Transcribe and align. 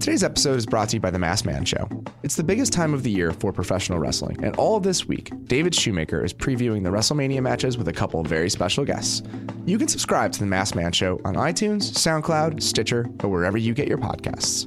Today's 0.00 0.24
episode 0.24 0.56
is 0.56 0.64
brought 0.64 0.88
to 0.88 0.96
you 0.96 1.00
by 1.00 1.10
The 1.10 1.18
Masked 1.18 1.44
Man 1.44 1.66
Show. 1.66 1.86
It's 2.22 2.34
the 2.34 2.42
biggest 2.42 2.72
time 2.72 2.94
of 2.94 3.02
the 3.02 3.10
year 3.10 3.32
for 3.32 3.52
professional 3.52 3.98
wrestling, 3.98 4.42
and 4.42 4.56
all 4.56 4.80
this 4.80 5.06
week, 5.06 5.30
David 5.44 5.74
Shoemaker 5.74 6.24
is 6.24 6.32
previewing 6.32 6.82
the 6.82 6.88
WrestleMania 6.88 7.42
matches 7.42 7.76
with 7.76 7.86
a 7.86 7.92
couple 7.92 8.22
very 8.22 8.48
special 8.48 8.86
guests. 8.86 9.22
You 9.66 9.76
can 9.76 9.88
subscribe 9.88 10.32
to 10.32 10.40
The 10.40 10.46
Masked 10.46 10.74
Man 10.74 10.92
Show 10.92 11.20
on 11.26 11.34
iTunes, 11.34 11.82
SoundCloud, 11.82 12.62
Stitcher, 12.62 13.10
or 13.22 13.28
wherever 13.28 13.58
you 13.58 13.74
get 13.74 13.88
your 13.88 13.98
podcasts. 13.98 14.66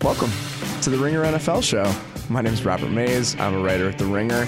Welcome 0.00 0.30
to 0.82 0.90
the 0.90 0.96
Ringer 0.96 1.24
NFL 1.24 1.64
Show. 1.64 1.92
My 2.32 2.40
name 2.40 2.54
is 2.54 2.64
Robert 2.64 2.90
Mays. 2.90 3.34
I'm 3.40 3.54
a 3.54 3.58
writer 3.58 3.88
at 3.88 3.98
The 3.98 4.06
Ringer. 4.06 4.46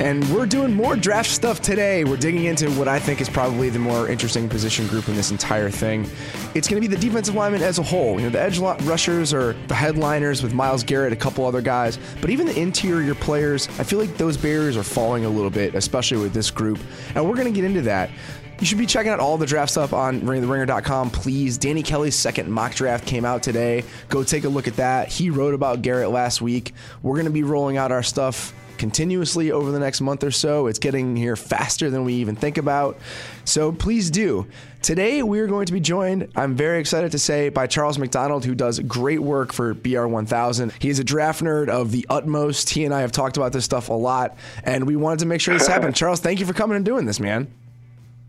And 0.00 0.26
we're 0.34 0.46
doing 0.46 0.74
more 0.74 0.96
draft 0.96 1.28
stuff 1.28 1.60
today. 1.60 2.04
We're 2.04 2.16
digging 2.16 2.44
into 2.44 2.70
what 2.70 2.88
I 2.88 2.98
think 2.98 3.20
is 3.20 3.28
probably 3.28 3.68
the 3.68 3.78
more 3.78 4.08
interesting 4.08 4.48
position 4.48 4.86
group 4.86 5.08
in 5.08 5.14
this 5.14 5.30
entire 5.30 5.68
thing. 5.68 6.08
It's 6.54 6.66
going 6.66 6.82
to 6.82 6.88
be 6.88 6.92
the 6.92 7.00
defensive 7.00 7.34
lineman 7.34 7.60
as 7.60 7.78
a 7.78 7.82
whole. 7.82 8.18
You 8.18 8.22
know, 8.22 8.30
the 8.30 8.40
edge 8.40 8.58
rushers 8.58 9.34
are 9.34 9.52
the 9.68 9.74
headliners 9.74 10.42
with 10.42 10.54
Myles 10.54 10.84
Garrett, 10.84 11.12
a 11.12 11.16
couple 11.16 11.44
other 11.44 11.60
guys. 11.60 11.98
But 12.22 12.30
even 12.30 12.46
the 12.46 12.58
interior 12.58 13.14
players, 13.14 13.68
I 13.78 13.84
feel 13.84 13.98
like 13.98 14.16
those 14.16 14.38
barriers 14.38 14.74
are 14.78 14.82
falling 14.82 15.26
a 15.26 15.28
little 15.28 15.50
bit, 15.50 15.74
especially 15.74 16.16
with 16.16 16.32
this 16.32 16.50
group. 16.50 16.78
And 17.14 17.28
we're 17.28 17.36
going 17.36 17.52
to 17.52 17.54
get 17.54 17.64
into 17.64 17.82
that. 17.82 18.08
You 18.58 18.64
should 18.64 18.78
be 18.78 18.86
checking 18.86 19.12
out 19.12 19.20
all 19.20 19.36
the 19.36 19.46
draft 19.46 19.70
stuff 19.70 19.92
on 19.92 20.22
ringtheringer.com, 20.22 21.10
please. 21.10 21.58
Danny 21.58 21.82
Kelly's 21.82 22.14
second 22.14 22.50
mock 22.50 22.74
draft 22.74 23.06
came 23.06 23.26
out 23.26 23.42
today. 23.42 23.84
Go 24.08 24.22
take 24.22 24.44
a 24.44 24.48
look 24.48 24.66
at 24.66 24.76
that. 24.76 25.08
He 25.08 25.28
wrote 25.28 25.52
about 25.52 25.82
Garrett 25.82 26.10
last 26.10 26.40
week. 26.40 26.72
We're 27.02 27.16
going 27.16 27.26
to 27.26 27.30
be 27.30 27.42
rolling 27.42 27.76
out 27.76 27.92
our 27.92 28.02
stuff 28.02 28.54
continuously 28.80 29.52
over 29.52 29.70
the 29.70 29.78
next 29.78 30.00
month 30.00 30.24
or 30.24 30.30
so. 30.30 30.66
It's 30.66 30.78
getting 30.78 31.14
here 31.14 31.36
faster 31.36 31.90
than 31.90 32.02
we 32.02 32.14
even 32.14 32.34
think 32.34 32.56
about. 32.56 32.98
So 33.44 33.72
please 33.72 34.10
do. 34.10 34.46
Today, 34.80 35.22
we 35.22 35.40
are 35.40 35.46
going 35.46 35.66
to 35.66 35.72
be 35.74 35.80
joined, 35.80 36.32
I'm 36.34 36.56
very 36.56 36.80
excited 36.80 37.12
to 37.12 37.18
say, 37.18 37.50
by 37.50 37.66
Charles 37.66 37.98
McDonald, 37.98 38.46
who 38.46 38.54
does 38.54 38.80
great 38.80 39.20
work 39.20 39.52
for 39.52 39.74
BR1000. 39.74 40.72
He 40.80 40.88
is 40.88 40.98
a 40.98 41.04
draft 41.04 41.42
nerd 41.42 41.68
of 41.68 41.92
the 41.92 42.06
utmost. 42.08 42.70
He 42.70 42.86
and 42.86 42.94
I 42.94 43.02
have 43.02 43.12
talked 43.12 43.36
about 43.36 43.52
this 43.52 43.66
stuff 43.66 43.90
a 43.90 43.92
lot, 43.92 44.38
and 44.64 44.86
we 44.86 44.96
wanted 44.96 45.18
to 45.18 45.26
make 45.26 45.42
sure 45.42 45.52
this 45.52 45.66
happened. 45.74 45.94
Charles, 45.94 46.20
thank 46.20 46.40
you 46.40 46.46
for 46.46 46.54
coming 46.54 46.76
and 46.76 46.84
doing 46.84 47.04
this, 47.04 47.20
man. 47.20 47.52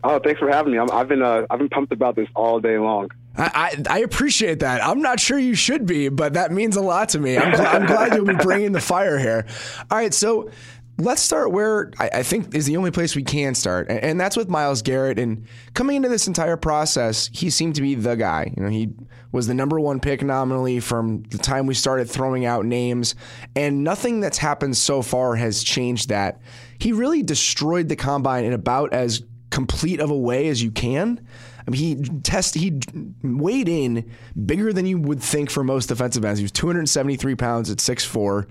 Oh, 0.04 0.18
thanks 0.18 0.38
for 0.38 0.50
having 0.50 0.72
me. 0.72 0.78
i 0.78 0.98
have 0.98 1.08
been 1.08 1.22
uh, 1.22 1.46
I've 1.48 1.60
been 1.60 1.70
pumped 1.70 1.92
about 1.92 2.14
this 2.14 2.28
all 2.34 2.60
day 2.60 2.76
long. 2.76 3.08
I, 3.36 3.82
I, 3.88 3.98
appreciate 4.00 4.60
that. 4.60 4.84
I'm 4.84 5.00
not 5.00 5.18
sure 5.18 5.38
you 5.38 5.54
should 5.54 5.86
be, 5.86 6.08
but 6.10 6.34
that 6.34 6.52
means 6.52 6.76
a 6.76 6.82
lot 6.82 7.10
to 7.10 7.18
me. 7.18 7.38
I'm, 7.38 7.52
gl- 7.52 7.74
I'm 7.74 7.86
glad 7.86 8.14
you'll 8.14 8.26
be 8.26 8.34
bringing 8.34 8.72
the 8.72 8.80
fire 8.80 9.18
here. 9.18 9.46
All 9.90 9.96
right, 9.96 10.12
so 10.12 10.50
let's 10.98 11.22
start 11.22 11.50
where 11.50 11.90
I, 11.98 12.22
think 12.22 12.54
is 12.54 12.66
the 12.66 12.76
only 12.76 12.90
place 12.90 13.16
we 13.16 13.22
can 13.22 13.54
start, 13.54 13.90
and, 13.90 14.20
that's 14.20 14.36
with 14.36 14.48
Myles 14.48 14.82
Garrett. 14.82 15.18
And 15.18 15.46
coming 15.74 15.96
into 15.96 16.08
this 16.08 16.26
entire 16.26 16.56
process, 16.56 17.30
he 17.32 17.50
seemed 17.50 17.74
to 17.76 17.82
be 17.82 17.94
the 17.94 18.14
guy. 18.14 18.52
You 18.56 18.62
know, 18.62 18.68
he 18.68 18.90
was 19.32 19.46
the 19.46 19.54
number 19.54 19.80
one 19.80 20.00
pick 20.00 20.22
nominally 20.22 20.80
from 20.80 21.22
the 21.24 21.38
time 21.38 21.66
we 21.66 21.74
started 21.74 22.10
throwing 22.10 22.44
out 22.44 22.66
names, 22.66 23.14
and 23.56 23.82
nothing 23.82 24.20
that's 24.20 24.38
happened 24.38 24.76
so 24.76 25.02
far 25.02 25.34
has 25.36 25.62
changed 25.62 26.10
that. 26.10 26.40
He 26.78 26.92
really 26.92 27.22
destroyed 27.22 27.88
the 27.88 27.96
combine 27.96 28.44
in 28.44 28.52
about 28.52 28.92
as 28.92 29.22
complete 29.50 30.00
of 30.00 30.10
a 30.10 30.16
way 30.16 30.48
as 30.48 30.62
you 30.62 30.70
can. 30.70 31.26
I 31.66 31.70
mean, 31.70 31.80
he 31.80 32.20
test 32.20 32.54
he 32.54 32.80
weighed 33.22 33.68
in 33.68 34.10
bigger 34.46 34.72
than 34.72 34.86
you 34.86 34.98
would 34.98 35.22
think 35.22 35.50
for 35.50 35.62
most 35.62 35.86
defensive 35.86 36.24
ends. 36.24 36.38
He 36.38 36.44
was 36.44 36.52
273 36.52 37.34
pounds 37.36 37.70
at 37.70 37.78
6'4", 37.78 38.46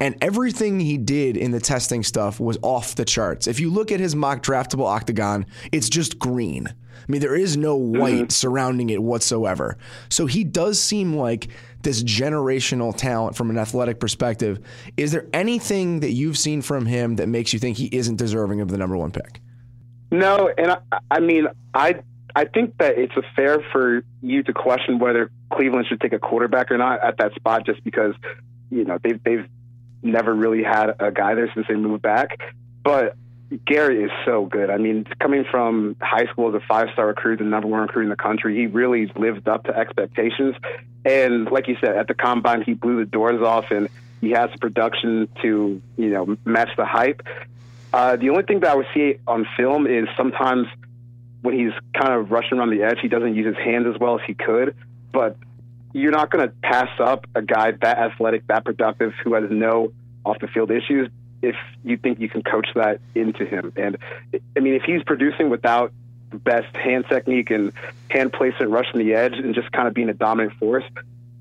and 0.00 0.16
everything 0.20 0.80
he 0.80 0.98
did 0.98 1.36
in 1.36 1.50
the 1.50 1.60
testing 1.60 2.02
stuff 2.02 2.40
was 2.40 2.58
off 2.62 2.94
the 2.94 3.04
charts. 3.04 3.46
If 3.46 3.60
you 3.60 3.70
look 3.70 3.92
at 3.92 4.00
his 4.00 4.16
mock 4.16 4.42
draftable 4.42 4.86
octagon, 4.86 5.46
it's 5.72 5.88
just 5.88 6.18
green. 6.18 6.68
I 7.08 7.12
mean, 7.12 7.20
there 7.20 7.36
is 7.36 7.56
no 7.56 7.76
white 7.76 8.14
mm-hmm. 8.14 8.28
surrounding 8.28 8.90
it 8.90 9.02
whatsoever. 9.02 9.78
So 10.10 10.26
he 10.26 10.44
does 10.44 10.80
seem 10.80 11.14
like 11.14 11.48
this 11.82 12.02
generational 12.02 12.94
talent 12.94 13.36
from 13.36 13.50
an 13.50 13.58
athletic 13.58 14.00
perspective. 14.00 14.60
Is 14.96 15.12
there 15.12 15.26
anything 15.32 16.00
that 16.00 16.10
you've 16.10 16.36
seen 16.36 16.60
from 16.60 16.86
him 16.86 17.16
that 17.16 17.28
makes 17.28 17.52
you 17.52 17.58
think 17.58 17.78
he 17.78 17.88
isn't 17.92 18.16
deserving 18.16 18.60
of 18.60 18.68
the 18.68 18.76
number 18.76 18.96
one 18.96 19.10
pick? 19.10 19.40
No, 20.10 20.50
and 20.58 20.72
I, 20.72 20.98
I 21.10 21.20
mean, 21.20 21.46
I 21.74 22.00
I 22.34 22.44
think 22.44 22.76
that 22.78 22.98
it's 22.98 23.14
fair 23.34 23.58
for 23.72 24.02
you 24.22 24.42
to 24.42 24.52
question 24.52 24.98
whether 24.98 25.30
Cleveland 25.52 25.86
should 25.88 26.00
take 26.00 26.12
a 26.12 26.18
quarterback 26.18 26.70
or 26.70 26.78
not 26.78 27.02
at 27.02 27.18
that 27.18 27.34
spot, 27.34 27.66
just 27.66 27.82
because 27.84 28.14
you 28.70 28.84
know 28.84 28.98
they've 29.02 29.22
they've 29.22 29.46
never 30.02 30.34
really 30.34 30.62
had 30.62 30.94
a 31.00 31.10
guy 31.10 31.34
there 31.34 31.50
since 31.54 31.66
they 31.68 31.74
moved 31.74 32.02
back. 32.02 32.38
But 32.82 33.16
Gary 33.64 34.04
is 34.04 34.10
so 34.24 34.44
good. 34.46 34.70
I 34.70 34.76
mean, 34.76 35.06
coming 35.20 35.44
from 35.50 35.96
high 36.00 36.26
school 36.26 36.48
as 36.48 36.62
a 36.62 36.66
five 36.66 36.88
star 36.92 37.06
recruit, 37.06 37.38
the 37.38 37.44
number 37.44 37.66
one 37.66 37.80
recruit 37.80 38.04
in 38.04 38.10
the 38.10 38.16
country, 38.16 38.56
he 38.56 38.66
really 38.66 39.10
lived 39.16 39.48
up 39.48 39.64
to 39.64 39.76
expectations. 39.76 40.54
And 41.04 41.50
like 41.50 41.66
you 41.66 41.76
said, 41.80 41.96
at 41.96 42.08
the 42.08 42.14
combine, 42.14 42.62
he 42.62 42.74
blew 42.74 42.98
the 42.98 43.06
doors 43.06 43.40
off 43.40 43.70
and 43.70 43.88
he 44.20 44.30
has 44.30 44.50
the 44.52 44.58
production 44.58 45.28
to, 45.42 45.80
you 45.96 46.10
know, 46.10 46.36
match 46.44 46.70
the 46.76 46.84
hype. 46.84 47.22
Uh, 47.92 48.16
the 48.16 48.28
only 48.28 48.42
thing 48.42 48.60
that 48.60 48.70
I 48.70 48.74
would 48.74 48.86
see 48.92 49.18
on 49.26 49.46
film 49.56 49.86
is 49.86 50.06
sometimes 50.16 50.66
when 51.42 51.58
he's 51.58 51.72
kind 51.98 52.12
of 52.14 52.30
rushing 52.30 52.58
around 52.58 52.70
the 52.70 52.82
edge, 52.82 52.98
he 53.00 53.08
doesn't 53.08 53.34
use 53.34 53.46
his 53.46 53.64
hands 53.64 53.86
as 53.92 54.00
well 54.00 54.14
as 54.14 54.20
he 54.26 54.34
could. 54.34 54.76
But 55.12 55.36
you're 55.92 56.12
not 56.12 56.30
going 56.30 56.46
to 56.46 56.54
pass 56.62 56.90
up 57.00 57.26
a 57.34 57.42
guy 57.42 57.72
that 57.72 57.98
athletic, 57.98 58.46
that 58.48 58.64
productive, 58.64 59.12
who 59.24 59.34
has 59.34 59.44
no 59.50 59.92
off 60.24 60.38
the 60.40 60.48
field 60.48 60.70
issues 60.70 61.08
if 61.40 61.54
you 61.84 61.96
think 61.96 62.18
you 62.18 62.28
can 62.28 62.42
coach 62.42 62.68
that 62.74 63.00
into 63.14 63.44
him. 63.44 63.72
And 63.76 63.98
I 64.56 64.60
mean, 64.60 64.74
if 64.74 64.82
he's 64.82 65.02
producing 65.04 65.50
without 65.50 65.92
the 66.30 66.36
best 66.36 66.74
hand 66.76 67.06
technique 67.08 67.50
and 67.50 67.72
hand 68.10 68.32
placement, 68.32 68.70
rushing 68.70 68.98
the 68.98 69.14
edge, 69.14 69.34
and 69.34 69.54
just 69.54 69.70
kind 69.72 69.88
of 69.88 69.94
being 69.94 70.08
a 70.08 70.14
dominant 70.14 70.58
force, 70.58 70.84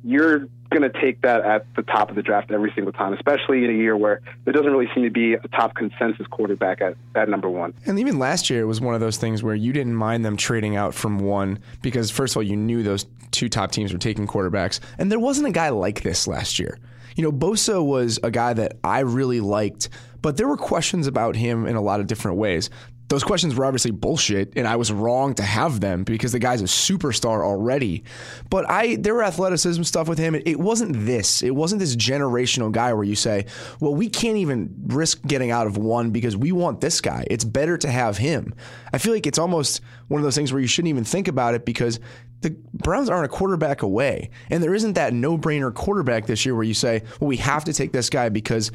you're 0.07 0.47
going 0.69 0.90
to 0.90 1.01
take 1.01 1.22
that 1.22 1.41
at 1.41 1.66
the 1.75 1.81
top 1.84 2.09
of 2.09 2.16
the 2.16 2.22
draft 2.22 2.50
every 2.50 2.72
single 2.73 2.94
time, 2.94 3.12
especially 3.13 3.66
in 3.66 3.69
a 3.69 3.73
year 3.73 3.97
where 3.97 4.22
there 4.45 4.53
doesn't 4.53 4.72
really 4.72 4.90
seem 4.95 5.03
to 5.03 5.09
be 5.09 5.34
a 5.34 5.47
top 5.50 5.75
consensus 5.75 6.25
quarterback 6.28 6.81
at, 6.81 6.95
at 7.16 7.28
number 7.28 7.50
one. 7.50 7.73
And 7.85 8.00
even 8.00 8.18
last 8.18 8.50
year, 8.50 8.62
it 8.62 8.66
was 8.66 8.79
one 8.79 8.95
of 8.95 9.01
those 9.01 9.18
things 9.18 9.44
where 9.44 9.53
you 9.53 9.73
didn't 9.73 9.95
mind 9.95 10.23
them 10.23 10.38
trading 10.38 10.78
out 10.78 10.94
from 10.94 11.19
one 11.19 11.59
because, 11.81 12.09
first 12.09 12.34
of 12.34 12.38
all, 12.38 12.44
you 12.44 12.56
knew 12.56 12.84
those 12.84 13.06
two 13.31 13.50
top 13.50 13.72
teams 13.72 13.91
were 13.91 14.00
taking 14.00 14.28
quarterbacks. 14.28 14.79
And 14.97 15.12
there 15.12 15.19
wasn't 15.19 15.47
a 15.47 15.51
guy 15.51 15.69
like 15.69 16.03
this 16.03 16.25
last 16.25 16.57
year. 16.57 16.79
You 17.18 17.24
know, 17.24 17.31
Bosa 17.31 17.85
was 17.85 18.18
a 18.24 18.31
guy 18.31 18.53
that 18.53 18.78
I 18.85 19.00
really 19.00 19.41
liked, 19.41 19.89
but 20.22 20.38
there 20.38 20.47
were 20.47 20.57
questions 20.57 21.07
about 21.07 21.35
him 21.35 21.66
in 21.66 21.75
a 21.75 21.81
lot 21.81 22.00
of 22.00 22.07
different 22.07 22.38
ways 22.38 22.69
those 23.09 23.23
questions 23.23 23.56
were 23.56 23.66
obviously 23.66 23.91
bullshit, 23.91 24.53
and 24.57 24.68
I 24.68 24.75
was 24.75 24.91
wrong 24.91 25.34
to 25.35 25.44
have 25.44 25.79
them 25.79 26.03
because 26.03 26.34
the 26.34 26.40
guy's 26.40 26.62
a 26.62 26.66
superstar 26.66 27.41
already. 27.41 28.03
But 28.50 28.69
I, 28.69 28.97
there 28.97 29.13
were 29.13 29.23
athleticism 29.23 29.84
stuff 29.84 30.09
with 30.09 30.18
him. 30.18 30.35
It, 30.35 30.59
wasn't 30.59 31.06
this. 31.06 31.41
It 31.41 31.56
wasn't 31.56 31.79
this 31.79 31.95
generational 31.95 32.72
guy 32.72 32.94
where 32.94 33.06
you 33.06 33.16
say, 33.16 33.45
"Well, 33.79 33.95
we 33.95 34.09
can't 34.09 34.38
even 34.38 34.73
risk 34.88 35.22
getting 35.25 35.51
out 35.51 35.68
of 35.68 35.78
one 35.78 36.12
because 36.12 36.35
we 36.35 36.51
want 36.51 36.81
this 36.81 37.00
guy. 37.00 37.25
It's 37.29 37.45
better 37.45 37.78
to 37.78 37.90
have 37.90 38.18
him." 38.18 38.53
I 38.91 38.97
feel 38.97 39.13
like 39.13 39.28
it's 39.28 39.39
almost 39.39 39.81
one 40.09 40.19
of 40.19 40.25
those 40.25 40.35
things 40.35 40.51
where 40.51 40.62
you 40.62 40.68
shouldn't 40.68 40.89
even 40.89 41.06
think 41.06 41.29
about 41.29 41.53
it 41.53 41.66
because 41.66 42.01
the 42.41 42.56
Browns 42.74 43.09
aren't 43.09 43.25
a 43.25 43.29
quarterback 43.29 43.84
away, 43.84 44.29
and 44.50 44.62
there 44.62 44.75
isn't 44.75 44.94
that 44.94 45.13
no-brainer 45.13 45.74
quarterback 45.74 46.25
this 46.25 46.45
year 46.45 46.56
where 46.56 46.66
you 46.66 46.74
say, 46.74 47.03
"Well, 47.22 47.29
we 47.29 47.38
have 47.38 47.63
to 47.66 47.74
take 47.74 47.94
this 47.94 48.09
guy 48.09 48.28
because." 48.28 48.69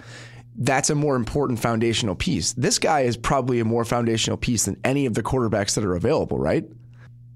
That's 0.57 0.91
a 0.91 0.95
more 0.95 1.17
important 1.17 1.59
foundational 1.59 2.15
piece. 2.15 2.53
This 2.53 2.79
guy 2.79 3.01
is 3.01 3.17
probably 3.17 3.61
a 3.61 3.65
more 3.65 3.85
foundational 3.85 4.37
piece 4.37 4.67
than 4.67 4.77
any 4.85 5.07
of 5.07 5.15
the 5.15 5.23
quarterbacks 5.23 5.75
that 5.75 5.85
are 5.85 5.95
available, 5.95 6.39
right? 6.39 6.65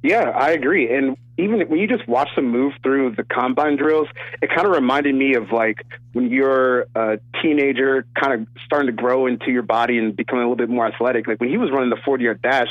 Yeah, 0.03 0.31
I 0.31 0.51
agree. 0.51 0.95
And 0.95 1.17
even 1.39 1.61
when 1.69 1.79
you 1.79 1.89
just 1.89 2.07
watch 2.07 2.29
them 2.37 2.51
move 2.51 2.75
through 2.83 3.15
the 3.17 3.25
combine 3.25 3.77
drills, 3.77 4.09
it 4.41 4.51
kind 4.51 4.67
of 4.67 4.73
reminded 4.73 5.15
me 5.15 5.35
of 5.35 5.51
like 5.51 5.79
when 6.13 6.31
you're 6.31 6.87
a 6.95 7.19
teenager, 7.43 8.07
kind 8.19 8.41
of 8.41 8.47
starting 8.65 8.87
to 8.87 8.93
grow 8.93 9.27
into 9.27 9.51
your 9.51 9.63
body 9.63 9.99
and 9.99 10.15
becoming 10.15 10.45
a 10.45 10.49
little 10.49 10.57
bit 10.57 10.69
more 10.69 10.87
athletic. 10.87 11.27
Like 11.27 11.41
when 11.41 11.51
he 11.51 11.57
was 11.57 11.71
running 11.71 11.91
the 11.91 11.99
40 12.05 12.25
yard 12.25 12.43
dash, 12.43 12.69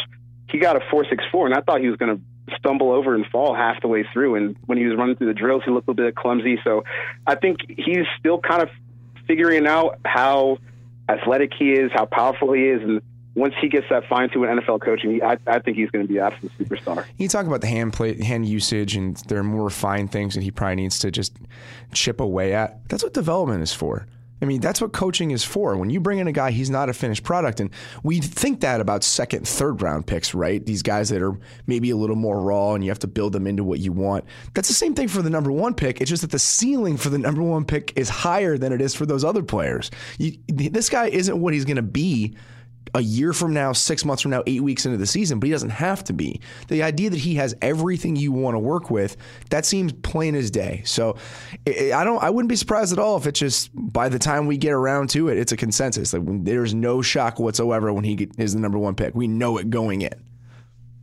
he 0.50 0.59
got 0.59 0.75
a 0.75 0.80
4.64, 0.80 1.45
and 1.45 1.53
I 1.53 1.62
thought 1.62 1.81
he 1.81 1.89
was 1.89 1.97
going 1.97 2.15
to 2.15 2.56
stumble 2.57 2.92
over 2.92 3.15
and 3.15 3.25
fall 3.27 3.56
half 3.56 3.81
the 3.81 3.88
way 3.88 4.06
through. 4.13 4.36
And 4.36 4.56
when 4.68 4.77
he 4.77 4.86
was 4.86 4.97
running 4.97 5.15
through 5.15 5.27
the 5.27 5.33
drills, 5.33 5.63
he 5.65 5.71
looked 5.71 5.88
a 5.88 5.92
little 5.92 6.06
bit 6.06 6.15
clumsy. 6.15 6.59
So 6.63 6.83
I 7.25 7.36
think 7.36 7.59
he's 7.68 8.06
still 8.19 8.39
kind 8.39 8.62
of 8.62 8.69
figuring 9.27 9.68
out 9.68 10.00
how 10.06 10.57
athletic 11.10 11.54
he 11.57 11.74
is, 11.74 11.92
how 11.94 12.06
powerful 12.06 12.54
he 12.54 12.63
is, 12.63 12.81
and 12.81 13.01
once 13.36 13.54
he 13.60 13.68
gets 13.68 13.88
that 13.89 14.07
fine 14.07 14.30
tuned 14.30 14.45
NFL 14.45 14.81
coaching, 14.81 15.12
he, 15.12 15.22
I, 15.22 15.38
I, 15.45 15.60
think 15.60 15.75
he's 15.75 15.92
going 15.92 16.07
to 16.07 16.12
be 16.12 16.19
an 16.19 16.25
absolute 16.25 16.54
superstar. 16.57 17.06
You 17.18 17.27
talk 17.27 17.45
about 17.45 17.62
the 17.62 17.68
hand 17.68 17.94
hand 17.95 18.45
usage, 18.48 18.95
and 18.95 19.18
there 19.27 19.38
are 19.39 19.44
more 19.44 19.66
refined 19.66 20.12
things 20.12 20.36
that 20.36 20.42
he 20.42 20.51
probably 20.51 20.77
needs 20.77 21.00
to 21.00 21.12
just 21.12 21.36
chip 21.94 22.22
away 22.22 22.54
at. 22.54 22.88
That's 22.88 23.04
what 23.04 23.13
development 23.13 23.62
is 23.62 23.74
for. 23.74 24.07
I 24.41 24.45
mean, 24.45 24.59
that's 24.59 24.81
what 24.81 24.91
coaching 24.91 25.31
is 25.31 25.43
for. 25.43 25.77
When 25.77 25.89
you 25.89 25.99
bring 25.99 26.19
in 26.19 26.27
a 26.27 26.31
guy, 26.31 26.51
he's 26.51 26.69
not 26.69 26.89
a 26.89 26.93
finished 26.93 27.23
product. 27.23 27.59
And 27.59 27.69
we 28.03 28.19
think 28.19 28.59
that 28.61 28.81
about 28.81 29.03
second, 29.03 29.47
third 29.47 29.81
round 29.81 30.07
picks, 30.07 30.33
right? 30.33 30.65
These 30.65 30.83
guys 30.83 31.09
that 31.09 31.21
are 31.21 31.37
maybe 31.67 31.89
a 31.89 31.95
little 31.95 32.17
more 32.17 32.41
raw 32.41 32.73
and 32.73 32.83
you 32.83 32.91
have 32.91 32.99
to 32.99 33.07
build 33.07 33.33
them 33.33 33.47
into 33.47 33.63
what 33.63 33.79
you 33.79 33.91
want. 33.91 34.25
That's 34.53 34.67
the 34.67 34.73
same 34.73 34.93
thing 34.93 35.07
for 35.07 35.21
the 35.21 35.29
number 35.29 35.51
one 35.51 35.73
pick. 35.73 36.01
It's 36.01 36.09
just 36.09 36.21
that 36.21 36.31
the 36.31 36.39
ceiling 36.39 36.97
for 36.97 37.09
the 37.09 37.17
number 37.17 37.41
one 37.41 37.63
pick 37.63 37.93
is 37.95 38.09
higher 38.09 38.57
than 38.57 38.73
it 38.73 38.81
is 38.81 38.93
for 38.93 39.05
those 39.05 39.23
other 39.23 39.43
players. 39.43 39.89
You, 40.17 40.37
this 40.47 40.89
guy 40.89 41.07
isn't 41.07 41.39
what 41.39 41.53
he's 41.53 41.65
going 41.65 41.77
to 41.77 41.81
be 41.81 42.35
a 42.93 43.01
year 43.01 43.33
from 43.33 43.53
now, 43.53 43.73
six 43.73 44.05
months 44.05 44.21
from 44.21 44.31
now, 44.31 44.43
eight 44.45 44.61
weeks 44.61 44.85
into 44.85 44.97
the 44.97 45.05
season, 45.05 45.39
but 45.39 45.47
he 45.47 45.51
doesn't 45.51 45.71
have 45.71 46.03
to 46.05 46.13
be. 46.13 46.39
The 46.67 46.83
idea 46.83 47.09
that 47.09 47.19
he 47.19 47.35
has 47.35 47.55
everything 47.61 48.15
you 48.15 48.31
want 48.31 48.55
to 48.55 48.59
work 48.59 48.89
with, 48.89 49.17
that 49.49 49.65
seems 49.65 49.91
plain 49.91 50.35
as 50.35 50.51
day. 50.51 50.81
So 50.85 51.17
I 51.67 52.03
don't, 52.03 52.21
I 52.23 52.29
wouldn't 52.29 52.49
be 52.49 52.55
surprised 52.55 52.93
at 52.93 52.99
all 52.99 53.17
if 53.17 53.27
it's 53.27 53.39
just 53.39 53.69
by 53.73 54.09
the 54.09 54.19
time 54.19 54.45
we 54.45 54.57
get 54.57 54.71
around 54.71 55.09
to 55.11 55.29
it, 55.29 55.37
it's 55.37 55.51
a 55.51 55.57
consensus. 55.57 56.13
Like 56.13 56.23
there's 56.43 56.73
no 56.73 57.01
shock 57.01 57.39
whatsoever 57.39 57.91
when 57.91 58.03
he 58.03 58.29
is 58.37 58.53
the 58.53 58.59
number 58.59 58.77
one 58.77 58.95
pick. 58.95 59.15
We 59.15 59.27
know 59.27 59.57
it 59.57 59.69
going 59.69 60.01
in. 60.01 60.13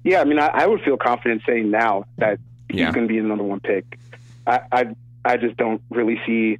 Yeah, 0.04 0.20
I 0.20 0.24
mean, 0.24 0.38
I, 0.38 0.48
I 0.48 0.66
would 0.66 0.80
feel 0.82 0.96
confident 0.96 1.42
saying 1.46 1.70
now 1.70 2.06
that 2.18 2.38
he's 2.68 2.80
yeah. 2.80 2.92
going 2.92 3.06
to 3.06 3.12
be 3.12 3.20
the 3.20 3.26
number 3.26 3.44
one 3.44 3.60
pick. 3.60 3.98
I, 4.46 4.60
I, 4.72 4.86
I 5.24 5.36
just 5.36 5.56
don't 5.56 5.80
really 5.90 6.20
see 6.26 6.58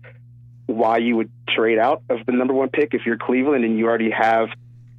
why 0.66 0.98
you 0.98 1.16
would 1.16 1.30
trade 1.48 1.78
out 1.78 2.02
of 2.08 2.24
the 2.26 2.32
number 2.32 2.54
one 2.54 2.68
pick 2.68 2.94
if 2.94 3.04
you're 3.04 3.18
Cleveland 3.18 3.64
and 3.64 3.78
you 3.78 3.86
already 3.86 4.10
have 4.10 4.48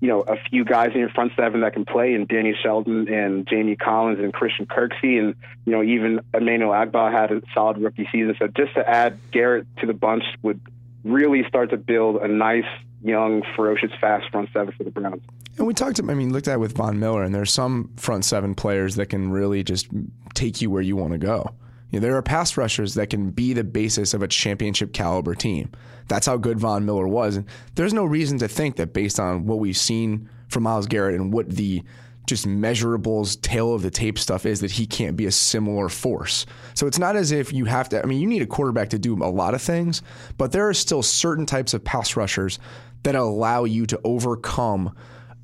you 0.03 0.09
know, 0.09 0.19
a 0.19 0.35
few 0.50 0.65
guys 0.65 0.89
in 0.94 1.00
your 1.00 1.07
front 1.07 1.31
seven 1.38 1.61
that 1.61 1.71
can 1.71 1.85
play, 1.85 2.13
and 2.13 2.27
Danny 2.27 2.53
Shelton 2.61 3.07
and 3.07 3.47
Jamie 3.47 3.77
Collins 3.77 4.19
and 4.19 4.33
Christian 4.33 4.65
Kirksey, 4.65 5.17
and 5.17 5.33
you 5.65 5.71
know, 5.71 5.81
even 5.81 6.19
Emmanuel 6.33 6.71
Ogbah 6.71 7.09
had 7.09 7.31
a 7.31 7.41
solid 7.53 7.77
rookie 7.77 8.09
season. 8.11 8.35
So 8.38 8.47
just 8.47 8.73
to 8.73 8.88
add 8.88 9.17
Garrett 9.31 9.65
to 9.77 9.85
the 9.85 9.94
bunch 9.94 10.25
would 10.41 10.59
really 11.05 11.47
start 11.47 11.69
to 11.69 11.77
build 11.77 12.17
a 12.17 12.27
nice, 12.27 12.65
young, 13.01 13.44
ferocious, 13.55 13.91
fast 14.01 14.29
front 14.29 14.50
seven 14.51 14.73
for 14.77 14.83
the 14.83 14.91
Browns. 14.91 15.21
And 15.57 15.65
we 15.65 15.73
talked, 15.73 15.95
to, 15.95 16.11
I 16.11 16.15
mean, 16.15 16.33
looked 16.33 16.49
at 16.49 16.59
with 16.59 16.75
Von 16.75 16.99
Miller, 16.99 17.23
and 17.23 17.33
there's 17.33 17.53
some 17.53 17.89
front 17.95 18.25
seven 18.25 18.56
players 18.56 18.95
that 18.95 19.06
can 19.06 19.31
really 19.31 19.63
just 19.63 19.88
take 20.33 20.61
you 20.61 20.69
where 20.69 20.81
you 20.81 20.97
want 20.97 21.13
to 21.13 21.17
go. 21.17 21.49
You 21.94 22.00
know, 22.00 22.07
there 22.07 22.18
are 22.18 22.24
pass 22.24 22.57
rushers 22.57 22.95
that 22.95 23.12
can 23.12 23.30
be 23.30 23.54
the 23.54 23.63
basis 23.63 24.16
of 24.16 24.24
a 24.24 24.28
championship 24.28 24.94
caliber 24.94 25.36
team. 25.36 25.69
That's 26.07 26.25
how 26.25 26.38
good 26.38 26.60
Von 26.60 26.86
Miller 26.86 27.07
was. 27.07 27.36
And 27.36 27.45
there's 27.75 27.94
no 27.94 28.04
reason 28.04 28.40
to 28.40 28.48
think 28.48 28.78
that 28.78 28.94
based 28.94 29.19
on 29.19 29.45
what 29.45 29.60
we've 29.60 29.78
seen 29.78 30.28
from 30.48 30.63
Myles 30.63 30.88
Garrett 30.88 31.13
and 31.13 31.31
what 31.31 31.51
the 31.51 31.84
just 32.25 32.48
measurables, 32.48 33.40
tail 33.42 33.75
of 33.75 33.84
the 33.84 33.92
tape 33.92 34.18
stuff 34.18 34.48
is 34.48 34.60
that 34.62 34.72
he 34.72 34.88
can't 34.88 35.16
be 35.16 35.28
a 35.28 35.31
similar 35.31 35.88
force. 35.88 36.48
So 36.74 36.88
it's 36.88 36.98
not 36.98 37.16
as 37.16 37.31
if 37.31 37.54
you 37.54 37.66
have 37.66 37.90
to, 37.90 38.01
I 38.01 38.07
mean, 38.07 38.19
you 38.19 38.28
need 38.28 38.42
a 38.42 38.48
quarterback 38.48 38.90
to 38.90 38.98
do 38.98 39.13
a 39.13 39.30
lot 39.30 39.54
of 39.54 39.62
things, 39.62 40.01
but 40.40 40.51
there 40.51 40.68
are 40.68 40.74
still 40.74 41.04
certain 41.04 41.45
types 41.45 41.75
of 41.75 41.84
pass 41.84 42.16
rushers 42.16 42.57
that 43.04 43.13
allow 43.13 43.66
you 43.66 43.86
to 43.86 44.01
overcome 44.04 44.95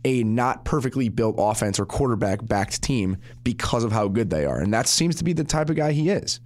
a 0.05 0.23
not 0.23 0.65
perfectly 0.65 1.09
built 1.09 1.35
offense 1.37 1.79
or 1.79 1.85
quarterback 1.85 2.45
backed 2.45 2.81
team 2.81 3.17
because 3.43 3.83
of 3.83 3.91
how 3.91 4.07
good 4.07 4.29
they 4.29 4.45
are. 4.45 4.59
And 4.59 4.73
that 4.73 4.87
seems 4.87 5.15
to 5.17 5.23
be 5.23 5.33
the 5.33 5.43
type 5.43 5.69
of 5.69 5.75
guy 5.75 5.91
he 5.91 6.09
is. 6.09 6.39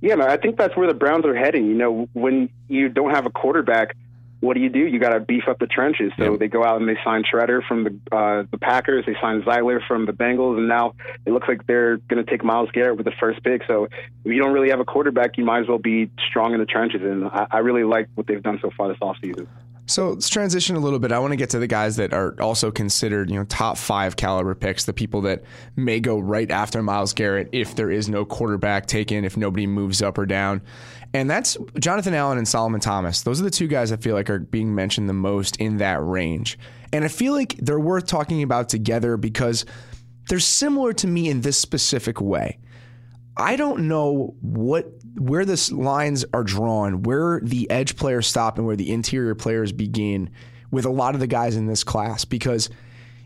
Yeah, 0.00 0.16
man, 0.16 0.28
I 0.28 0.36
think 0.36 0.58
that's 0.58 0.76
where 0.76 0.86
the 0.86 0.94
Browns 0.94 1.24
are 1.24 1.34
heading. 1.34 1.66
You 1.66 1.74
know, 1.74 2.08
when 2.12 2.50
you 2.68 2.88
don't 2.88 3.10
have 3.10 3.26
a 3.26 3.30
quarterback, 3.30 3.96
what 4.40 4.54
do 4.54 4.60
you 4.60 4.68
do? 4.68 4.80
You 4.80 4.98
got 4.98 5.10
to 5.10 5.20
beef 5.20 5.44
up 5.48 5.58
the 5.58 5.66
trenches. 5.66 6.12
So 6.18 6.32
yeah. 6.32 6.36
they 6.38 6.48
go 6.48 6.62
out 6.62 6.78
and 6.80 6.88
they 6.88 6.98
sign 7.02 7.24
Tretter 7.24 7.66
from 7.66 7.84
the 7.84 8.16
uh, 8.16 8.44
the 8.50 8.58
Packers. 8.58 9.06
They 9.06 9.16
sign 9.20 9.42
Zeitler 9.42 9.80
from 9.86 10.04
the 10.04 10.12
Bengals, 10.12 10.58
and 10.58 10.68
now 10.68 10.94
it 11.24 11.32
looks 11.32 11.48
like 11.48 11.66
they're 11.66 11.96
going 11.96 12.24
to 12.24 12.30
take 12.30 12.44
Myles 12.44 12.70
Garrett 12.72 12.96
with 12.96 13.06
the 13.06 13.14
first 13.18 13.42
pick. 13.42 13.62
So 13.66 13.84
if 13.84 14.00
you 14.24 14.38
don't 14.38 14.52
really 14.52 14.70
have 14.70 14.80
a 14.80 14.84
quarterback, 14.84 15.38
you 15.38 15.44
might 15.44 15.60
as 15.60 15.68
well 15.68 15.78
be 15.78 16.10
strong 16.28 16.52
in 16.52 16.60
the 16.60 16.66
trenches. 16.66 17.00
And 17.02 17.24
I, 17.24 17.46
I 17.50 17.58
really 17.58 17.84
like 17.84 18.08
what 18.14 18.26
they've 18.26 18.42
done 18.42 18.58
so 18.60 18.70
far 18.76 18.88
this 18.88 18.98
offseason. 18.98 19.46
So 19.86 20.10
let's 20.10 20.28
transition 20.28 20.74
a 20.74 20.80
little 20.80 20.98
bit. 20.98 21.12
I 21.12 21.20
want 21.20 21.30
to 21.30 21.36
get 21.36 21.50
to 21.50 21.60
the 21.60 21.68
guys 21.68 21.96
that 21.96 22.12
are 22.12 22.34
also 22.40 22.72
considered, 22.72 23.30
you 23.30 23.36
know, 23.36 23.44
top 23.44 23.78
five 23.78 24.16
caliber 24.16 24.54
picks, 24.54 24.84
the 24.84 24.92
people 24.92 25.20
that 25.22 25.44
may 25.76 26.00
go 26.00 26.18
right 26.18 26.50
after 26.50 26.82
Myles 26.82 27.12
Garrett 27.12 27.48
if 27.52 27.76
there 27.76 27.90
is 27.90 28.08
no 28.08 28.24
quarterback 28.24 28.86
taken, 28.86 29.24
if 29.24 29.36
nobody 29.36 29.66
moves 29.66 30.02
up 30.02 30.18
or 30.18 30.26
down. 30.26 30.60
And 31.14 31.30
that's 31.30 31.56
Jonathan 31.78 32.14
Allen 32.14 32.36
and 32.36 32.48
Solomon 32.48 32.80
Thomas. 32.80 33.22
Those 33.22 33.40
are 33.40 33.44
the 33.44 33.50
two 33.50 33.68
guys 33.68 33.92
I 33.92 33.96
feel 33.96 34.14
like 34.14 34.28
are 34.28 34.40
being 34.40 34.74
mentioned 34.74 35.08
the 35.08 35.14
most 35.14 35.56
in 35.58 35.76
that 35.76 36.04
range. 36.04 36.58
And 36.92 37.04
I 37.04 37.08
feel 37.08 37.32
like 37.32 37.56
they're 37.58 37.78
worth 37.78 38.06
talking 38.06 38.42
about 38.42 38.68
together 38.68 39.16
because 39.16 39.64
they're 40.28 40.40
similar 40.40 40.92
to 40.94 41.06
me 41.06 41.28
in 41.28 41.42
this 41.42 41.58
specific 41.58 42.20
way. 42.20 42.58
I 43.36 43.56
don't 43.56 43.88
know 43.88 44.34
what 44.40 44.90
where 45.18 45.44
the 45.44 45.70
lines 45.74 46.24
are 46.32 46.44
drawn, 46.44 47.02
where 47.02 47.40
the 47.42 47.70
edge 47.70 47.96
players 47.96 48.26
stop 48.26 48.58
and 48.58 48.66
where 48.66 48.76
the 48.76 48.92
interior 48.92 49.34
players 49.34 49.72
begin 49.72 50.30
with 50.70 50.84
a 50.84 50.90
lot 50.90 51.14
of 51.14 51.20
the 51.20 51.26
guys 51.26 51.56
in 51.56 51.66
this 51.66 51.84
class 51.84 52.24
because 52.24 52.68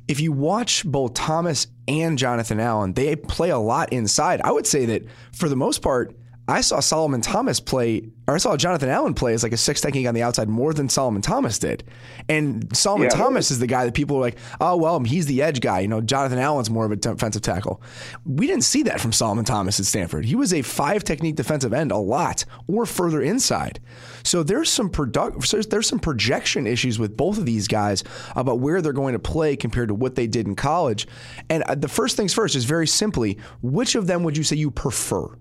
if 0.09 0.21
you 0.21 0.33
watch 0.33 0.85
both 0.85 1.15
Thomas 1.15 1.69
and 1.87 2.19
Jonathan 2.19 2.59
Allen, 2.59 2.93
they 2.95 3.15
play 3.15 3.51
a 3.51 3.59
lot 3.59 3.93
inside. 3.93 4.41
I 4.43 4.51
would 4.51 4.67
say 4.67 4.87
that 4.87 5.05
for 5.33 5.49
the 5.49 5.57
most 5.57 5.83
part, 5.83 6.17
I 6.51 6.61
saw 6.63 6.81
Solomon 6.81 7.21
Thomas 7.21 7.61
play, 7.61 8.11
or 8.27 8.35
I 8.35 8.39
saw 8.39 8.57
Jonathan 8.57 8.89
Allen 8.89 9.15
play 9.15 9.35
as 9.35 9.43
like 9.43 9.53
a 9.53 9.57
six 9.57 9.81
technique 9.81 10.07
on 10.07 10.15
the 10.15 10.23
outside 10.23 10.49
more 10.49 10.73
than 10.73 10.89
Solomon 10.89 11.23
Thomas 11.23 11.59
did. 11.59 11.85
And 12.29 12.75
Solomon 12.77 13.09
yeah. 13.11 13.17
Thomas 13.17 13.51
is 13.51 13.59
the 13.59 13.67
guy 13.67 13.85
that 13.85 13.95
people 13.95 14.17
are 14.17 14.21
like, 14.21 14.39
oh, 14.61 14.77
well, 14.77 14.99
he's 15.01 15.27
the 15.27 15.43
edge 15.43 15.61
guy. 15.61 15.81
You 15.81 15.89
know, 15.89 16.01
Jonathan 16.01 16.39
Allen's 16.39 16.71
more 16.71 16.85
of 16.85 16.93
a 16.93 16.97
defensive 16.97 17.43
tackle. 17.43 17.83
We 18.25 18.47
didn't 18.47 18.65
see 18.65 18.83
that 18.85 19.01
from 19.01 19.13
Solomon 19.13 19.45
Thomas 19.45 19.79
at 19.79 19.87
Stanford. 19.87 20.25
He 20.25 20.35
was 20.35 20.53
a 20.53 20.63
five 20.63 21.05
technique 21.05 21.37
defensive 21.37 21.73
end 21.73 21.93
a 21.93 21.99
lot 21.99 22.45
or 22.67 22.87
further 22.87 23.23
inside. 23.23 23.81
So 24.23 24.43
there's 24.43 24.71
some 24.71 24.91
product, 24.91 25.51
there's 25.71 25.89
some 25.89 26.01
projection 26.01 26.67
issues 26.67 26.99
with 26.99 27.17
both 27.17 27.39
of 27.39 27.47
these 27.47 27.69
guys 27.69 28.03
about 28.35 28.61
where 28.61 28.83
they're 28.83 28.93
going 28.93 29.13
to 29.13 29.19
play 29.19 29.57
compared 29.57 29.89
to 29.89 29.95
what 29.95 30.15
they 30.15 30.27
did 30.27 30.47
in 30.47 30.57
college. 30.57 31.07
And 31.49 31.63
uh, 31.65 31.75
the 31.75 31.89
first 31.89 32.17
things 32.17 32.35
first 32.35 32.55
is 32.55 32.65
very 32.65 32.87
simply, 32.87 33.39
which 33.63 33.95
of 33.95 34.07
them 34.07 34.23
would 34.25 34.37
you 34.37 34.45
say 34.45 34.57
you 34.57 34.71
prefer? 34.71 35.37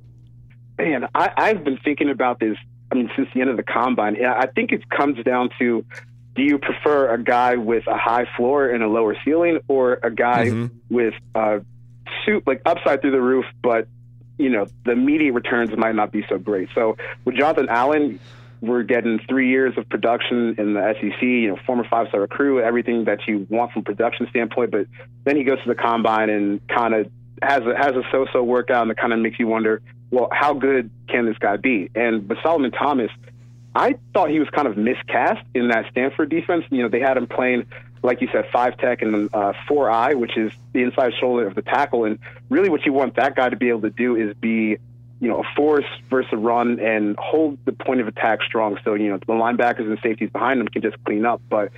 Man, 0.80 1.10
I, 1.14 1.30
I've 1.36 1.66
been 1.66 1.78
thinking 1.78 2.10
about 2.10 2.40
this. 2.40 2.58
I 2.90 2.96
mean, 2.96 3.12
since 3.16 3.28
the 3.36 3.42
end 3.42 3.50
of 3.50 3.58
the 3.58 3.64
combine, 3.64 4.24
I 4.26 4.46
think 4.46 4.72
it 4.72 4.90
comes 4.90 5.22
down 5.26 5.50
to: 5.60 5.86
Do 6.36 6.42
you 6.42 6.58
prefer 6.58 7.14
a 7.14 7.22
guy 7.22 7.58
with 7.58 7.86
a 7.86 7.98
high 7.98 8.28
floor 8.38 8.70
and 8.70 8.82
a 8.82 8.88
lower 8.88 9.18
ceiling, 9.26 9.60
or 9.68 10.00
a 10.02 10.10
guy 10.10 10.46
mm-hmm. 10.46 10.68
with 10.90 11.14
a 11.36 11.62
suit 12.26 12.48
like 12.48 12.62
upside 12.66 13.02
through 13.02 13.12
the 13.12 13.22
roof, 13.22 13.44
but 13.62 13.90
you 14.38 14.50
know 14.50 14.68
the 14.86 14.92
immediate 14.92 15.34
returns 15.34 15.76
might 15.76 15.96
not 15.96 16.14
be 16.14 16.26
so 16.30 16.38
great. 16.38 16.70
So 16.74 16.96
with 17.26 17.36
Jonathan 17.36 17.68
Allen, 17.68 18.18
we're 18.62 18.84
getting 18.84 19.20
three 19.28 19.50
years 19.50 19.78
of 19.78 19.88
production 19.90 20.56
in 20.58 20.76
the 20.76 20.96
SEC. 21.02 21.22
You 21.22 21.50
know, 21.50 21.58
former 21.66 21.86
five-star 21.90 22.22
recruit, 22.22 22.62
everything 22.62 23.04
that 23.04 23.28
you 23.28 23.46
want 23.50 23.74
from 23.74 23.84
production 23.84 24.28
standpoint. 24.30 24.72
But 24.72 24.88
then 25.26 25.36
he 25.36 25.44
goes 25.44 25.62
to 25.64 25.68
the 25.68 25.76
combine 25.76 26.30
and 26.30 26.66
kind 26.70 26.94
of 26.94 27.12
has 27.44 27.64
a, 27.64 27.76
has 27.78 27.96
a 27.98 28.04
so-so 28.14 28.44
workout, 28.44 28.84
and 28.84 28.92
it 28.92 28.98
kind 28.98 29.12
of 29.12 29.20
makes 29.20 29.40
you 29.40 29.48
wonder 29.48 29.82
well, 30.12 30.30
how 30.32 30.54
good 30.54 30.90
can 31.08 31.26
this 31.26 31.38
guy 31.38 31.58
be? 31.58 31.90
And 31.96 32.28
but 32.28 32.38
Solomon 32.42 32.72
Thomas, 32.72 33.12
I 33.76 33.96
thought 34.14 34.30
he 34.30 34.40
was 34.40 34.50
kind 34.50 34.68
of 34.68 34.78
miscast 34.78 35.46
in 35.54 35.68
that 35.70 35.86
Stanford 35.92 36.30
defense. 36.30 36.66
You 36.70 36.84
know, 36.84 36.90
they 36.90 37.00
had 37.00 37.18
him 37.18 37.28
playing, 37.28 37.68
like 38.02 38.22
you 38.22 38.28
said, 38.32 38.46
five 38.52 38.78
tech 38.78 39.02
and 39.02 39.30
uh, 39.34 39.54
four 39.68 39.90
eye, 39.90 40.16
which 40.16 40.36
is 40.38 40.52
the 40.74 40.82
inside 40.82 41.14
shoulder 41.20 41.48
of 41.48 41.56
the 41.56 41.62
tackle. 41.62 42.06
And 42.06 42.18
really, 42.50 42.70
what 42.70 42.86
you 42.86 42.94
want 42.94 43.16
that 43.18 43.36
guy 43.36 43.50
to 43.50 43.56
be 43.56 43.70
able 43.70 43.82
to 43.82 43.92
do 43.92 44.16
is 44.16 44.36
be, 44.36 44.78
you 45.20 45.28
know, 45.28 45.42
a 45.42 45.56
force 45.56 45.86
versus 46.10 46.32
a 46.34 46.38
run 46.38 46.80
and 46.80 47.16
hold 47.20 47.60
the 47.66 47.72
point 47.72 48.02
of 48.02 48.08
attack 48.08 48.40
strong. 48.42 48.80
So 48.84 48.96
you 48.96 49.10
know, 49.10 49.18
the 49.18 49.26
linebackers 49.34 49.88
and 49.88 50.00
safeties 50.02 50.32
behind 50.32 50.60
them 50.60 50.68
can 50.68 50.82
just 50.82 51.02
clean 51.04 51.26
up, 51.26 51.42
but. 51.50 51.72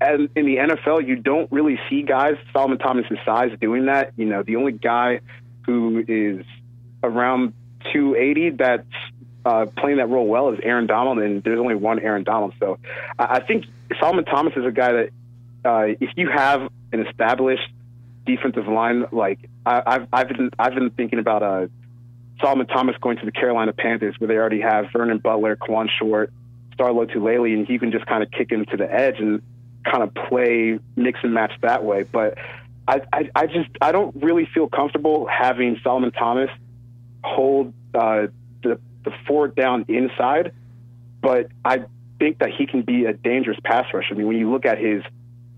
And 0.00 0.28
in 0.34 0.44
the 0.44 0.56
NFL, 0.56 1.06
you 1.06 1.16
don't 1.16 1.50
really 1.50 1.80
see 1.88 2.02
guys 2.02 2.34
Solomon 2.52 2.76
Thomas's 2.76 3.16
size 3.24 3.56
doing 3.58 3.86
that. 3.86 4.12
You 4.16 4.26
know, 4.26 4.42
the 4.42 4.56
only 4.56 4.72
guy 4.72 5.20
who 5.64 6.04
is 6.06 6.44
around 7.02 7.54
280 7.92 8.50
that's 8.50 8.86
uh, 9.44 9.66
playing 9.76 9.98
that 9.98 10.08
role 10.08 10.26
well 10.26 10.50
is 10.50 10.60
Aaron 10.62 10.86
Donald, 10.86 11.18
and 11.18 11.42
there's 11.42 11.58
only 11.58 11.74
one 11.74 11.98
Aaron 11.98 12.24
Donald. 12.24 12.54
So 12.58 12.78
I 13.18 13.40
think 13.40 13.66
Solomon 14.00 14.24
Thomas 14.24 14.54
is 14.56 14.64
a 14.64 14.72
guy 14.72 14.92
that 14.92 15.10
uh, 15.64 15.94
if 16.00 16.10
you 16.16 16.28
have 16.28 16.70
an 16.92 17.06
established 17.06 17.68
defensive 18.26 18.66
line, 18.66 19.06
like 19.12 19.38
I, 19.66 19.82
have 19.86 20.08
I've 20.12 20.28
been 20.28 20.50
I've 20.58 20.74
been 20.74 20.90
thinking 20.90 21.18
about 21.18 21.42
uh, 21.42 21.66
Solomon 22.40 22.66
Thomas 22.66 22.96
going 23.00 23.18
to 23.18 23.26
the 23.26 23.32
Carolina 23.32 23.72
Panthers, 23.72 24.14
where 24.18 24.28
they 24.28 24.36
already 24.36 24.60
have 24.60 24.86
Vernon 24.92 25.18
Butler, 25.18 25.56
Kawann 25.56 25.88
Short, 25.98 26.32
Star 26.72 26.90
Lotulelei, 26.90 27.54
and 27.54 27.66
he 27.66 27.78
can 27.78 27.92
just 27.92 28.06
kind 28.06 28.22
of 28.22 28.30
kick 28.30 28.50
him 28.50 28.64
to 28.66 28.76
the 28.76 28.92
edge 28.92 29.18
and 29.18 29.42
kind 29.84 30.02
of 30.02 30.14
play 30.14 30.78
mix 30.96 31.20
and 31.22 31.34
match 31.34 31.52
that 31.60 31.84
way. 31.84 32.04
But 32.04 32.38
I, 32.88 33.02
I, 33.12 33.30
I 33.34 33.46
just 33.46 33.68
I 33.80 33.92
don't 33.92 34.14
really 34.22 34.46
feel 34.52 34.68
comfortable 34.68 35.26
having 35.26 35.78
Solomon 35.82 36.12
Thomas 36.12 36.50
hold 37.24 37.72
uh, 37.94 38.26
the 38.62 38.78
the 39.04 39.12
fourth 39.26 39.54
down 39.54 39.84
inside, 39.88 40.52
but 41.20 41.48
I 41.64 41.84
think 42.18 42.38
that 42.38 42.50
he 42.50 42.66
can 42.66 42.82
be 42.82 43.06
a 43.06 43.12
dangerous 43.12 43.58
pass 43.64 43.86
rusher. 43.92 44.14
I 44.14 44.16
mean, 44.16 44.26
when 44.26 44.38
you 44.38 44.50
look 44.50 44.64
at 44.66 44.78
his 44.78 45.02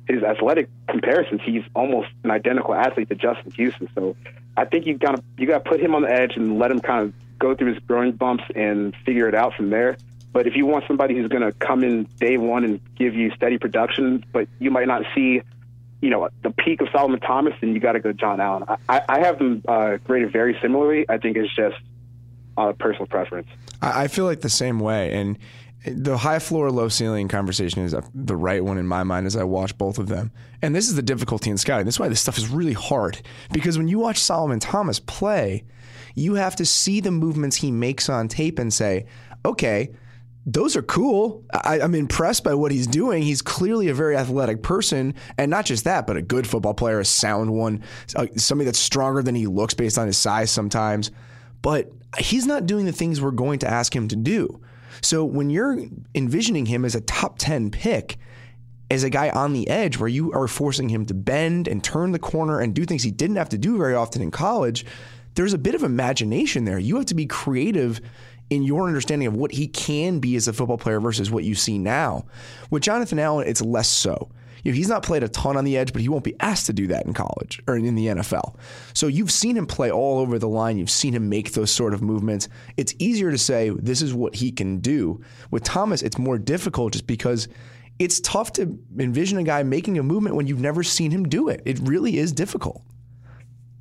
his 0.09 0.23
athletic 0.23 0.69
comparisons, 0.89 1.41
he's 1.45 1.65
almost 1.75 2.09
an 2.23 2.31
identical 2.31 2.75
athlete 2.75 3.09
to 3.09 3.15
Justin 3.15 3.51
Houston. 3.53 3.89
So 3.95 4.17
I 4.57 4.65
think 4.65 4.87
you 4.87 4.97
got 4.97 5.17
to 5.17 5.23
you 5.37 5.47
got 5.47 5.65
to 5.65 5.71
put 5.71 5.81
him 5.81 5.95
on 5.95 6.03
the 6.03 6.11
edge 6.11 6.33
and 6.37 6.59
let 6.59 6.71
him 6.71 6.81
kind 6.81 7.03
of 7.05 7.15
go 7.39 7.55
through 7.55 7.75
his 7.75 7.83
growing 7.85 8.13
bumps 8.13 8.45
and 8.55 8.95
figure 9.05 9.29
it 9.29 9.35
out 9.35 9.55
from 9.55 9.71
there. 9.71 9.97
But 10.33 10.47
if 10.47 10.55
you 10.55 10.67
want 10.67 10.85
somebody 10.87 11.17
who's 11.17 11.29
going 11.29 11.43
to 11.43 11.53
come 11.53 11.83
in 11.83 12.05
day 12.21 12.37
one 12.37 12.63
and 12.65 12.81
give 12.97 13.15
you 13.15 13.31
steady 13.35 13.59
production, 13.59 14.25
but 14.33 14.49
you 14.59 14.71
might 14.71 14.87
not 14.87 15.03
see, 15.15 15.41
you 16.01 16.11
know, 16.11 16.29
the 16.43 16.51
peak 16.51 16.81
of 16.81 16.89
Solomon 16.93 17.21
Thomas, 17.21 17.55
then 17.61 17.75
you 17.75 17.81
got 17.81 17.93
to 17.93 18.01
go 18.01 18.13
John 18.13 18.41
Allen. 18.41 18.65
I, 18.89 19.03
I 19.09 19.21
have 19.21 19.39
them 19.39 19.63
uh, 19.67 19.97
graded 20.05 20.33
very 20.33 20.59
similarly. 20.61 21.07
I 21.09 21.19
think 21.19 21.37
it's 21.37 21.55
just 21.55 21.77
uh, 22.57 22.73
personal 22.73 23.07
preference. 23.07 23.49
I 23.83 24.09
feel 24.09 24.25
like 24.25 24.41
the 24.41 24.49
same 24.49 24.81
way, 24.81 25.13
and 25.13 25.39
the 25.87 26.17
high 26.17 26.39
floor, 26.39 26.71
low 26.71 26.89
ceiling 26.89 27.29
conversation 27.29 27.83
is 27.85 27.95
the 28.15 28.37
right 28.37 28.65
one 28.65 28.79
in 28.79 28.87
my 28.87 29.05
mind 29.05 29.27
as 29.27 29.37
I 29.37 29.45
watch 29.45 29.77
both 29.79 29.99
of 29.99 30.09
them. 30.09 30.33
And 30.63 30.75
this 30.75 30.89
is 30.89 30.97
the 30.97 31.03
difficulty 31.03 31.51
in 31.51 31.59
scouting. 31.59 31.87
This 31.87 31.97
is 31.97 32.01
why 32.01 32.09
this 32.09 32.21
stuff 32.21 32.39
is 32.39 32.49
really 32.49 32.73
hard 32.73 33.21
because 33.53 33.79
when 33.79 33.89
you 33.89 33.99
watch 33.99 34.19
Solomon 34.19 34.59
Thomas 34.59 34.99
play, 34.99 35.65
you 36.15 36.35
have 36.35 36.57
to 36.57 36.67
see 36.67 37.01
the 37.01 37.11
movements 37.11 37.57
he 37.57 37.71
makes 37.71 38.09
on 38.09 38.27
tape 38.27 38.59
and 38.59 38.73
say, 38.73 39.07
okay, 39.45 39.91
those 40.47 40.77
are 40.77 40.83
cool. 40.83 41.45
I, 41.53 41.77
am 41.77 41.83
I'm 41.83 41.95
impressed 41.97 42.45
by 42.45 42.55
what 42.55 42.71
he's 42.71 42.87
doing. 42.87 43.25
He's 43.25 43.43
clearly 43.43 43.89
a 43.89 43.95
very 43.95 44.17
athletic 44.17 44.63
person, 44.63 45.15
and 45.37 45.51
not 45.51 45.67
just 45.67 45.85
that, 45.85 46.07
but 46.07 46.17
a 46.17 46.23
good 46.23 46.47
football 46.47 46.73
player, 46.73 47.01
a 47.01 47.05
sound 47.05 47.53
one, 47.53 47.83
uh, 48.15 48.29
somebody 48.37 48.67
that's 48.67 48.79
stronger 48.79 49.23
than 49.23 49.35
he 49.35 49.49
looks 49.49 49.75
based 49.75 49.99
on 49.99 50.07
his 50.07 50.17
size 50.17 50.53
sometimes. 50.53 51.11
But 51.63 51.91
he's 52.19 52.47
not 52.47 52.67
doing 52.67 52.87
the 52.87 52.93
things 52.93 53.21
we're 53.21 53.33
going 53.33 53.59
to 53.61 53.69
ask 53.71 53.95
him 53.95 54.07
to 54.07 54.17
do. 54.17 54.61
So 55.03 55.25
when 55.25 55.51
you're 55.51 55.79
envisioning 56.15 56.67
him 56.67 56.85
as 56.85 56.95
a 56.95 57.01
top 57.01 57.39
10 57.39 57.73
pick, 57.73 58.17
as 58.89 59.03
a 59.03 59.11
guy 59.11 59.31
on 59.31 59.53
the 59.53 59.69
edge 59.69 59.99
where 59.99 60.09
you 60.09 60.33
are 60.33 60.47
forcing 60.47 60.89
him 60.89 61.07
to 61.07 61.15
bend 61.15 61.67
and 61.67 61.83
turn 61.83 62.13
the 62.13 62.21
corner 62.21 62.61
and 62.61 62.73
do 62.73 62.85
things 62.85 63.03
he 63.03 63.11
didn't 63.11 63.35
have 63.35 63.49
to 63.49 63.59
do 63.59 63.77
very 63.77 63.97
often 63.97 64.23
in 64.23 64.31
college, 64.31 64.87
there's 65.35 65.53
a 65.53 65.59
bit 65.59 65.75
of 65.75 65.83
imagination 65.83 66.65
there. 66.65 66.79
You 66.79 66.97
have 66.97 67.07
to 67.07 67.15
be 67.15 67.27
creative 67.27 68.01
in 68.51 68.63
your 68.63 68.87
understanding 68.87 69.29
of 69.29 69.35
what 69.35 69.53
he 69.53 69.67
can 69.67 70.19
be 70.19 70.37
as 70.37 70.49
a 70.49 70.53
football 70.53 70.79
player 70.79 71.01
versus 71.01 71.31
what 71.31 71.45
you 71.45 71.55
see 71.55 71.79
now. 71.79 72.25
With 72.71 72.83
Jonathan 72.83 73.19
Allen, 73.19 73.49
it's 73.49 73.63
less 73.63 73.89
so. 73.89 74.31
You 74.63 74.73
know, 74.73 74.77
he's 74.77 74.89
not 74.89 75.05
played 75.05 75.23
a 75.23 75.29
ton 75.29 75.57
on 75.57 75.65
the 75.65 75.77
edge, 75.77 75.93
but 75.93 76.03
he 76.03 76.09
won't 76.09 76.25
be 76.25 76.35
asked 76.41 76.67
to 76.67 76.73
do 76.73 76.89
that 76.89 77.07
in 77.07 77.15
college 77.15 77.63
or 77.69 77.77
in 77.77 77.95
the 77.95 78.07
NFL. 78.07 78.57
So 78.95 79.07
you've 79.07 79.31
seen 79.31 79.57
him 79.57 79.67
play 79.67 79.93
all 79.93 80.19
over 80.19 80.41
the 80.41 80.49
line. 80.49 80.77
You've 80.77 80.91
seen 80.91 81.15
him 81.15 81.29
make 81.29 81.53
those 81.53 81.71
sort 81.71 81.95
of 81.95 82.03
movements. 82.03 82.49
It's 82.77 82.93
easier 82.99 83.31
to 83.31 83.39
say 83.39 83.71
this 83.71 84.03
is 84.03 84.13
what 84.13 84.35
he 84.35 84.51
can 84.51 84.79
do. 84.79 85.23
With 85.53 85.63
Thomas, 85.63 86.03
it's 86.03 86.19
more 86.19 86.37
difficult 86.37 86.95
just 86.95 87.07
because 87.07 87.47
it's 87.99 88.21
tough 88.21 88.53
to 88.55 88.77
envision 88.99 89.39
a 89.39 89.45
guy 89.45 89.63
making 89.63 89.99
a 89.99 90.03
movement 90.03 90.35
when 90.35 90.47
you've 90.47 90.61
never 90.61 90.83
seen 90.83 91.11
him 91.11 91.29
do 91.29 91.49
it. 91.49 91.63
It 91.65 91.79
really 91.81 92.19
is 92.19 92.33
difficult. 92.33 92.83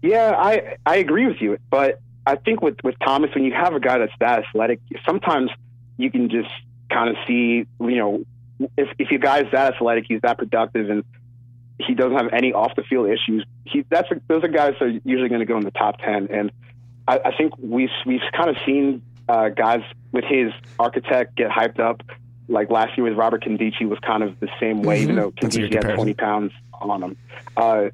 Yeah, 0.03 0.35
I 0.37 0.77
I 0.85 0.97
agree 0.97 1.25
with 1.25 1.41
you, 1.41 1.57
but 1.71 1.99
I 2.25 2.35
think 2.35 2.61
with 2.61 2.77
with 2.83 2.95
Thomas, 3.03 3.33
when 3.35 3.43
you 3.43 3.53
have 3.53 3.73
a 3.73 3.79
guy 3.79 3.97
that's 3.97 4.13
that 4.19 4.45
athletic, 4.45 4.79
sometimes 5.05 5.51
you 5.97 6.11
can 6.11 6.29
just 6.29 6.49
kind 6.91 7.09
of 7.09 7.15
see, 7.27 7.65
you 7.79 7.95
know, 7.95 8.25
if 8.77 8.89
if 8.97 9.11
your 9.11 9.19
guy's 9.19 9.51
that 9.51 9.75
athletic, 9.75 10.05
he's 10.07 10.21
that 10.21 10.37
productive, 10.37 10.89
and 10.89 11.03
he 11.79 11.93
doesn't 11.93 12.17
have 12.17 12.33
any 12.33 12.53
off 12.53 12.75
the 12.75 12.83
field 12.83 13.09
issues. 13.09 13.45
He 13.65 13.85
that's 13.89 14.09
a, 14.11 14.19
those 14.27 14.43
are 14.43 14.47
guys 14.47 14.73
that 14.79 14.85
are 14.85 14.99
usually 15.03 15.29
going 15.29 15.41
to 15.41 15.45
go 15.45 15.57
in 15.57 15.63
the 15.63 15.71
top 15.71 15.99
ten, 15.99 16.27
and 16.31 16.51
I, 17.07 17.19
I 17.25 17.35
think 17.35 17.53
we've 17.57 17.89
we've 18.05 18.21
kind 18.35 18.49
of 18.49 18.57
seen 18.65 19.01
uh, 19.29 19.49
guys 19.49 19.81
with 20.11 20.23
his 20.25 20.51
architect 20.79 21.35
get 21.35 21.49
hyped 21.49 21.79
up. 21.79 22.01
Like 22.47 22.69
last 22.69 22.95
year 22.95 23.07
with 23.07 23.17
Robert 23.17 23.43
Nkemdiche 23.43 23.87
was 23.89 23.99
kind 23.99 24.23
of 24.23 24.39
the 24.39 24.49
same 24.59 24.83
way, 24.83 24.97
mm-hmm. 24.97 25.03
even 25.03 25.15
though 25.15 25.31
Nkemdiche 25.31 25.73
had 25.83 25.95
20 25.95 26.13
pounds 26.13 26.53
on 26.73 27.01
him. 27.01 27.17
Uh, 27.57 27.89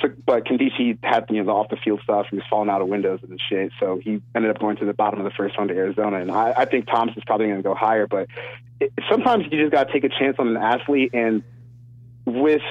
so, 0.00 0.08
but 0.26 0.44
Nkemdiche 0.44 0.98
had 1.04 1.26
you 1.30 1.38
know 1.38 1.44
the 1.44 1.52
off 1.52 1.68
the 1.68 1.76
field 1.76 2.00
stuff. 2.02 2.26
He 2.30 2.36
was 2.36 2.44
falling 2.50 2.68
out 2.68 2.80
of 2.80 2.88
windows 2.88 3.20
and 3.22 3.40
shit. 3.48 3.72
So 3.78 4.00
he 4.02 4.20
ended 4.34 4.50
up 4.50 4.58
going 4.58 4.76
to 4.78 4.84
the 4.84 4.92
bottom 4.92 5.20
of 5.20 5.24
the 5.24 5.30
first 5.30 5.56
round 5.56 5.68
to 5.68 5.76
Arizona. 5.76 6.20
And 6.20 6.30
I, 6.30 6.52
I 6.56 6.64
think 6.64 6.86
Thomas 6.86 7.16
is 7.16 7.22
probably 7.24 7.46
going 7.46 7.58
to 7.58 7.62
go 7.62 7.74
higher. 7.74 8.06
But 8.06 8.28
it, 8.80 8.92
sometimes 9.08 9.44
you 9.50 9.60
just 9.60 9.72
got 9.72 9.86
to 9.86 9.92
take 9.92 10.04
a 10.04 10.08
chance 10.08 10.36
on 10.38 10.48
an 10.48 10.56
athlete. 10.56 11.10
And 11.14 11.42
with 12.24 12.62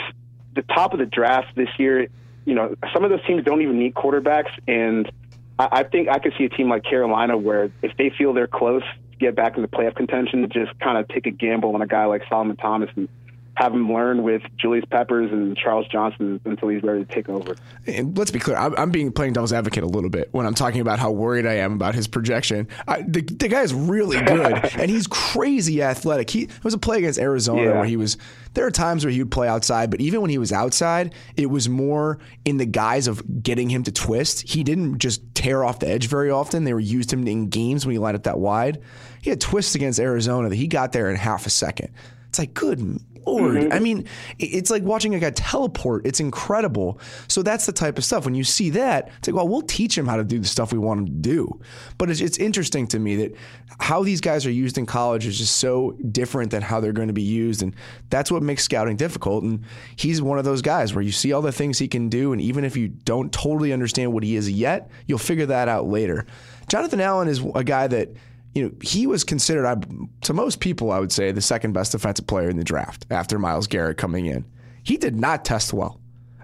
the 0.53 0.63
top 0.63 0.93
of 0.93 0.99
the 0.99 1.05
draft 1.05 1.55
this 1.55 1.69
year, 1.77 2.07
you 2.45 2.55
know 2.55 2.75
some 2.93 3.05
of 3.05 3.09
those 3.09 3.25
teams 3.25 3.43
don't 3.45 3.61
even 3.61 3.79
need 3.79 3.93
quarterbacks. 3.93 4.51
And 4.67 5.09
I, 5.57 5.69
I 5.71 5.83
think 5.83 6.09
I 6.09 6.19
could 6.19 6.33
see 6.37 6.43
a 6.43 6.49
team 6.49 6.69
like 6.69 6.83
Carolina 6.83 7.37
where 7.37 7.71
if 7.81 7.95
they 7.97 8.11
feel 8.17 8.33
they're 8.33 8.47
close 8.47 8.83
get 9.19 9.35
back 9.35 9.55
into 9.55 9.67
playoff 9.69 9.95
contention, 9.95 10.47
just 10.51 10.77
kind 10.79 10.97
of 10.97 11.07
take 11.07 11.25
a 11.25 11.31
gamble 11.31 11.73
on 11.73 11.81
a 11.81 11.87
guy 11.87 12.05
like 12.05 12.23
Solomon 12.29 12.57
Thomas 12.57 12.89
and 12.95 13.07
have 13.55 13.73
him 13.73 13.91
learn 13.91 14.23
with 14.23 14.41
Julius 14.57 14.85
Peppers 14.89 15.31
and 15.31 15.55
Charles 15.55 15.87
Johnson 15.87 16.41
until 16.45 16.69
he's 16.69 16.81
ready 16.81 17.05
to 17.05 17.13
take 17.13 17.29
over. 17.29 17.55
And 17.85 18.17
let's 18.17 18.31
be 18.31 18.39
clear, 18.39 18.57
I'm, 18.57 18.75
I'm, 18.77 18.89
being 18.89 19.11
playing 19.11 19.33
devil's 19.33 19.53
advocate 19.53 19.83
a 19.83 19.87
little 19.87 20.09
bit 20.09 20.29
when 20.31 20.45
I'm 20.45 20.55
talking 20.55 20.81
about 20.81 20.97
how 20.97 21.11
worried 21.11 21.45
I 21.45 21.55
am 21.55 21.73
about 21.73 21.93
his 21.93 22.07
projection. 22.07 22.67
I, 22.87 23.03
the, 23.03 23.21
the 23.21 23.47
guy 23.47 23.61
is 23.61 23.73
really 23.73 24.19
good, 24.21 24.65
and 24.79 24.89
he's 24.89 25.05
crazy 25.05 25.83
athletic. 25.83 26.31
He 26.31 26.49
was 26.63 26.73
a 26.73 26.79
play 26.79 26.97
against 26.97 27.19
Arizona 27.19 27.63
yeah. 27.63 27.71
where 27.73 27.85
he 27.85 27.95
was. 27.95 28.17
There 28.55 28.65
are 28.65 28.71
times 28.71 29.05
where 29.05 29.11
he 29.11 29.21
would 29.21 29.31
play 29.31 29.47
outside, 29.47 29.91
but 29.91 30.01
even 30.01 30.21
when 30.21 30.29
he 30.29 30.37
was 30.37 30.51
outside, 30.51 31.13
it 31.35 31.47
was 31.47 31.69
more 31.69 32.19
in 32.45 32.57
the 32.57 32.65
guise 32.65 33.07
of 33.07 33.43
getting 33.43 33.69
him 33.69 33.83
to 33.83 33.91
twist. 33.91 34.47
He 34.47 34.63
didn't 34.63 34.99
just 34.99 35.21
tear 35.35 35.63
off 35.63 35.79
the 35.79 35.87
edge 35.87 36.07
very 36.07 36.29
often. 36.29 36.63
They 36.63 36.73
were 36.73 36.79
used 36.79 37.11
him 37.11 37.27
in 37.27 37.49
games 37.49 37.85
when 37.85 37.93
he 37.93 37.99
lined 37.99 38.15
up 38.15 38.23
that 38.23 38.39
wide. 38.39 38.81
He 39.21 39.29
had 39.29 39.41
twists 39.41 39.75
against 39.75 39.99
Arizona 39.99 40.49
that 40.49 40.55
he 40.55 40.67
got 40.67 40.91
there 40.91 41.09
in 41.09 41.15
half 41.15 41.45
a 41.45 41.49
second. 41.49 41.89
It's 42.29 42.39
like, 42.39 42.53
good 42.53 42.99
lord. 43.25 43.55
Mm-hmm. 43.55 43.73
I 43.73 43.79
mean, 43.79 44.07
it's 44.39 44.69
like 44.69 44.83
watching 44.83 45.15
a 45.15 45.19
guy 45.19 45.31
teleport. 45.31 46.05
It's 46.05 46.19
incredible. 46.19 46.99
So 47.27 47.43
that's 47.43 47.65
the 47.65 47.71
type 47.71 47.97
of 47.97 48.05
stuff. 48.05 48.25
When 48.25 48.35
you 48.35 48.43
see 48.43 48.69
that, 48.71 49.09
it's 49.17 49.27
like, 49.27 49.35
well, 49.35 49.47
we'll 49.47 49.61
teach 49.61 49.97
him 49.97 50.07
how 50.07 50.17
to 50.17 50.23
do 50.23 50.39
the 50.39 50.47
stuff 50.47 50.71
we 50.71 50.79
want 50.79 51.01
him 51.01 51.05
to 51.07 51.11
do. 51.11 51.59
But 51.97 52.09
it's, 52.09 52.21
it's 52.21 52.37
interesting 52.37 52.87
to 52.87 52.99
me 52.99 53.15
that 53.17 53.35
how 53.79 54.03
these 54.03 54.21
guys 54.21 54.45
are 54.45 54.51
used 54.51 54.77
in 54.77 54.85
college 54.85 55.25
is 55.25 55.37
just 55.37 55.57
so 55.57 55.91
different 56.11 56.51
than 56.51 56.61
how 56.61 56.79
they're 56.79 56.91
going 56.91 57.07
to 57.07 57.13
be 57.13 57.21
used. 57.21 57.63
And 57.63 57.75
that's 58.09 58.31
what 58.31 58.43
makes 58.43 58.63
scouting 58.63 58.97
difficult. 58.97 59.43
And 59.43 59.63
he's 59.95 60.21
one 60.21 60.37
of 60.37 60.45
those 60.45 60.61
guys 60.61 60.93
where 60.93 61.03
you 61.03 61.11
see 61.11 61.33
all 61.33 61.41
the 61.41 61.51
things 61.51 61.79
he 61.79 61.87
can 61.87 62.09
do. 62.09 62.33
And 62.33 62.41
even 62.41 62.63
if 62.63 62.77
you 62.77 62.87
don't 62.87 63.31
totally 63.31 63.73
understand 63.73 64.13
what 64.13 64.23
he 64.23 64.35
is 64.35 64.49
yet, 64.49 64.89
you'll 65.07 65.17
figure 65.17 65.47
that 65.47 65.67
out 65.67 65.87
later. 65.87 66.25
Jonathan 66.67 67.01
Allen 67.01 67.27
is 67.27 67.43
a 67.55 67.63
guy 67.63 67.87
that 67.87 68.09
you 68.53 68.63
know, 68.63 68.71
he 68.81 69.07
was 69.07 69.23
considered, 69.23 69.83
to 70.21 70.33
most 70.33 70.59
people, 70.59 70.91
I 70.91 70.99
would 70.99 71.11
say, 71.11 71.31
the 71.31 71.41
second 71.41 71.73
best 71.73 71.91
defensive 71.91 72.27
player 72.27 72.49
in 72.49 72.57
the 72.57 72.63
draft 72.63 73.05
after 73.09 73.39
Myles 73.39 73.67
Garrett 73.67 73.97
coming 73.97 74.27
in. 74.27 74.45
He 74.83 74.97
did 74.97 75.15
not 75.15 75.45
test 75.45 75.73
well. 75.73 75.99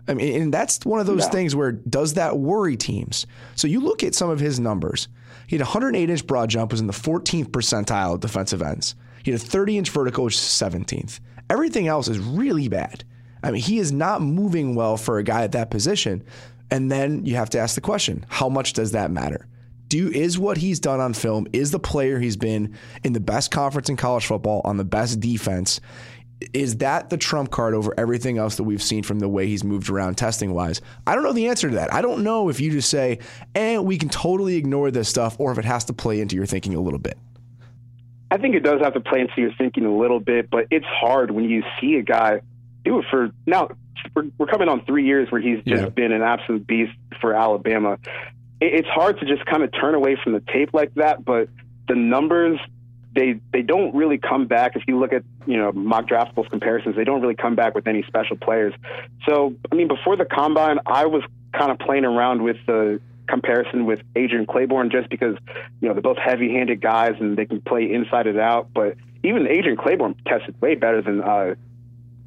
I 0.08 0.16
mean, 0.16 0.42
and 0.42 0.54
that's 0.54 0.84
one 0.86 1.00
of 1.00 1.06
those 1.06 1.26
no. 1.26 1.30
things 1.30 1.56
where 1.56 1.74
does 1.74 2.16
that 2.16 2.40
worry 2.40 2.76
teams? 2.76 3.28
So 3.56 3.68
you 3.68 3.80
look 3.80 4.04
at 4.04 4.16
some 4.16 4.32
of 4.32 4.40
his 4.40 4.60
numbers. 4.60 5.08
He 5.46 5.56
had 5.56 5.62
108 5.62 6.10
inch 6.10 6.26
broad 6.26 6.50
jump, 6.50 6.72
was 6.72 6.82
in 6.82 6.88
the 6.88 6.94
14th 6.94 7.50
percentile 7.50 8.16
of 8.16 8.20
defensive 8.20 8.62
ends. 8.62 8.96
He 9.24 9.32
had 9.32 9.40
a 9.40 9.44
30 9.44 9.78
inch 9.78 9.90
vertical, 9.92 10.24
which 10.24 10.36
is 10.36 10.42
17th. 10.42 11.20
Everything 11.50 11.88
else 11.88 12.08
is 12.08 12.18
really 12.18 12.68
bad. 12.68 13.04
I 13.44 13.52
mean, 13.52 13.62
he 13.62 13.78
is 13.78 13.92
not 13.92 14.22
moving 14.22 14.74
well 14.74 14.98
for 14.98 15.20
a 15.20 15.24
guy 15.24 15.44
at 15.44 15.52
that 15.52 15.70
position. 15.70 16.24
And 16.72 16.92
then 16.92 17.26
you 17.26 17.36
have 17.36 17.50
to 17.52 17.60
ask 17.60 17.76
the 17.76 17.82
question 17.82 18.26
how 18.30 18.50
much 18.50 18.74
does 18.74 18.92
that 18.94 19.12
matter? 19.12 19.48
Do 19.90 20.10
is 20.10 20.40
what 20.40 20.58
he's 20.58 20.80
done 20.80 21.00
on 21.00 21.14
film, 21.14 21.48
is 21.52 21.72
the 21.72 21.80
player 21.80 22.20
he's 22.20 22.38
been 22.38 22.78
in 23.04 23.14
the 23.14 23.20
best 23.20 23.52
conference 23.52 23.90
in 23.90 23.98
college 23.98 24.26
football 24.26 24.62
on 24.64 24.78
the 24.78 24.86
best 24.86 25.20
defense. 25.20 25.82
Is 26.54 26.78
that 26.78 27.10
the 27.10 27.18
trump 27.18 27.52
card 27.52 27.74
over 27.74 27.94
everything 27.98 28.38
else 28.38 28.56
that 28.56 28.64
we've 28.64 28.82
seen 28.82 29.04
from 29.04 29.20
the 29.20 29.28
way 29.28 29.48
he's 29.48 29.66
moved 29.66 29.90
around 29.90 30.16
testing 30.16 30.54
wise? 30.54 30.80
I 31.06 31.16
don't 31.16 31.24
know 31.24 31.34
the 31.34 31.48
answer 31.48 31.70
to 31.70 31.76
that. 31.76 31.94
I 31.94 32.02
don't 32.02 32.24
know 32.24 32.48
if 32.48 32.62
you 32.62 32.72
just 32.72 32.90
say, 32.90 33.20
and 33.54 33.78
eh, 33.78 33.80
we 33.80 33.98
can 33.98 34.08
totally 34.08 34.56
ignore 34.56 34.90
this 34.90 35.10
stuff, 35.10 35.36
or 35.38 35.52
if 35.52 35.58
it 35.58 35.66
has 35.66 35.84
to 35.86 35.94
play 35.94 36.22
into 36.22 36.38
your 36.38 36.46
thinking 36.46 36.76
a 36.76 36.80
little 36.80 37.00
bit. 37.00 37.18
I 38.32 38.38
think 38.38 38.56
it 38.56 38.62
does 38.62 38.80
have 38.82 38.94
to 38.94 39.02
play 39.02 39.20
into 39.20 39.34
your 39.42 39.52
thinking 39.58 39.86
a 39.86 39.96
little 39.96 40.20
bit, 40.20 40.50
but 40.50 40.68
it's 40.70 40.86
hard 40.86 41.32
when 41.32 41.46
you 41.46 41.64
see 41.82 41.96
a 41.96 42.04
guy 42.04 42.42
do 42.86 43.00
it 43.00 43.06
for 43.10 43.32
now. 43.46 43.70
We're, 44.16 44.28
we're 44.38 44.48
coming 44.48 44.70
on 44.70 44.86
three 44.86 45.06
years 45.06 45.30
where 45.30 45.42
he's 45.42 45.62
just 45.66 45.84
yeah. 45.84 45.90
been 45.90 46.14
an 46.14 46.22
absolute 46.22 46.66
beast 46.66 46.94
for 47.20 47.34
Alabama 47.34 47.98
it's 48.62 48.88
hard 48.88 49.20
to 49.20 49.26
just 49.26 49.46
kind 49.46 49.64
of 49.64 49.72
turn 49.72 49.96
away 49.96 50.18
from 50.22 50.34
the 50.34 50.42
tape 50.42 50.74
like 50.74 50.94
that, 50.96 51.24
but 51.24 51.50
the 51.88 51.96
numbers 51.96 52.60
they 53.16 53.40
they 53.52 53.62
don't 53.62 53.96
really 53.96 54.18
come 54.18 54.48
back. 54.48 54.76
If 54.76 54.84
you 54.88 55.00
look 55.00 55.14
at 55.14 55.24
you 55.46 55.58
know 55.58 55.72
mock 55.72 56.08
draftables 56.08 56.50
comparisons, 56.50 56.96
they 56.96 57.04
don't 57.04 57.22
really 57.22 57.36
come 57.36 57.56
back 57.56 57.76
with 57.76 57.88
any 57.88 58.04
special 58.04 58.38
players. 58.38 58.74
So 59.28 59.56
I 59.72 59.76
mean, 59.76 59.88
before 59.88 60.16
the 60.16 60.26
combine, 60.26 60.80
I 60.86 61.06
was 61.06 61.24
kind 61.54 61.72
of 61.72 61.80
playing 61.80 62.06
around 62.06 62.44
with 62.44 62.58
the 62.68 63.02
comparison 63.28 63.86
with 63.86 64.00
Adrian 64.16 64.46
Clayborn 64.46 64.92
just 64.92 65.10
because 65.10 65.38
you 65.82 65.88
know 65.88 65.94
they're 65.94 66.02
both 66.02 66.18
heavy-handed 66.18 66.82
guys 66.82 67.16
and 67.20 67.38
they 67.38 67.46
can 67.46 67.62
play 67.62 67.92
inside 67.92 68.28
and 68.28 68.40
out. 68.40 68.70
But 68.74 68.96
even 69.24 69.48
Adrian 69.48 69.78
Clayborn 69.78 70.16
tested 70.26 70.60
way 70.62 70.76
better 70.76 71.02
than 71.02 71.22
uh, 71.22 71.56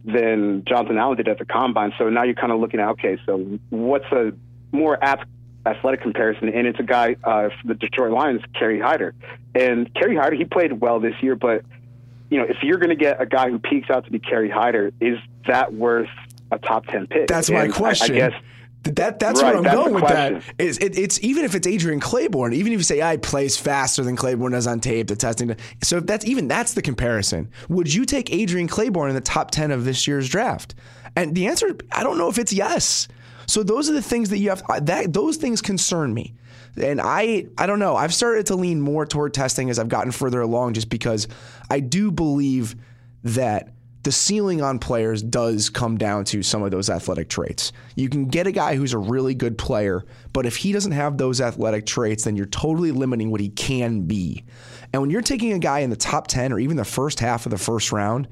than 0.05 0.65
Jonathan 0.67 0.99
Allen 0.99 1.17
did 1.17 1.29
at 1.29 1.39
the 1.39 1.45
combine. 1.45 1.93
So 1.97 2.09
now 2.11 2.25
you're 2.25 2.35
kind 2.35 2.53
of 2.53 2.61
looking 2.61 2.81
at 2.81 2.89
okay, 2.91 3.19
so 3.25 3.39
what's 3.71 4.11
a 4.13 4.33
more 4.73 5.03
apt 5.03 5.27
athletic 5.67 6.03
comparison, 6.03 6.49
and 6.49 6.67
it's 6.67 6.81
a 6.81 6.85
guy 6.85 7.17
uh, 7.25 7.49
for 7.49 7.69
the 7.69 7.75
Detroit 7.75 8.13
Lions, 8.13 8.43
Kerry 8.55 8.81
Hyder. 8.81 9.15
And 9.55 9.93
Kerry 9.95 10.17
Hyder, 10.17 10.37
he 10.37 10.45
played 10.45 10.81
well 10.81 11.01
this 11.01 11.15
year, 11.23 11.37
but 11.37 11.65
you 12.31 12.39
know, 12.39 12.45
if 12.45 12.63
you're 12.63 12.79
going 12.79 12.91
to 12.91 12.97
get 12.97 13.21
a 13.21 13.27
guy 13.27 13.51
who 13.51 13.59
peaks 13.59 13.91
out 13.91 14.07
to 14.07 14.11
be 14.11 14.19
Kerry 14.19 14.49
Hyder, 14.49 14.91
is 15.01 15.19
that 15.47 15.75
worth 15.75 16.09
a 16.51 16.59
top 16.59 16.87
ten 16.87 17.07
pick? 17.07 17.29
That's 17.29 17.51
my 17.51 17.69
question. 17.69 18.15
I, 18.15 18.17
I, 18.17 18.31
guess. 18.31 18.43
That 18.85 19.21
that's 19.21 19.43
right, 19.43 19.55
where 19.55 19.65
I'm 19.65 19.75
going 19.75 19.95
with 19.95 20.05
question. 20.05 20.43
that. 20.57 20.65
Is 20.65 20.79
it, 20.79 20.99
it's 20.99 21.23
even 21.23 21.45
if 21.45 21.55
it's 21.55 21.67
Adrian 21.67 22.01
Clayborn, 22.01 22.53
even 22.53 22.73
if 22.73 22.81
you 22.81 22.85
say 22.85 23.01
I 23.01 23.17
plays 23.17 23.57
faster 23.57 24.03
than 24.03 24.17
Clayborn 24.17 24.53
does 24.53 24.67
on 24.67 24.81
tape, 24.81 25.07
the 25.07 25.15
testing. 25.15 25.55
So 25.83 25.99
if 25.99 26.07
that's 26.07 26.25
even 26.25 26.49
that's 26.49 26.75
the 26.75 26.83
comparison. 26.83 27.49
Would 27.69 27.93
you 27.93 28.05
take 28.05 28.33
Adrian 28.33 28.67
Clayborn 28.67 29.09
in 29.09 29.15
the 29.15 29.21
top 29.21 29.53
ten 29.53 29.71
of 29.71 29.85
this 29.85 30.09
year's 30.09 30.29
draft? 30.29 30.75
And 31.15 31.35
the 31.35 31.47
answer, 31.47 31.77
I 31.93 32.03
don't 32.03 32.19
know 32.19 32.29
if 32.29 32.39
it's 32.39 32.53
yes. 32.53 33.07
So 33.47 33.63
those 33.63 33.91
are 33.91 33.93
the 33.93 34.03
things 34.03 34.31
that 34.31 34.39
you 34.39 34.51
have 34.51 34.63
that 34.85 35.13
those 35.13 35.37
things 35.37 35.63
concern 35.63 36.13
me. 36.15 36.35
And 36.81 37.01
I 37.01 37.47
I 37.59 37.67
don't 37.67 37.79
know. 37.79 37.97
I've 37.97 38.15
started 38.15 38.47
to 38.47 38.57
lean 38.57 38.81
more 38.81 39.07
toward 39.07 39.35
testing 39.35 39.71
as 39.71 39.79
I've 39.79 39.89
gotten 39.89 40.13
further 40.13 40.41
along 40.41 40.75
just 40.75 40.89
because 40.89 41.29
I 41.71 41.81
do 41.81 42.11
believe 42.11 42.77
that 43.25 43.73
the 44.03 44.13
ceiling 44.13 44.63
on 44.63 44.79
players 44.79 45.23
does 45.23 45.71
come 45.71 45.97
down 45.97 46.25
to 46.25 46.43
some 46.43 46.63
of 46.63 46.71
those 46.71 46.91
athletic 46.91 47.29
traits. 47.29 47.73
You 47.95 48.09
can 48.09 48.27
get 48.27 48.47
a 48.47 48.53
guy 48.53 48.75
who's 48.75 48.93
a 48.93 48.99
really 48.99 49.35
good 49.35 49.57
player, 49.57 50.05
but 50.33 50.45
if 50.45 50.57
he 50.57 50.73
doesn't 50.73 50.93
have 50.93 51.19
those 51.19 51.41
athletic 51.41 51.87
traits, 51.87 52.25
then 52.25 52.35
you're 52.35 52.47
totally 52.47 52.91
limiting 52.91 53.31
what 53.31 53.41
he 53.41 53.49
can 53.49 54.03
be. 54.03 54.45
And 54.93 55.01
when 55.01 55.11
you're 55.11 55.23
taking 55.23 55.53
a 55.53 55.59
guy 55.59 55.81
in 55.81 55.91
the 55.91 55.97
top 55.97 56.27
10 56.27 56.53
or 56.53 56.59
even 56.59 56.77
the 56.77 56.85
first 56.85 57.21
half 57.21 57.47
of 57.47 57.51
the 57.51 57.59
first 57.59 57.93
round, 57.93 58.27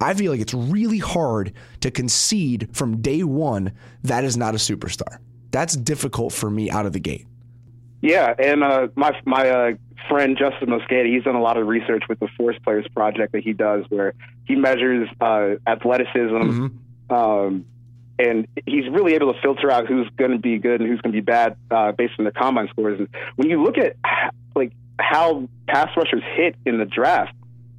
I 0.00 0.14
feel 0.14 0.32
like 0.32 0.40
it's 0.40 0.54
really 0.54 0.98
hard 0.98 1.52
to 1.80 1.90
concede 1.90 2.68
from 2.72 3.00
day 3.00 3.22
one 3.22 3.72
that 4.02 4.24
is 4.24 4.36
not 4.36 4.54
a 4.54 4.58
superstar. 4.58 5.18
That's 5.50 5.76
difficult 5.76 6.32
for 6.32 6.50
me 6.50 6.70
out 6.70 6.84
of 6.84 6.92
the 6.92 7.00
gate. 7.00 7.26
Yeah, 8.02 8.34
and 8.38 8.62
uh, 8.62 8.88
my 8.96 9.18
my 9.24 9.48
uh, 9.48 9.72
friend 10.08 10.36
Justis 10.36 10.68
Mosqueda, 10.68 11.06
he's 11.06 11.24
done 11.24 11.36
a 11.36 11.40
lot 11.40 11.56
of 11.56 11.66
research 11.66 12.02
with 12.08 12.20
the 12.20 12.28
Force 12.36 12.56
Players 12.62 12.86
Project 12.94 13.32
that 13.32 13.42
he 13.42 13.52
does, 13.52 13.84
where 13.88 14.14
he 14.44 14.56
measures 14.56 15.08
uh, 15.20 15.54
athleticism, 15.66 16.34
mm-hmm. 16.34 17.14
um, 17.14 17.64
and 18.18 18.46
he's 18.66 18.88
really 18.90 19.14
able 19.14 19.32
to 19.32 19.40
filter 19.40 19.70
out 19.70 19.86
who's 19.86 20.08
going 20.16 20.32
to 20.32 20.38
be 20.38 20.58
good 20.58 20.80
and 20.80 20.90
who's 20.90 21.00
going 21.00 21.12
to 21.12 21.16
be 21.16 21.24
bad 21.24 21.56
uh, 21.70 21.92
based 21.92 22.14
on 22.18 22.24
the 22.24 22.32
combine 22.32 22.68
scores. 22.68 22.98
And 22.98 23.08
when 23.36 23.48
you 23.48 23.62
look 23.62 23.78
at 23.78 23.96
like 24.54 24.72
how 24.98 25.48
pass 25.66 25.88
rushers 25.96 26.22
hit 26.34 26.56
in 26.66 26.78
the 26.78 26.84
draft, 26.84 27.34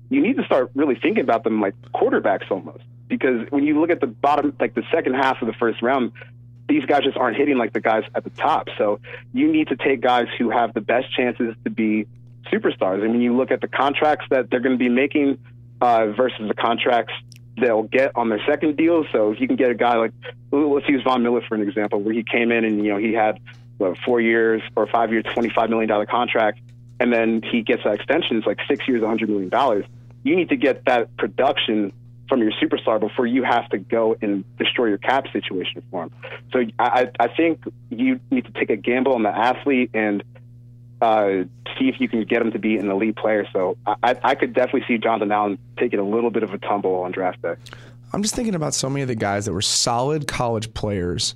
you 0.10 0.22
need 0.22 0.38
to 0.38 0.44
start 0.46 0.72
really 0.76 0.96
thinking 0.96 1.24
about 1.24 1.44
them 1.44 1.62
like 1.62 1.74
quarterbacks 1.94 2.50
almost. 2.50 2.84
Because 3.08 3.50
when 3.50 3.64
you 3.64 3.80
look 3.80 3.90
at 3.90 4.02
the 4.02 4.08
bottom, 4.08 4.56
like 4.60 4.74
the 4.74 4.84
second 4.92 5.14
half 5.14 5.42
of 5.42 5.48
the 5.48 5.54
first 5.54 5.82
round, 5.82 6.12
these 6.68 6.86
guys 6.86 7.04
just 7.04 7.18
aren't 7.18 7.38
hitting 7.38 7.58
like 7.58 7.74
the 7.74 7.82
guys 7.82 8.04
at 8.16 8.24
the 8.24 8.32
top. 8.32 8.68
So 8.78 9.00
you 9.34 9.52
need 9.52 9.68
to 9.68 9.76
take 9.76 10.02
guys 10.02 10.28
who 10.40 10.50
have 10.50 10.74
the 10.74 10.82
best 10.82 11.16
chances 11.16 11.56
to 11.64 11.70
be 11.70 12.08
superstars. 12.52 13.04
I 13.04 13.08
mean, 13.08 13.22
you 13.22 13.36
look 13.36 13.52
at 13.52 13.62
the 13.62 13.68
contracts 13.68 14.26
that 14.32 14.50
they're 14.50 14.60
going 14.60 14.78
to 14.78 14.84
be 14.84 14.90
making 14.90 15.38
uh, 15.82 16.08
versus 16.08 16.48
the 16.48 16.56
contracts 16.56 17.14
they'll 17.58 17.84
get 17.84 18.12
on 18.16 18.30
their 18.30 18.42
second 18.46 18.78
deal. 18.78 19.06
So 19.12 19.32
if 19.32 19.40
you 19.40 19.48
can 19.48 19.56
get 19.56 19.72
a 19.72 19.76
guy 19.76 19.96
like, 19.98 20.12
let's 20.52 20.88
use 20.90 21.04
Von 21.04 21.24
Miller 21.24 21.42
for 21.48 21.56
an 21.56 21.62
example, 21.62 22.02
where 22.02 22.14
he 22.14 22.24
came 22.24 22.52
in 22.52 22.66
and 22.66 22.84
you 22.84 22.92
know 22.92 22.98
he 22.98 23.14
had 23.14 23.40
what, 23.78 23.98
four 24.06 24.22
years 24.22 24.62
or 24.76 24.88
five 24.88 25.12
years, 25.12 25.26
twenty 25.34 25.50
five 25.50 25.70
million 25.70 25.88
dollar 25.88 26.06
contract, 26.06 26.60
and 27.00 27.12
then 27.14 27.42
he 27.44 27.62
gets 27.62 27.84
that 27.84 27.96
extension. 27.96 28.38
It's 28.38 28.48
like 28.48 28.60
six 28.68 28.88
years, 28.88 29.04
hundred 29.04 29.30
million 29.30 29.50
dollars. 29.50 29.86
You 30.26 30.36
need 30.36 30.50
to 30.50 30.58
get 30.58 30.84
that 30.86 31.16
production 31.16 31.94
from 32.28 32.42
your 32.42 32.52
superstar 32.52 33.00
before 33.00 33.28
you 33.28 33.44
have 33.44 33.70
to 33.70 33.78
go 33.78 34.18
and 34.22 34.44
destroy 34.58 34.88
your 34.88 34.98
cap 34.98 35.26
situation 35.32 35.84
for 35.92 36.04
him. 36.04 36.12
So 36.52 36.66
I, 36.80 37.10
I 37.20 37.28
think 37.28 37.64
you 37.90 38.20
need 38.32 38.46
to 38.46 38.52
take 38.52 38.70
a 38.70 38.76
gamble 38.76 39.14
on 39.14 39.24
the 39.24 39.30
athlete 39.30 39.92
and 39.94 40.24
uh, 41.02 41.44
see 41.78 41.88
if 41.88 42.00
you 42.00 42.10
can 42.10 42.24
get 42.24 42.42
him 42.42 42.52
to 42.52 42.60
be 42.60 42.78
an 42.78 42.90
elite 42.90 43.16
player. 43.16 43.48
So 43.54 43.78
I, 43.86 44.18
I 44.24 44.36
could 44.36 44.54
definitely 44.54 44.86
see 44.88 44.98
Jonathan 44.98 45.32
Allen 45.32 45.58
taking 45.78 46.00
a 46.00 46.04
little 46.04 46.32
bit 46.32 46.44
of 46.44 46.54
a 46.54 46.58
tumble 46.58 46.96
on 46.96 47.12
draft 47.12 47.42
day. 47.42 47.56
I'm 48.12 48.22
just 48.22 48.34
thinking 48.34 48.56
about 48.56 48.74
so 48.74 48.90
many 48.90 49.04
of 49.04 49.08
the 49.08 49.16
guys 49.16 49.46
that 49.46 49.54
were 49.54 49.62
solid 49.62 50.28
college 50.28 50.74
players 50.74 51.36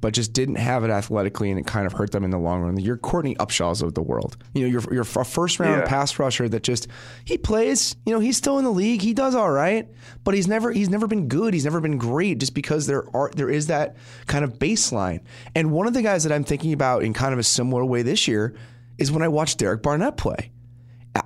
but 0.00 0.14
just 0.14 0.32
didn't 0.32 0.56
have 0.56 0.84
it 0.84 0.90
athletically, 0.90 1.50
and 1.50 1.58
it 1.58 1.66
kind 1.66 1.86
of 1.86 1.92
hurt 1.92 2.12
them 2.12 2.24
in 2.24 2.30
the 2.30 2.38
long 2.38 2.62
run. 2.62 2.78
You're 2.78 2.96
Courtney 2.96 3.34
Upshaws 3.36 3.82
of 3.82 3.94
the 3.94 4.02
world. 4.02 4.36
You 4.54 4.62
know, 4.62 4.68
you're, 4.68 4.94
you're 4.94 5.02
a 5.02 5.24
first 5.24 5.58
round 5.58 5.82
yeah. 5.82 5.88
pass 5.88 6.18
rusher 6.18 6.48
that 6.48 6.62
just 6.62 6.88
he 7.24 7.38
plays. 7.38 7.96
You 8.06 8.12
know, 8.12 8.20
he's 8.20 8.36
still 8.36 8.58
in 8.58 8.64
the 8.64 8.70
league. 8.70 9.02
He 9.02 9.14
does 9.14 9.34
all 9.34 9.50
right, 9.50 9.88
but 10.24 10.34
he's 10.34 10.46
never 10.46 10.72
he's 10.72 10.88
never 10.88 11.06
been 11.06 11.28
good. 11.28 11.54
He's 11.54 11.64
never 11.64 11.80
been 11.80 11.98
great, 11.98 12.38
just 12.38 12.54
because 12.54 12.86
there 12.86 13.04
are 13.14 13.30
there 13.34 13.50
is 13.50 13.66
that 13.68 13.96
kind 14.26 14.44
of 14.44 14.58
baseline. 14.58 15.20
And 15.54 15.72
one 15.72 15.86
of 15.86 15.94
the 15.94 16.02
guys 16.02 16.24
that 16.24 16.32
I'm 16.32 16.44
thinking 16.44 16.72
about 16.72 17.02
in 17.02 17.12
kind 17.12 17.32
of 17.32 17.38
a 17.38 17.44
similar 17.44 17.84
way 17.84 18.02
this 18.02 18.28
year 18.28 18.54
is 18.98 19.12
when 19.12 19.22
I 19.22 19.28
watch 19.28 19.56
Derek 19.56 19.82
Barnett 19.82 20.16
play. 20.16 20.50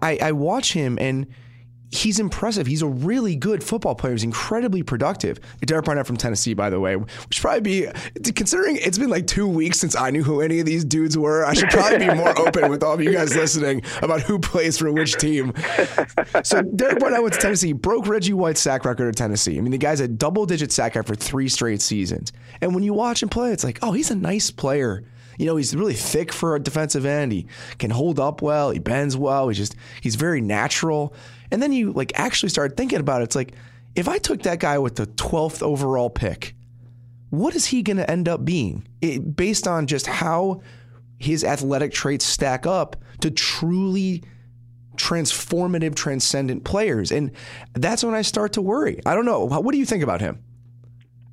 I, 0.01 0.19
I 0.23 0.33
watch 0.33 0.73
him 0.73 0.99
and 1.01 1.27
he's 1.93 2.19
impressive. 2.19 2.67
He's 2.67 2.83
a 2.83 2.87
really 2.87 3.37
good 3.37 3.63
football 3.63 3.95
player. 3.95 4.13
He's 4.15 4.25
incredibly 4.25 4.83
productive. 4.83 5.39
Derek 5.65 5.85
Barnett 5.85 6.07
from 6.07 6.17
Tennessee, 6.17 6.55
by 6.55 6.71
the 6.71 6.81
way, 6.81 6.97
which 6.97 7.41
probably 7.41 7.61
be 7.61 8.33
considering 8.33 8.77
it's 8.77 8.99
been 8.99 9.11
like 9.11 9.27
two 9.27 9.47
weeks 9.47 9.79
since 9.79 9.95
I 9.95 10.11
knew 10.11 10.23
who 10.23 10.41
any 10.41 10.59
of 10.59 10.67
these 10.67 10.85
dudes 10.85 11.17
were. 11.19 11.45
I 11.45 11.53
should 11.53 11.69
probably 11.69 11.99
be 11.99 12.15
more 12.15 12.37
open 12.47 12.71
with 12.71 12.83
all 12.83 12.95
of 12.95 13.03
you 13.03 13.13
guys 13.13 13.37
listening 13.37 13.83
about 14.01 14.23
who 14.23 14.39
plays 14.39 14.79
for 14.79 14.91
which 14.91 15.17
team. 15.19 15.53
So 16.43 16.63
Derek 16.63 16.99
Barnett 16.99 17.23
went 17.23 17.35
to 17.35 17.41
Tennessee, 17.41 17.73
broke 17.73 18.07
Reggie 18.07 18.33
White's 18.33 18.61
sack 18.61 18.85
record 18.85 19.09
at 19.09 19.17
Tennessee. 19.17 19.59
I 19.59 19.61
mean, 19.61 19.73
the 19.73 19.79
guy's 19.79 20.01
a 20.01 20.09
double-digit 20.09 20.73
sack 20.73 20.95
guy 20.95 21.03
for 21.03 21.15
three 21.15 21.49
straight 21.49 21.83
seasons. 21.83 22.33
And 22.63 22.75
when 22.75 22.83
you 22.83 22.95
watch 22.95 23.23
him 23.23 23.29
play, 23.29 23.53
it's 23.53 23.65
like, 23.65 23.79
oh, 23.83 23.93
he's 23.93 24.11
a 24.11 24.17
nice 24.17 24.51
player. 24.51 25.05
You 25.39 25.47
know, 25.47 25.57
he's 25.57 25.75
really 25.75 25.95
thick 25.95 26.33
for 26.33 26.55
a 26.55 26.61
defensive 26.61 27.05
end. 27.05 27.33
He 27.33 27.47
can 27.79 27.91
hold 27.91 28.21
up 28.21 28.43
well. 28.43 28.71
He 28.71 28.79
bends 28.79 29.17
well. 29.17 29.49
He's 29.49 29.59
just 29.59 29.75
he's 30.01 30.15
very 30.15 30.41
natural. 30.41 31.15
And 31.53 31.63
then 31.63 31.73
you 31.73 31.93
like 31.93 32.13
actually 32.17 32.49
start 32.49 32.77
thinking 32.77 32.99
about 32.99 33.21
it. 33.21 33.25
It's 33.25 33.37
like, 33.37 33.53
if 33.95 34.09
I 34.09 34.19
took 34.19 34.43
that 34.43 34.59
guy 34.59 34.79
with 34.79 34.97
the 34.97 35.07
12th 35.07 35.63
overall 35.63 36.09
pick, 36.11 36.57
what 37.29 37.55
is 37.55 37.67
he 37.67 37.83
going 37.83 37.99
to 37.99 38.11
end 38.11 38.29
up 38.29 38.45
being 38.45 38.89
it, 39.01 39.37
based 39.37 39.69
on 39.69 39.87
just 39.87 40.07
how 40.07 40.63
his 41.19 41.45
athletic 41.45 41.93
traits 41.93 42.25
stack 42.25 42.67
up 42.67 42.97
to 43.21 43.31
truly 43.31 44.25
transformative, 44.97 45.95
transcendent 45.95 46.65
players? 46.65 47.13
And 47.13 47.31
that's 47.75 48.03
when 48.03 48.15
I 48.15 48.23
start 48.23 48.55
to 48.55 48.63
worry. 48.63 49.01
I 49.05 49.15
don't 49.15 49.27
know. 49.27 49.45
What 49.45 49.73
do 49.73 49.79
you 49.79 49.87
think 49.87 50.03
about 50.03 50.23
him? 50.23 50.43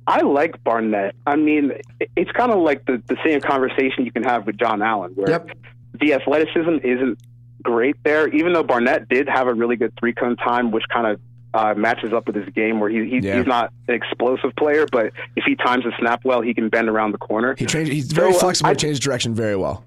I 0.06 0.20
like 0.20 0.62
Barnett. 0.64 1.14
I 1.26 1.36
mean, 1.36 1.72
it's 2.16 2.32
kind 2.32 2.52
of 2.52 2.58
like 2.58 2.84
the, 2.84 3.02
the 3.06 3.16
same 3.24 3.40
conversation 3.40 4.04
you 4.04 4.12
can 4.12 4.24
have 4.24 4.46
with 4.46 4.58
John 4.58 4.82
Allen, 4.82 5.12
where 5.14 5.30
yep. 5.30 5.50
the 5.98 6.14
athleticism 6.14 6.78
isn't 6.82 7.18
great 7.62 7.96
there, 8.04 8.28
even 8.28 8.52
though 8.52 8.62
Barnett 8.62 9.08
did 9.08 9.28
have 9.28 9.46
a 9.46 9.54
really 9.54 9.76
good 9.76 9.92
three 9.98 10.12
cone 10.12 10.36
time, 10.36 10.70
which 10.70 10.84
kind 10.92 11.06
of 11.06 11.20
uh, 11.52 11.74
matches 11.74 12.12
up 12.12 12.26
with 12.26 12.36
his 12.36 12.48
game 12.54 12.80
where 12.80 12.88
he, 12.88 13.08
he 13.08 13.18
yeah. 13.18 13.38
he's 13.38 13.46
not 13.46 13.72
an 13.88 13.94
explosive 13.94 14.54
player, 14.56 14.86
but 14.90 15.12
if 15.36 15.44
he 15.44 15.56
times 15.56 15.84
the 15.84 15.92
snap 15.98 16.24
well, 16.24 16.40
he 16.40 16.54
can 16.54 16.68
bend 16.68 16.88
around 16.88 17.12
the 17.12 17.18
corner. 17.18 17.54
He 17.58 17.66
change, 17.66 17.88
he's 17.88 18.12
very 18.12 18.32
so, 18.32 18.38
uh, 18.38 18.40
flexible, 18.40 18.70
I, 18.70 18.74
change 18.74 19.00
direction 19.00 19.34
very 19.34 19.56
well. 19.56 19.84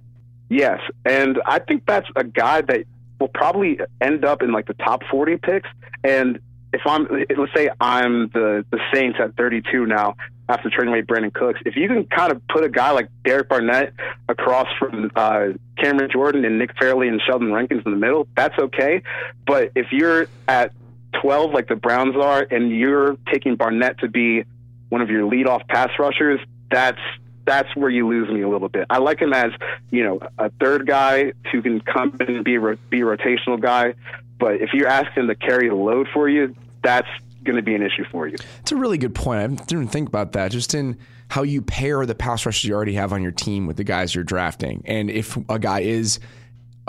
Yes, 0.50 0.80
and 1.06 1.42
I 1.46 1.60
think 1.60 1.86
that's 1.86 2.08
a 2.16 2.24
guy 2.24 2.62
that 2.62 2.86
will 3.20 3.30
probably 3.30 3.80
end 4.02 4.26
up 4.26 4.42
in 4.42 4.52
like 4.52 4.68
the 4.68 4.74
top 4.74 5.04
40 5.10 5.38
picks. 5.38 5.70
And 6.04 6.40
if 6.74 6.82
I'm, 6.86 7.08
let's 7.38 7.54
say 7.56 7.70
I'm 7.80 8.28
the, 8.30 8.66
the 8.70 8.80
Saints 8.94 9.18
at 9.22 9.36
32 9.36 9.86
now, 9.86 10.16
after 10.50 10.70
trading 10.70 10.94
away 10.94 11.02
Brandin 11.02 11.34
Cooks. 11.34 11.60
If 11.66 11.76
you 11.76 11.88
can 11.88 12.06
kind 12.06 12.32
of 12.32 12.46
put 12.48 12.64
a 12.64 12.70
guy 12.70 12.92
like 12.92 13.10
Derek 13.24 13.50
Barnett 13.50 13.94
across 14.28 14.68
from 14.78 15.12
uh, 15.16 15.50
Cameron 15.78 16.10
Jordan 16.12 16.44
and 16.46 16.60
Nick 16.60 16.72
Fairley 16.78 17.08
and 17.08 17.22
Sheldon 17.26 17.54
Rankins 17.54 17.84
in 17.86 17.92
the 17.92 17.98
middle, 17.98 18.28
that's 18.36 18.58
okay. 18.60 19.02
But 19.48 19.72
if 19.76 19.92
you're 19.92 20.28
at 20.48 20.74
12 21.22 21.52
like 21.52 21.68
the 21.68 21.76
Browns 21.76 22.16
are 22.16 22.46
and 22.50 22.72
you're 22.72 23.18
taking 23.32 23.56
Barnett 23.56 24.00
to 24.00 24.10
be 24.10 24.44
one 24.90 25.02
of 25.02 25.10
your 25.10 25.30
leadoff 25.30 25.68
pass 25.68 25.90
rushers, 25.98 26.40
that's 26.70 27.00
that's 27.46 27.76
where 27.76 27.90
you 27.90 28.08
lose 28.08 28.30
me 28.30 28.42
a 28.42 28.48
little 28.48 28.70
bit. 28.70 28.86
I 28.90 29.00
like 29.00 29.22
him 29.22 29.34
as 29.34 29.52
you 29.92 30.04
know 30.04 30.20
a 30.38 30.50
third 30.62 30.88
guy 30.88 31.34
who 31.52 31.62
can 31.62 31.82
come 31.82 32.16
in 32.20 32.36
and 32.36 32.46
be 32.46 32.56
a, 32.56 32.76
be 32.90 33.02
a 33.02 33.06
rotational 33.06 33.60
guy, 33.60 33.96
but 34.40 34.56
if 34.56 34.74
you're 34.74 34.88
asking 34.88 35.28
to 35.28 35.36
carry 35.36 35.70
the 35.70 35.76
load 35.76 36.08
for 36.14 36.28
you, 36.30 36.56
that's 36.84 37.08
going 37.44 37.56
to 37.56 37.62
be 37.62 37.76
an 37.76 37.82
issue 37.82 38.04
for 38.12 38.28
you. 38.28 38.36
It's 38.62 38.72
a 38.72 38.76
really 38.76 38.98
good 38.98 39.16
point. 39.16 39.62
I 39.62 39.64
didn't 39.66 39.90
think 39.90 40.08
about 40.08 40.32
that. 40.34 40.52
Just 40.52 40.74
in 40.74 40.98
how 41.30 41.44
you 41.44 41.62
pair 41.62 42.06
the 42.06 42.16
pass 42.16 42.46
rushers 42.46 42.64
you 42.64 42.74
already 42.74 42.94
have 42.94 43.14
on 43.14 43.22
your 43.22 43.32
team 43.32 43.68
with 43.68 43.78
the 43.78 43.84
guys 43.84 44.14
you're 44.14 44.24
drafting, 44.24 44.84
and 44.86 45.10
if 45.10 45.38
a 45.50 45.60
guy 45.60 45.82
is 45.82 46.20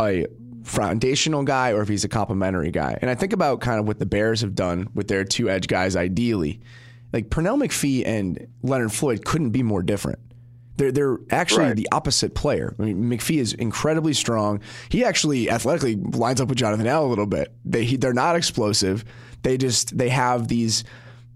a 0.00 0.26
foundational 0.64 1.44
guy 1.44 1.72
or 1.72 1.82
if 1.82 1.88
he's 1.88 2.04
a 2.04 2.08
complementary 2.08 2.70
guy. 2.70 2.98
And 3.00 3.10
I 3.10 3.14
think 3.14 3.32
about 3.32 3.60
kind 3.60 3.78
of 3.78 3.86
what 3.86 3.98
the 3.98 4.06
Bears 4.06 4.40
have 4.40 4.54
done 4.54 4.88
with 4.94 5.08
their 5.08 5.24
two 5.24 5.50
edge 5.50 5.68
guys 5.68 5.94
ideally. 5.94 6.60
Like 7.12 7.28
Pernell 7.28 7.62
McPhee 7.62 8.04
and 8.06 8.46
Leonard 8.62 8.92
Floyd 8.92 9.24
couldn't 9.24 9.50
be 9.50 9.62
more 9.62 9.82
different. 9.82 10.18
They're 10.76 10.92
they're 10.92 11.18
actually 11.30 11.66
right. 11.66 11.76
the 11.76 11.88
opposite 11.92 12.34
player. 12.34 12.74
I 12.78 12.82
mean, 12.82 13.04
McPhee 13.04 13.38
is 13.38 13.52
incredibly 13.52 14.12
strong. 14.12 14.60
He 14.88 15.04
actually 15.04 15.50
athletically 15.50 15.96
lines 15.96 16.40
up 16.40 16.48
with 16.48 16.58
Jonathan 16.58 16.86
Allen 16.86 17.06
a 17.06 17.10
little 17.10 17.26
bit. 17.26 17.54
They 17.64 17.84
he, 17.84 17.96
they're 17.96 18.12
not 18.12 18.36
explosive. 18.36 19.04
They 19.42 19.56
just 19.56 19.96
they 19.96 20.08
have 20.08 20.48
these 20.48 20.84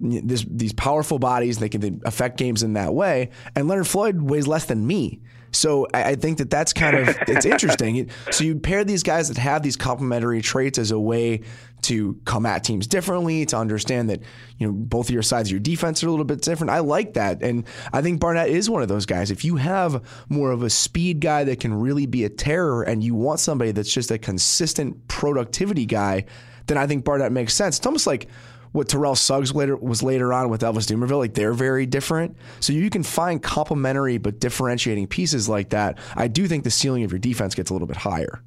this, 0.01 0.45
these 0.49 0.73
powerful 0.73 1.19
bodies. 1.19 1.59
They 1.59 1.69
can 1.69 2.01
affect 2.05 2.37
games 2.37 2.63
in 2.63 2.75
that 2.75 2.95
way. 2.95 3.31
And 3.55 3.69
Leonard 3.69 3.89
Floyd 3.89 4.23
weighs 4.23 4.47
less 4.47 4.65
than 4.65 4.87
me. 4.87 5.21
So 5.53 5.87
I, 5.95 6.11
I 6.11 6.15
think 6.15 6.39
that 6.39 6.51
that's 6.51 6.73
kind 6.73 6.97
of 6.97 7.09
it's 7.29 7.47
interesting. 7.47 8.11
So 8.31 8.45
you 8.45 8.57
pair 8.57 8.85
these 8.85 9.03
guys 9.03 9.29
that 9.29 9.39
have 9.39 9.63
these 9.63 9.77
complementary 9.77 10.43
traits 10.43 10.79
as 10.79 10.91
a 10.91 10.99
way 10.99 11.43
to 11.83 12.19
come 12.25 12.45
at 12.45 12.65
teams 12.65 12.87
differently, 12.87 13.47
to 13.47 13.57
understand 13.57 14.11
that 14.11 14.21
you 14.59 14.67
know 14.67 14.73
both 14.73 15.09
of 15.09 15.15
your 15.15 15.23
sides 15.23 15.49
of 15.49 15.53
your 15.53 15.61
defense 15.61 16.03
are 16.03 16.09
a 16.09 16.11
little 16.11 16.25
bit 16.25 16.43
different. 16.43 16.71
I 16.71 16.81
like 16.81 17.15
that, 17.15 17.43
and 17.43 17.65
I 17.93 18.03
think 18.03 18.21
Barnett 18.21 18.49
is 18.49 18.69
one 18.69 18.83
of 18.83 18.89
those 18.89 19.07
guys. 19.07 19.31
If 19.31 19.45
you 19.45 19.57
have 19.57 20.03
more 20.29 20.51
of 20.51 20.63
a 20.63 20.71
speed 20.71 21.21
guy 21.21 21.45
that 21.45 21.61
can 21.61 21.75
really 21.75 22.07
be 22.07 22.25
a 22.25 22.29
terror, 22.29 22.83
and 22.83 23.03
you 23.03 23.15
want 23.15 23.41
somebody 23.41 23.71
that's 23.71 23.93
just 23.93 24.11
a 24.11 24.19
consistent 24.19 25.07
productivity 25.09 25.87
guy, 25.87 26.25
then 26.67 26.79
I 26.79 26.87
think 26.87 27.05
Barnett 27.05 27.33
makes 27.33 27.55
sense. 27.55 27.79
It's 27.79 27.87
almost 27.87 28.07
like 28.07 28.29
what 28.73 28.89
Terrell 28.89 29.15
Suggs 29.15 29.55
later 29.55 29.77
was 29.77 30.03
later 30.03 30.33
on 30.33 30.49
with 30.49 30.63
Elvis 30.63 30.87
Dumervil. 30.87 31.19
Like 31.19 31.35
they're 31.35 31.53
very 31.53 31.87
different. 31.87 32.37
So 32.61 32.73
you 32.73 32.91
can 32.91 33.03
find 33.03 33.43
complementary 33.43 34.19
but 34.19 34.41
differentiating 34.41 35.07
pieces 35.07 35.49
like 35.49 35.71
that. 35.71 35.99
I 36.17 36.29
do 36.29 36.47
think 36.47 36.65
the 36.65 36.71
ceiling 36.71 37.05
of 37.05 37.13
your 37.13 37.19
defense 37.19 37.55
gets 37.55 37.71
a 37.71 37.73
little 37.73 37.89
bit 37.89 37.97
higher. 37.97 38.43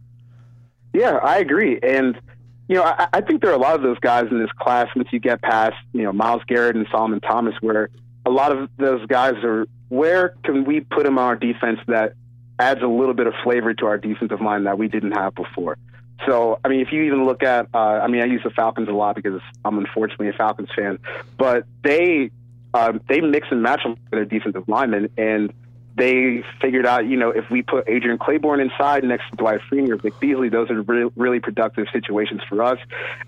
Yeah, 0.94 1.18
I 1.18 1.40
agree. 1.40 1.80
And 1.82 2.20
you 2.68 2.76
know, 2.76 2.84
I, 2.84 3.08
I 3.14 3.22
think 3.22 3.42
there 3.42 3.52
are 3.52 3.56
a 3.56 3.60
lot 3.60 3.76
of 3.76 3.82
those 3.82 4.00
guys 4.00 4.28
in 4.32 4.40
this 4.40 4.52
class 4.60 4.88
once 4.96 5.10
you 5.12 5.20
get 5.20 5.42
past, 5.42 5.76
you 5.94 6.04
know, 6.04 6.14
Myles 6.14 6.42
Garrett 6.48 6.76
and 6.76 6.88
Solomon 6.90 7.20
Thomas, 7.20 7.54
where 7.60 7.90
a 8.26 8.30
lot 8.30 8.52
of 8.52 8.70
those 8.78 9.06
guys 9.08 9.36
are 9.44 9.66
where 9.90 10.36
can 10.46 10.64
we 10.64 10.80
put 10.80 11.04
them 11.04 11.18
on 11.18 11.26
our 11.26 11.36
defense 11.36 11.80
that 11.88 12.14
adds 12.60 12.82
a 12.82 12.88
little 12.88 13.14
bit 13.14 13.28
of 13.28 13.34
flavor 13.44 13.74
to 13.74 13.86
our 13.88 13.98
defensive 13.98 14.40
line 14.40 14.64
that 14.64 14.78
we 14.78 14.88
didn't 14.88 15.12
have 15.12 15.36
before. 15.36 15.78
So, 16.26 16.60
I 16.64 16.68
mean, 16.68 16.82
if 16.82 16.92
you 16.92 17.04
even 17.04 17.26
look 17.26 17.44
at, 17.44 17.68
uh, 17.74 17.78
I 17.78 18.08
mean, 18.08 18.22
I 18.22 18.26
use 18.26 18.42
the 18.44 18.52
Falcons 18.52 18.88
a 18.90 18.92
lot 18.92 19.16
because 19.16 19.42
I'm 19.66 19.78
unfortunately 19.78 20.30
a 20.30 20.34
Falcons 20.34 20.70
fan, 20.76 21.00
but 21.38 21.66
they 21.84 22.32
um, 22.74 23.02
they 23.10 23.20
mix 23.22 23.48
and 23.52 23.62
match 23.62 23.82
their 24.12 24.26
defensive 24.26 24.64
linemen, 24.68 25.10
and 25.18 25.52
they 25.96 26.44
figured 26.62 26.86
out, 26.86 27.06
you 27.06 27.18
know, 27.18 27.32
if 27.32 27.50
we 27.50 27.62
put 27.62 27.90
Adrian 27.90 28.18
Clayborn 28.18 28.62
inside 28.62 29.04
next 29.04 29.30
to 29.32 29.36
Dwight 29.36 29.60
Freeney 29.70 29.90
or 29.90 29.98
Vic 29.98 30.20
Beasley, 30.20 30.48
those 30.48 30.70
are 30.70 30.82
re- 30.82 31.12
really 31.16 31.40
productive 31.40 31.88
situations 31.92 32.42
for 32.48 32.64
us. 32.64 32.80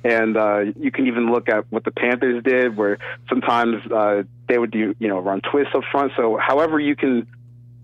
And 0.03 0.37
uh, 0.37 0.59
you 0.79 0.89
can 0.89 1.07
even 1.07 1.31
look 1.31 1.49
at 1.49 1.69
what 1.71 1.83
the 1.83 1.91
Panthers 1.91 2.41
did, 2.43 2.77
where 2.77 2.99
sometimes 3.27 3.85
uh, 3.91 4.23
they 4.47 4.57
would 4.57 4.71
do, 4.71 4.95
you 4.97 5.07
know, 5.09 5.19
run 5.19 5.41
twists 5.41 5.75
up 5.75 5.83
front. 5.91 6.13
So, 6.15 6.37
however, 6.37 6.79
you 6.79 6.95
can 6.95 7.27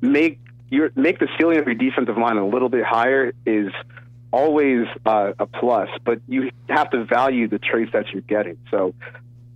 make 0.02 0.39
your 0.69 0.91
make 0.95 1.19
the 1.19 1.28
ceiling 1.38 1.58
of 1.58 1.65
your 1.65 1.76
defensive 1.76 2.17
line 2.17 2.38
a 2.38 2.48
little 2.48 2.69
bit 2.69 2.86
higher 2.86 3.34
is 3.45 3.72
always 4.32 4.88
uh, 5.06 5.34
a 5.39 5.46
plus, 5.46 5.89
but 6.04 6.22
you 6.28 6.52
have 6.70 6.89
to 6.92 7.04
value 7.06 7.48
the 7.48 7.60
traits 7.60 7.92
that 7.94 8.10
you're 8.10 8.22
getting. 8.22 8.58
So, 8.72 8.94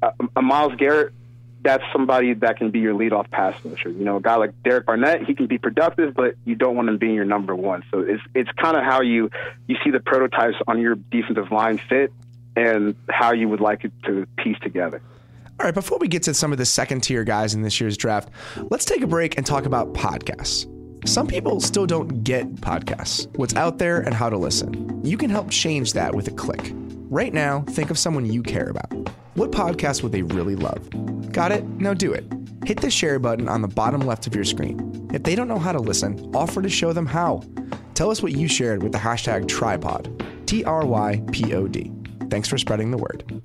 uh, 0.02 0.12
a 0.36 0.42
Myles 0.42 0.76
Garrett, 0.76 1.14
that's 1.62 1.84
somebody 1.94 2.34
that 2.34 2.58
can 2.58 2.72
be 2.72 2.80
your 2.80 2.94
leadoff 2.94 3.30
pass 3.32 3.56
rusher. 3.64 3.90
You 3.90 4.04
know, 4.04 4.18
a 4.18 4.22
guy 4.22 4.36
like 4.36 4.52
Derek 4.64 4.86
Barnett, 4.86 5.24
he 5.26 5.34
can 5.34 5.48
be 5.48 5.58
productive, 5.58 6.14
but 6.14 6.36
you 6.46 6.56
don't 6.56 6.76
want 6.76 6.90
him 6.90 6.98
being 6.98 7.16
your 7.16 7.26
number 7.26 7.56
one. 7.56 7.84
So 7.92 8.00
it's 8.00 8.22
it's 8.36 8.52
kind 8.52 8.76
of 8.76 8.84
how 8.84 9.02
you 9.02 9.30
you 9.68 9.78
see 9.84 9.90
the 9.90 10.02
prototypes 10.02 10.58
on 10.68 10.82
your 10.82 10.96
defensive 10.96 11.52
line 11.52 11.80
fit 11.90 12.12
and 12.56 12.96
how 13.10 13.32
you 13.32 13.48
would 13.50 13.62
like 13.62 13.86
it 13.86 13.92
to 14.06 14.28
piece 14.38 14.60
together. 14.60 15.02
All 15.60 15.66
right, 15.66 15.74
before 15.74 15.98
we 16.00 16.08
get 16.08 16.24
to 16.24 16.34
some 16.34 16.52
of 16.52 16.58
the 16.58 16.66
second 16.66 17.02
tier 17.02 17.24
guys 17.24 17.54
in 17.54 17.62
this 17.62 17.80
year's 17.80 17.96
draft, 17.96 18.30
let's 18.70 18.86
take 18.86 19.02
a 19.02 19.08
break 19.08 19.38
and 19.38 19.46
talk 19.46 19.66
about 19.66 19.94
podcasts. 19.94 20.68
Some 21.06 21.28
people 21.28 21.60
still 21.60 21.86
don't 21.86 22.24
get 22.24 22.48
podcasts, 22.56 23.28
what's 23.38 23.56
out 23.56 23.78
there, 23.78 24.00
and 24.00 24.14
how 24.14 24.30
to 24.30 24.38
listen. 24.38 25.02
You 25.04 25.18
can 25.18 25.30
help 25.30 25.50
change 25.50 25.94
that 25.94 26.16
with 26.16 26.28
a 26.30 26.32
click. 26.32 26.72
Right 27.10 27.34
now, 27.34 27.62
think 27.70 27.92
of 27.92 27.98
someone 27.98 28.26
you 28.26 28.42
care 28.42 28.70
about. 28.70 28.92
What 29.36 29.52
podcast 29.52 30.02
would 30.02 30.14
they 30.14 30.22
really 30.22 30.56
love? 30.56 30.90
Got 31.32 31.52
it? 31.52 31.66
Now 31.66 31.94
do 31.94 32.14
it. 32.14 32.24
Hit 32.66 32.80
the 32.80 32.90
share 32.90 33.20
button 33.20 33.50
on 33.50 33.62
the 33.62 33.68
bottom 33.68 34.02
left 34.02 34.28
of 34.28 34.34
your 34.36 34.46
screen. 34.46 35.10
If 35.14 35.24
they 35.24 35.36
don't 35.36 35.50
know 35.50 35.60
how 35.60 35.74
to 35.74 35.80
listen, 35.80 36.32
offer 36.34 36.62
to 36.62 36.70
show 36.70 36.94
them 36.94 37.06
how. 37.06 37.44
Tell 37.96 38.10
us 38.10 38.24
what 38.24 38.32
you 38.32 38.48
shared 38.48 38.82
with 38.82 38.94
the 38.94 38.98
hashtag 38.98 39.46
trypod, 39.48 40.46
T 40.46 40.64
R 40.64 40.86
Y 40.86 41.22
P 41.32 41.54
O 41.54 41.68
D. 41.68 41.92
Thanks 42.30 42.48
for 42.48 42.58
spreading 42.58 42.92
the 42.92 42.98
word. 42.98 43.44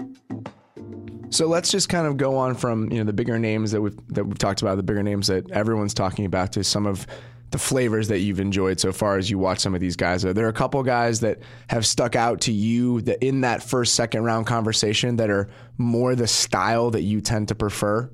So 1.31 1.47
let's 1.49 1.71
just 1.71 1.89
kind 1.89 2.07
of 2.07 2.17
go 2.17 2.37
on 2.37 2.55
from 2.55 2.91
you 2.91 2.99
know 2.99 3.05
the 3.05 3.13
bigger 3.13 3.39
names 3.39 3.73
that 3.73 3.83
we've 3.83 3.97
that 4.15 4.25
we've 4.25 4.39
talked 4.39 4.63
about, 4.63 4.77
the 4.77 4.83
bigger 4.85 5.03
names 5.03 5.27
that 5.27 5.51
everyone's 5.51 5.93
talking 5.93 6.25
about, 6.25 6.53
to 6.53 6.63
some 6.63 6.87
of 6.87 7.07
the 7.51 7.59
flavors 7.59 8.09
that 8.09 8.19
you've 8.21 8.41
enjoyed 8.41 8.79
so 8.79 8.93
far 8.93 9.17
as 9.17 9.31
you 9.31 9.39
watch 9.39 9.59
some 9.59 9.75
of 9.75 9.81
these 9.81 9.97
guys? 9.97 10.25
Are 10.25 10.33
there 10.33 10.49
a 10.49 10.53
couple 10.53 10.83
guys 10.83 11.21
that 11.21 11.39
have 11.69 11.87
stuck 11.87 12.15
out 12.15 12.43
to 12.43 12.53
you 12.53 13.01
that 13.03 13.25
in 13.25 13.41
that 13.41 13.63
first, 13.63 13.95
second 13.95 14.25
round 14.25 14.47
conversation 14.47 15.17
that 15.17 15.31
are 15.31 15.49
more 15.79 16.15
the 16.15 16.27
style 16.27 16.91
that 16.91 17.03
you 17.03 17.21
tend 17.21 17.49
to 17.49 17.55
prefer? 17.55 18.11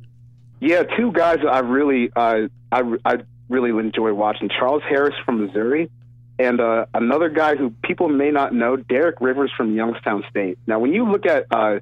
Yeah, 0.60 0.84
two 0.84 1.12
guys 1.12 1.38
I 1.48 1.58
really 1.60 2.10
uh, 2.14 2.48
I, 2.70 2.82
I 3.04 3.18
really 3.48 3.70
enjoy 3.70 4.14
watching. 4.14 4.48
Charles 4.48 4.82
Harris 4.88 5.14
from 5.24 5.44
Missouri, 5.44 5.90
and 6.38 6.60
uh, 6.60 6.86
another 6.94 7.28
guy 7.28 7.56
who 7.56 7.70
people 7.82 8.08
may 8.08 8.30
not 8.30 8.54
know, 8.54 8.76
Derek 8.76 9.20
Rivers 9.20 9.52
from 9.56 9.74
Youngstown 9.74 10.24
State. 10.30 10.58
Now, 10.66 10.78
when 10.78 10.92
you 10.92 11.10
look 11.10 11.26
at 11.26 11.46
uh, 11.50 11.80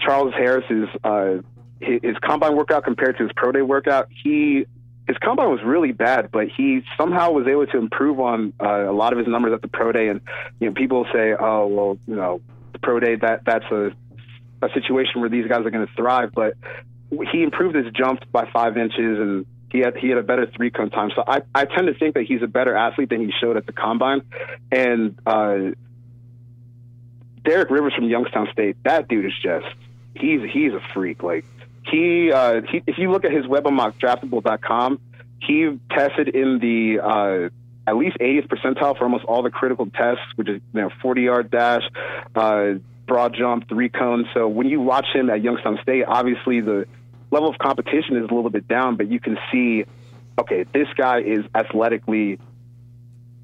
Charles 0.00 0.34
Harris's 0.34 0.88
uh, 1.02 1.36
his 1.80 2.16
combine 2.22 2.56
workout 2.56 2.84
compared 2.84 3.16
to 3.18 3.24
his 3.24 3.32
pro 3.34 3.52
day 3.52 3.62
workout, 3.62 4.08
he 4.22 4.66
his 5.06 5.16
combine 5.18 5.50
was 5.50 5.60
really 5.62 5.92
bad, 5.92 6.30
but 6.32 6.48
he 6.48 6.82
somehow 6.96 7.30
was 7.30 7.46
able 7.46 7.66
to 7.66 7.78
improve 7.78 8.20
on 8.20 8.52
uh, 8.60 8.88
a 8.88 8.92
lot 8.92 9.12
of 9.12 9.18
his 9.18 9.28
numbers 9.28 9.52
at 9.52 9.60
the 9.60 9.68
pro 9.68 9.92
day. 9.92 10.08
And 10.08 10.20
you 10.60 10.68
know, 10.68 10.74
people 10.74 11.06
say, 11.12 11.34
"Oh, 11.38 11.66
well, 11.66 11.98
you 12.06 12.16
know, 12.16 12.40
the 12.72 12.78
pro 12.78 13.00
day 13.00 13.16
that 13.16 13.44
that's 13.44 13.66
a 13.70 13.92
a 14.62 14.68
situation 14.72 15.20
where 15.20 15.28
these 15.28 15.46
guys 15.46 15.66
are 15.66 15.70
going 15.70 15.86
to 15.86 15.92
thrive." 15.94 16.32
But 16.34 16.54
he 17.32 17.42
improved 17.42 17.76
his 17.76 17.92
jump 17.92 18.20
by 18.32 18.48
five 18.50 18.78
inches, 18.78 19.18
and 19.18 19.46
he 19.70 19.80
had 19.80 19.96
he 19.96 20.08
had 20.08 20.16
a 20.16 20.22
better 20.22 20.46
three 20.56 20.70
cone 20.70 20.90
time. 20.90 21.10
So 21.14 21.22
I 21.26 21.42
I 21.54 21.66
tend 21.66 21.86
to 21.88 21.94
think 21.94 22.14
that 22.14 22.22
he's 22.22 22.42
a 22.42 22.46
better 22.46 22.74
athlete 22.74 23.10
than 23.10 23.20
he 23.20 23.32
showed 23.40 23.58
at 23.58 23.66
the 23.66 23.72
combine. 23.72 24.22
And 24.72 25.18
uh, 25.26 25.72
Derek 27.44 27.70
Rivers 27.70 27.92
from 27.94 28.04
Youngstown 28.04 28.48
State, 28.52 28.76
that 28.84 29.08
dude 29.08 29.26
is 29.26 29.32
just 29.42 29.66
he's 30.14 30.40
he's 30.50 30.72
a 30.72 30.80
freak. 30.94 31.22
Like 31.22 31.44
he, 31.90 32.32
uh, 32.32 32.62
he, 32.70 32.82
if 32.86 32.98
you 32.98 33.10
look 33.10 33.24
at 33.24 33.32
his 33.32 33.46
web 33.46 33.66
on 33.66 33.76
mockdraftable.com, 33.76 35.00
he 35.40 35.78
tested 35.90 36.28
in 36.28 36.58
the 36.58 37.00
uh, 37.00 37.48
at 37.86 37.96
least 37.96 38.16
80th 38.18 38.48
percentile 38.48 38.96
for 38.96 39.04
almost 39.04 39.24
all 39.24 39.42
the 39.42 39.50
critical 39.50 39.86
tests, 39.86 40.24
which 40.36 40.48
is 40.48 40.60
you 40.72 40.80
know 40.80 40.90
40 41.02 41.22
yard 41.22 41.50
dash, 41.50 41.82
uh, 42.34 42.74
broad 43.06 43.34
jump, 43.34 43.68
three 43.68 43.88
cones. 43.88 44.26
So 44.34 44.48
when 44.48 44.68
you 44.68 44.80
watch 44.80 45.06
him 45.12 45.28
at 45.30 45.42
Youngstown 45.42 45.78
State, 45.82 46.04
obviously 46.06 46.60
the 46.60 46.86
level 47.30 47.48
of 47.48 47.58
competition 47.58 48.16
is 48.16 48.30
a 48.30 48.34
little 48.34 48.50
bit 48.50 48.66
down, 48.68 48.96
but 48.96 49.10
you 49.10 49.20
can 49.20 49.36
see, 49.52 49.84
okay, 50.38 50.64
this 50.72 50.88
guy 50.96 51.20
is 51.20 51.44
athletically 51.54 52.38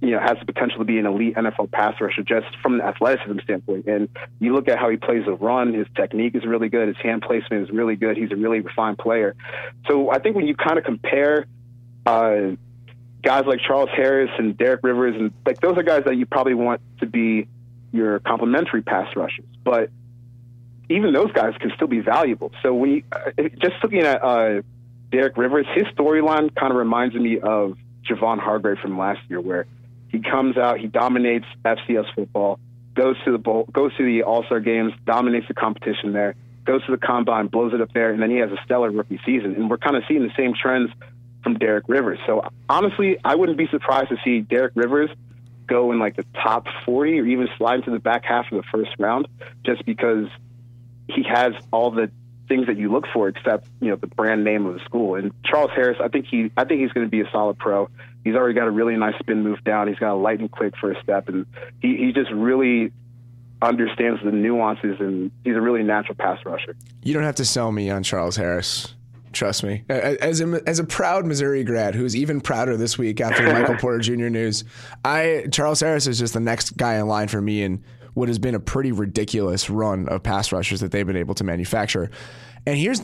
you 0.01 0.13
know, 0.13 0.21
has 0.21 0.39
the 0.39 0.47
potential 0.47 0.79
to 0.79 0.85
be 0.85 0.99
an 0.99 1.07
elite 1.07 1.35
NFL 1.37 1.71
pass 1.71 2.01
rusher 2.01 2.23
just 2.23 2.47
from 2.63 2.75
an 2.75 2.81
athleticism 2.81 3.39
standpoint. 3.45 3.87
And 3.87 4.09
you 4.39 4.55
look 4.55 4.69
at 4.69 4.79
how 4.79 4.89
he 4.89 4.97
plays 4.97 5.25
the 5.27 5.33
run, 5.33 5.75
his 5.75 5.87
technique 5.95 6.35
is 6.35 6.47
really 6.47 6.69
good, 6.71 6.89
his 6.89 6.97
hand 6.97 7.23
placement 7.23 7.65
is 7.65 7.71
really 7.71 7.97
good. 7.97 8.17
He's 8.17 8.33
a 8.33 8.37
really 8.37 8.61
refined 8.61 8.99
player. 8.99 9.35
So 9.89 10.11
I 10.11 10.19
think 10.19 10.37
when 10.37 10.47
you 10.47 10.55
kind 10.55 10.79
of 10.79 10.85
compare 10.85 11.47
uh, 12.07 12.53
guys 13.23 13.45
like 13.47 13.61
Charles 13.61 13.91
Harris 13.95 14.31
and 14.39 14.57
Derek 14.57 14.81
Rivers, 14.83 15.17
and 15.17 15.33
like 15.45 15.61
those 15.61 15.77
are 15.77 15.83
guys 15.83 16.05
that 16.07 16.17
you 16.17 16.25
probably 16.25 16.55
want 16.55 16.81
to 17.01 17.07
be 17.07 17.47
your 17.93 18.21
complementary 18.21 18.83
pass 18.83 19.15
rushers. 19.15 19.45
But 19.65 19.91
even 20.89 21.13
those 21.13 21.31
guys 21.33 21.55
can 21.61 21.73
still 21.77 21.89
be 21.89 22.01
valuable. 22.01 22.53
So 22.63 22.73
when 22.73 22.91
you, 22.91 23.03
uh, 23.13 23.31
just 23.61 23.75
looking 23.83 24.01
at 24.01 24.23
uh, 24.23 24.63
Derek 25.13 25.37
Rivers, 25.37 25.67
his 25.75 25.85
storyline 25.89 26.55
kind 26.55 26.73
of 26.73 26.79
reminds 26.79 27.15
me 27.15 27.39
of 27.39 27.77
Javon 28.09 28.39
Hargrave 28.39 28.79
from 28.79 28.99
last 28.99 29.21
year, 29.29 29.41
where 29.41 29.67
he 30.11 30.20
comes 30.20 30.57
out, 30.57 30.79
he 30.79 30.87
dominates 30.87 31.46
FCS 31.64 32.12
football, 32.14 32.59
goes 32.94 33.16
to 33.25 33.33
the 33.33 33.38
bowl, 33.38 33.68
goes 33.73 33.96
to 33.96 34.05
the 34.05 34.23
All 34.23 34.44
Star 34.44 34.61
games, 34.61 34.92
dominates 35.07 35.46
the 35.49 35.55
competition 35.55 36.12
there, 36.12 36.35
goes 36.64 36.85
to 36.87 36.92
the 36.92 36.99
combine, 36.99 37.46
blows 37.46 37.73
it 37.73 37.81
up 37.81 37.92
there, 37.92 38.11
and 38.12 38.23
then 38.23 38.31
he 38.31 38.38
has 38.38 38.51
a 38.51 38.59
stellar 38.64 38.90
rookie 38.90 39.20
season. 39.25 39.55
And 39.55 39.70
we're 39.70 39.79
kind 39.79 39.96
of 39.96 40.03
seeing 40.09 40.23
the 40.23 40.33
same 40.37 40.53
trends 40.61 40.90
from 41.42 41.55
Derek 41.55 41.85
Rivers. 41.88 42.18
So 42.27 42.49
honestly, 42.68 43.18
I 43.25 43.35
wouldn't 43.37 43.57
be 43.57 43.68
surprised 43.68 44.11
to 44.11 44.16
see 44.25 44.40
Derek 44.40 44.73
Rivers 44.75 45.11
go 45.66 45.92
in 45.92 45.99
like 45.99 46.16
the 46.16 46.27
top 46.35 46.66
40 46.85 47.20
or 47.20 47.27
even 47.27 47.49
slide 47.57 47.77
into 47.77 47.92
the 47.92 48.01
back 48.01 48.25
half 48.25 48.51
of 48.51 48.62
the 48.62 48.68
first 48.70 48.90
round, 48.99 49.29
just 49.64 49.85
because 49.87 50.27
he 51.09 51.23
has 51.23 51.55
all 51.73 51.90
the 51.90 52.11
things 52.49 52.66
that 52.66 52.77
you 52.77 52.90
look 52.90 53.07
for, 53.12 53.29
except 53.29 53.68
you 53.81 53.88
know 53.88 53.96
the 53.96 54.09
brand 54.09 54.44
name 54.44 54.66
of 54.66 54.75
the 54.75 54.81
school. 54.81 55.14
And 55.14 55.33
Charles 55.44 55.70
Harris, 55.75 55.99
I 56.03 56.09
think 56.09 56.27
he, 56.27 56.51
I 56.57 56.64
think 56.64 56.81
he's 56.81 56.92
going 56.92 57.07
to 57.07 57.11
be 57.11 57.20
a 57.20 57.31
solid 57.31 57.59
pro. 57.59 57.88
He's 58.25 58.35
already 58.35 58.55
got 58.55 58.67
a 58.67 58.71
really 58.71 58.97
nice 58.97 59.19
spin 59.19 59.43
move 59.43 59.63
down. 59.65 59.89
He's 59.89 59.99
got 59.99 60.13
a 60.13 60.17
light 60.17 60.41
and 60.41 60.51
quick 60.51 60.75
first 60.81 61.01
step, 61.03 61.29
and 61.29 61.47
he, 61.81 61.97
he 61.97 62.13
just 62.13 62.31
really 62.31 62.93
understands 63.63 64.21
the 64.23 64.33
nuances, 64.33 64.97
and 65.01 65.31
he's 65.45 65.57
a 65.57 65.61
really 65.61 65.83
natural 65.83 66.15
pass 66.15 66.39
rusher. 66.45 66.77
You 67.03 67.15
don't 67.15 67.23
have 67.23 67.37
to 67.37 67.45
sell 67.45 67.73
me 67.73 67.91
on 67.91 68.03
Charles 68.03 68.37
Harris. 68.37 68.95
Trust 69.33 69.63
me. 69.63 69.85
As 69.89 70.41
a, 70.41 70.61
as 70.67 70.81
a 70.81 70.85
proud 70.85 71.25
Missouri 71.25 71.63
grad 71.63 71.95
who's 71.95 72.17
even 72.17 72.41
prouder 72.41 72.77
this 72.77 72.99
week 72.99 73.21
after 73.21 73.45
the 73.45 73.53
Michael 73.53 73.77
Porter 73.81 74.01
Jr. 74.01 74.29
news, 74.29 74.65
I 75.05 75.47
Charles 75.53 75.81
Harris 75.81 76.09
is 76.09 76.19
just 76.19 76.35
the 76.35 76.41
next 76.41 76.77
guy 76.77 76.97
in 76.97 77.07
line 77.07 77.29
for 77.29 77.41
me 77.41 77.63
in 77.63 77.85
what 78.15 78.29
has 78.29 78.41
been 78.41 78.57
a 78.57 78.61
pretty 78.61 78.91
ridiculous 78.91 79.71
run 79.71 80.09
of 80.09 80.23
pass 80.25 80.51
rushers 80.51 80.81
that 80.81 80.91
they've 80.91 81.07
been 81.07 81.17
able 81.17 81.35
to 81.37 81.45
manufacture. 81.45 82.11
And 82.67 82.77
here's 82.77 83.01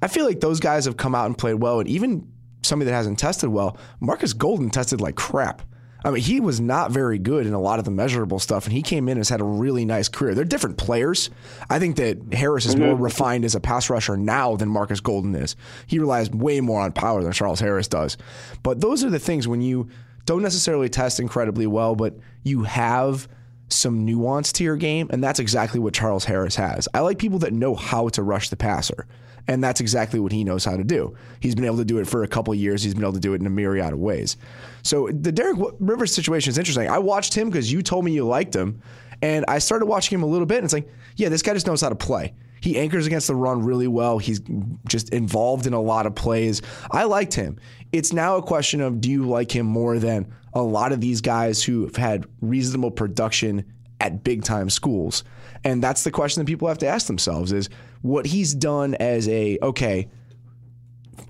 I 0.00 0.06
feel 0.06 0.26
like 0.26 0.40
those 0.40 0.60
guys 0.60 0.84
have 0.84 0.96
come 0.96 1.14
out 1.14 1.26
and 1.26 1.36
played 1.36 1.54
well, 1.54 1.80
and 1.80 1.88
even 1.88 2.30
somebody 2.64 2.90
that 2.90 2.96
hasn't 2.96 3.18
tested 3.18 3.50
well, 3.50 3.76
Marcus 4.00 4.32
Golden 4.32 4.70
tested 4.70 5.00
like 5.00 5.16
crap. 5.16 5.62
I 6.04 6.10
mean, 6.10 6.22
he 6.22 6.38
was 6.38 6.60
not 6.60 6.90
very 6.90 7.18
good 7.18 7.46
in 7.46 7.54
a 7.54 7.60
lot 7.60 7.78
of 7.78 7.86
the 7.86 7.90
measurable 7.90 8.38
stuff, 8.38 8.64
and 8.64 8.74
he 8.74 8.82
came 8.82 9.08
in 9.08 9.12
and 9.12 9.20
has 9.20 9.30
had 9.30 9.40
a 9.40 9.44
really 9.44 9.86
nice 9.86 10.08
career. 10.08 10.34
They're 10.34 10.44
different 10.44 10.76
players. 10.76 11.30
I 11.70 11.78
think 11.78 11.96
that 11.96 12.18
Harris 12.34 12.66
is 12.66 12.76
more 12.76 12.92
mm-hmm. 12.92 13.02
refined 13.02 13.44
as 13.46 13.54
a 13.54 13.60
pass 13.60 13.88
rusher 13.88 14.14
now 14.14 14.56
than 14.56 14.68
Marcus 14.68 15.00
Golden 15.00 15.34
is. 15.34 15.56
He 15.86 15.98
relies 15.98 16.30
way 16.30 16.60
more 16.60 16.82
on 16.82 16.92
power 16.92 17.22
than 17.22 17.32
Charles 17.32 17.58
Harris 17.58 17.88
does. 17.88 18.18
But 18.62 18.82
those 18.82 19.02
are 19.02 19.08
the 19.08 19.18
things 19.18 19.48
when 19.48 19.62
you 19.62 19.88
don't 20.26 20.42
necessarily 20.42 20.90
test 20.90 21.20
incredibly 21.20 21.66
well, 21.66 21.94
but 21.94 22.14
you 22.42 22.64
have 22.64 23.26
some 23.68 24.04
nuance 24.04 24.52
to 24.52 24.64
your 24.64 24.76
game, 24.76 25.08
and 25.10 25.24
that's 25.24 25.38
exactly 25.40 25.80
what 25.80 25.94
Charles 25.94 26.24
Harris 26.24 26.56
has. 26.56 26.86
I 26.92 27.00
like 27.00 27.18
people 27.18 27.38
that 27.40 27.52
know 27.54 27.74
how 27.74 28.08
to 28.10 28.22
rush 28.22 28.50
the 28.50 28.56
passer, 28.56 29.06
and 29.46 29.62
that's 29.62 29.80
exactly 29.80 30.20
what 30.20 30.32
he 30.32 30.44
knows 30.44 30.64
how 30.64 30.76
to 30.76 30.84
do. 30.84 31.16
He's 31.40 31.54
been 31.54 31.64
able 31.64 31.76
to 31.78 31.84
do 31.84 31.98
it 31.98 32.06
for 32.06 32.22
a 32.22 32.28
couple 32.28 32.54
years. 32.54 32.82
He's 32.82 32.94
been 32.94 33.02
able 33.02 33.12
to 33.12 33.20
do 33.20 33.34
it 33.34 33.40
in 33.40 33.46
a 33.46 33.50
myriad 33.50 33.92
of 33.92 33.98
ways. 33.98 34.36
So 34.82 35.08
the 35.08 35.32
Derek 35.32 35.58
Rivers 35.80 36.14
situation 36.14 36.50
is 36.50 36.58
interesting. 36.58 36.88
I 36.88 36.98
watched 36.98 37.34
him 37.34 37.50
because 37.50 37.70
you 37.70 37.82
told 37.82 38.04
me 38.04 38.12
you 38.12 38.24
liked 38.24 38.54
him, 38.54 38.80
and 39.22 39.44
I 39.48 39.58
started 39.58 39.86
watching 39.86 40.18
him 40.18 40.22
a 40.22 40.26
little 40.26 40.46
bit, 40.46 40.58
and 40.58 40.64
it's 40.64 40.74
like, 40.74 40.88
yeah, 41.16 41.28
this 41.28 41.42
guy 41.42 41.54
just 41.54 41.66
knows 41.66 41.80
how 41.80 41.88
to 41.88 41.94
play. 41.94 42.34
He 42.60 42.78
anchors 42.78 43.06
against 43.06 43.26
the 43.26 43.34
run 43.34 43.62
really 43.62 43.88
well. 43.88 44.16
He's 44.16 44.40
just 44.88 45.10
involved 45.10 45.66
in 45.66 45.74
a 45.74 45.80
lot 45.80 46.06
of 46.06 46.14
plays. 46.14 46.62
I 46.90 47.04
liked 47.04 47.34
him. 47.34 47.58
It's 47.92 48.12
now 48.12 48.36
a 48.36 48.42
question 48.42 48.80
of 48.80 49.02
do 49.02 49.10
you 49.10 49.28
like 49.28 49.54
him 49.54 49.66
more 49.66 49.98
than 49.98 50.32
a 50.54 50.62
lot 50.62 50.92
of 50.92 51.02
these 51.02 51.20
guys 51.20 51.62
who 51.62 51.82
have 51.82 51.96
had 51.96 52.26
reasonable 52.40 52.90
production 52.90 53.66
at 54.00 54.24
big 54.24 54.44
time 54.44 54.70
schools? 54.70 55.24
And 55.62 55.82
that's 55.82 56.04
the 56.04 56.10
question 56.10 56.40
that 56.40 56.46
people 56.46 56.66
have 56.68 56.78
to 56.78 56.86
ask 56.86 57.06
themselves 57.06 57.52
is 57.52 57.68
what 58.04 58.26
he's 58.26 58.54
done 58.54 58.94
as 58.96 59.26
a 59.30 59.58
okay, 59.62 60.08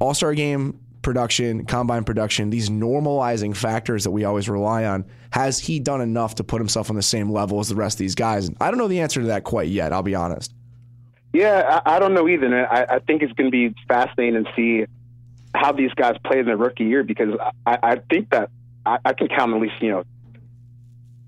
all-star 0.00 0.34
game 0.34 0.80
production, 1.02 1.64
combine 1.66 2.02
production, 2.02 2.50
these 2.50 2.68
normalizing 2.68 3.56
factors 3.56 4.02
that 4.02 4.10
we 4.10 4.24
always 4.24 4.48
rely 4.48 4.84
on, 4.84 5.04
has 5.30 5.60
he 5.60 5.78
done 5.78 6.00
enough 6.00 6.34
to 6.34 6.42
put 6.42 6.60
himself 6.60 6.90
on 6.90 6.96
the 6.96 7.02
same 7.02 7.30
level 7.30 7.60
as 7.60 7.68
the 7.68 7.76
rest 7.76 7.94
of 7.94 7.98
these 8.00 8.16
guys? 8.16 8.50
I 8.60 8.72
don't 8.72 8.78
know 8.78 8.88
the 8.88 8.98
answer 8.98 9.20
to 9.20 9.28
that 9.28 9.44
quite 9.44 9.68
yet, 9.68 9.92
I'll 9.92 10.02
be 10.02 10.16
honest. 10.16 10.52
Yeah, 11.32 11.80
I, 11.86 11.94
I 11.94 11.98
don't 12.00 12.12
know 12.12 12.28
either. 12.28 12.66
I, 12.66 12.96
I 12.96 12.98
think 12.98 13.22
it's 13.22 13.32
going 13.34 13.52
to 13.52 13.52
be 13.52 13.72
fascinating 13.86 14.42
to 14.42 14.50
see 14.56 14.86
how 15.54 15.70
these 15.70 15.94
guys 15.94 16.16
play 16.24 16.40
in 16.40 16.46
their 16.46 16.56
rookie 16.56 16.86
year 16.86 17.04
because 17.04 17.38
I, 17.64 17.78
I 17.84 17.96
think 18.10 18.30
that 18.30 18.50
I, 18.84 18.98
I 19.04 19.12
can 19.12 19.28
count 19.28 19.54
at 19.54 19.60
least 19.60 19.74
you 19.80 19.92
know 19.92 20.04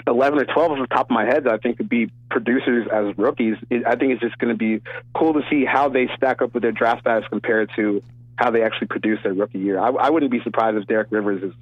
eleven 0.06 0.38
or 0.38 0.44
twelve 0.44 0.72
off 0.72 0.78
the 0.78 0.86
top 0.94 1.06
of 1.06 1.10
my 1.10 1.24
head 1.24 1.44
that 1.44 1.54
I 1.54 1.58
think 1.58 1.78
could 1.78 1.88
be 1.88 2.10
producers 2.30 2.86
as 2.92 3.16
rookies. 3.18 3.56
I 3.86 3.96
think 3.96 4.12
it's 4.12 4.20
just 4.20 4.38
going 4.38 4.52
to 4.52 4.58
be 4.58 4.82
cool 5.14 5.34
to 5.34 5.42
see 5.50 5.64
how 5.64 5.88
they 5.88 6.08
stack 6.16 6.42
up 6.42 6.54
with 6.54 6.62
their 6.62 6.72
draft 6.72 7.00
status 7.00 7.28
compared 7.28 7.70
to 7.76 8.02
how 8.36 8.50
they 8.50 8.62
actually 8.62 8.88
produce 8.88 9.18
their 9.22 9.34
rookie 9.34 9.58
year. 9.58 9.78
I, 9.78 9.88
I 9.88 10.10
wouldn't 10.10 10.30
be 10.30 10.40
surprised 10.42 10.76
if 10.76 10.86
Derek 10.86 11.08
Rivers 11.10 11.42
is 11.42 11.52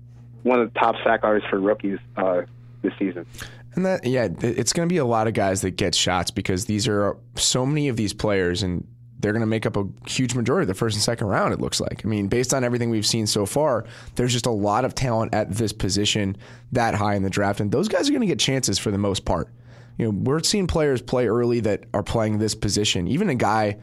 one 0.43 0.61
of 0.61 0.73
the 0.73 0.79
top 0.79 0.97
sack 1.05 1.21
artists 1.23 1.49
for 1.49 1.59
rookies 1.61 1.99
uh, 2.17 2.43
this 2.83 2.93
season. 2.99 3.27
And 3.75 3.87
that, 3.87 4.05
yeah, 4.05 4.29
it's 4.41 4.73
going 4.73 4.89
to 4.89 4.93
be 4.93 4.99
a 4.99 5.05
lot 5.05 5.27
of 5.27 5.35
guys 5.35 5.63
that 5.63 5.73
get 5.73 5.95
shots 5.95 6.31
because 6.31 6.67
these 6.67 6.87
are 6.87 7.17
so 7.35 7.65
many 7.65 7.89
of 7.89 7.97
these 7.97 8.13
players, 8.13 8.63
and 8.63 8.87
they're 9.25 9.33
going 9.33 9.41
to 9.41 9.47
make 9.47 9.65
up 9.65 9.79
a 9.79 9.89
huge 10.07 10.35
majority 10.35 10.65
of 10.65 10.69
the 10.69 10.75
first 10.75 10.95
and 10.95 11.03
second 11.03 11.29
round. 11.29 11.55
It 11.55 11.59
looks 11.59 11.81
like. 11.81 12.05
I 12.05 12.09
mean, 12.09 12.29
based 12.29 12.53
on 12.53 12.63
everything 12.63 12.91
we've 12.91 13.07
seen 13.07 13.27
so 13.27 13.47
far, 13.47 13.87
there's 14.17 14.35
just 14.35 14.45
a 14.45 14.51
lot 14.51 14.85
of 14.85 14.95
talent 14.95 15.33
at 15.33 15.51
this 15.51 15.73
position 15.73 16.37
that 16.73 16.95
high 16.95 17.15
in 17.15 17.23
the 17.23 17.31
draft, 17.31 17.59
and 17.61 17.73
those 17.73 17.89
guys 17.89 18.07
are 18.07 18.13
going 18.13 18.21
to 18.21 18.27
get 18.27 18.39
chances 18.39 18.79
for 18.79 18.91
the 18.91 18.99
most 18.99 19.25
part. 19.25 19.49
You 19.97 20.05
know, 20.05 20.11
we're 20.11 20.43
seeing 20.43 20.67
players 20.67 21.01
play 21.01 21.27
early 21.27 21.61
that 21.61 21.85
are 21.95 22.03
playing 22.03 22.37
this 22.37 22.55
position. 22.55 23.09
Even 23.09 23.31
a 23.31 23.35
guy 23.35 23.79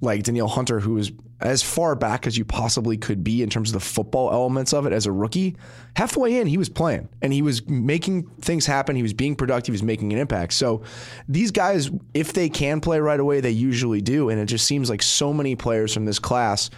like 0.00 0.22
Danielle 0.22 0.48
Hunter, 0.48 0.80
who 0.80 0.96
is 0.96 1.12
as 1.40 1.62
far 1.62 1.94
back 1.94 2.26
as 2.26 2.36
you 2.36 2.44
possibly 2.44 2.96
could 2.96 3.22
be 3.22 3.42
in 3.42 3.50
terms 3.50 3.70
of 3.70 3.74
the 3.74 3.80
football 3.80 4.32
elements 4.32 4.72
of 4.72 4.86
it 4.86 4.92
as 4.92 5.06
a 5.06 5.12
rookie, 5.12 5.56
halfway 5.94 6.40
in, 6.40 6.46
he 6.46 6.58
was 6.58 6.68
playing 6.68 7.08
and 7.22 7.32
he 7.32 7.42
was 7.42 7.66
making 7.68 8.24
things 8.40 8.66
happen. 8.66 8.96
He 8.96 9.02
was 9.02 9.12
being 9.12 9.36
productive. 9.36 9.72
He 9.72 9.74
was 9.74 9.82
making 9.82 10.12
an 10.12 10.18
impact. 10.18 10.52
So 10.54 10.82
these 11.28 11.52
guys, 11.52 11.90
if 12.12 12.32
they 12.32 12.48
can 12.48 12.80
play 12.80 12.98
right 12.98 13.20
away, 13.20 13.40
they 13.40 13.50
usually 13.50 14.00
do. 14.00 14.30
And 14.30 14.40
it 14.40 14.46
just 14.46 14.66
seems 14.66 14.90
like 14.90 15.02
so 15.02 15.32
many 15.32 15.54
players 15.54 15.94
from 15.94 16.06
this 16.06 16.18
class 16.18 16.70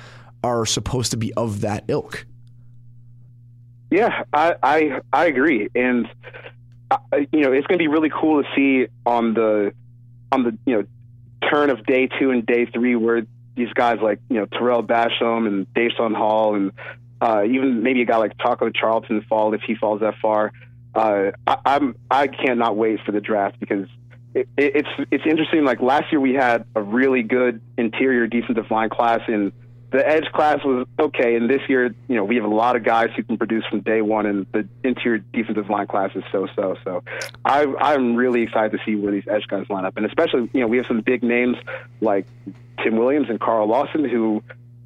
are 0.45 0.67
supposed 0.67 1.11
to 1.13 1.17
be 1.17 1.33
of 1.35 1.63
that 1.63 1.85
ilk. 1.89 2.27
Yeah, 3.91 4.23
I 4.33 4.55
I, 4.63 5.01
I 5.13 5.27
agree, 5.27 5.69
and 5.75 6.09
uh, 6.91 6.99
you 7.33 7.41
know 7.41 7.53
it's 7.53 7.67
going 7.67 7.79
to 7.79 7.83
be 7.83 7.89
really 7.89 8.11
cool 8.11 8.43
to 8.43 8.49
see 8.55 8.87
on 9.05 9.35
the 9.35 9.73
on 10.31 10.45
the 10.45 10.57
you 10.65 10.77
know 10.77 10.85
turn 11.51 11.71
of 11.71 11.85
day 11.87 12.07
two 12.07 12.31
and 12.31 12.47
day 12.47 12.67
three 12.67 12.95
where 12.95 13.27
these 13.61 13.73
guys 13.75 13.99
like 14.03 14.21
you 14.29 14.37
know 14.37 14.47
Tarell 14.47 14.83
Basham 14.83 15.47
and 15.47 15.67
Daeshon 15.75 16.17
Hall 16.17 16.55
and 16.55 16.73
uh, 17.21 17.45
even 17.45 17.83
maybe 17.83 18.03
a 18.03 18.07
guy 18.07 18.17
like 18.17 18.37
Taco 18.39 18.71
Charlton 18.71 19.25
fall 19.29 19.53
if 19.55 19.61
he 19.67 19.75
falls 19.75 20.01
that 20.01 20.15
far. 20.21 20.53
Uh, 20.95 21.33
I, 21.47 21.57
I'm 21.67 21.95
I 22.11 22.27
cannot 22.27 22.77
wait 22.77 23.01
for 23.05 23.13
the 23.13 23.21
draft 23.21 23.61
because 23.61 23.87
it, 24.35 24.49
it, 24.57 24.77
it's 24.77 25.09
it's 25.11 25.25
interesting. 25.27 25.65
Like 25.65 25.81
last 25.81 26.11
year 26.11 26.21
we 26.21 26.35
had 26.35 26.65
a 26.75 26.83
really 26.83 27.23
good 27.23 27.61
interior 27.77 28.27
defensive 28.27 28.71
line 28.71 28.89
class 28.89 29.21
and 29.29 29.53
the 29.91 30.07
edge 30.07 30.27
class 30.33 30.65
was 30.65 30.87
okay, 30.99 31.35
and 31.37 31.51
this 31.51 31.63
year, 31.69 31.95
you 32.09 32.17
know, 32.17 32.25
we 32.25 32.37
have 32.37 32.45
a 32.45 32.55
lot 32.55 32.77
of 32.77 32.85
guys 32.85 33.11
who 33.17 33.23
can 33.23 33.37
produce 33.37 33.65
from 33.67 33.81
day 33.81 34.03
one, 34.03 34.27
and 34.27 34.47
the 34.53 34.69
interior 34.85 35.19
defensive 35.33 35.69
line 35.69 35.87
class 35.87 36.11
is 36.15 36.23
so-so. 36.31 36.77
So, 36.85 37.03
I, 37.45 37.67
I'm 37.81 38.15
really 38.15 38.43
excited 38.43 38.77
to 38.77 38.85
see 38.85 38.95
where 38.95 39.13
these 39.13 39.27
edge 39.29 39.47
guys 39.49 39.69
line 39.69 39.85
up, 39.85 39.97
and 39.97 40.07
especially, 40.07 40.49
you 40.53 40.61
know, 40.61 40.67
we 40.69 40.77
have 40.77 40.87
some 40.87 41.01
big 41.01 41.23
names 41.23 41.57
like 42.01 42.27
Tim 42.83 42.97
Williams 42.97 43.29
and 43.29 43.41
Carl 43.41 43.67
Lawson, 43.67 44.09
who 44.09 44.43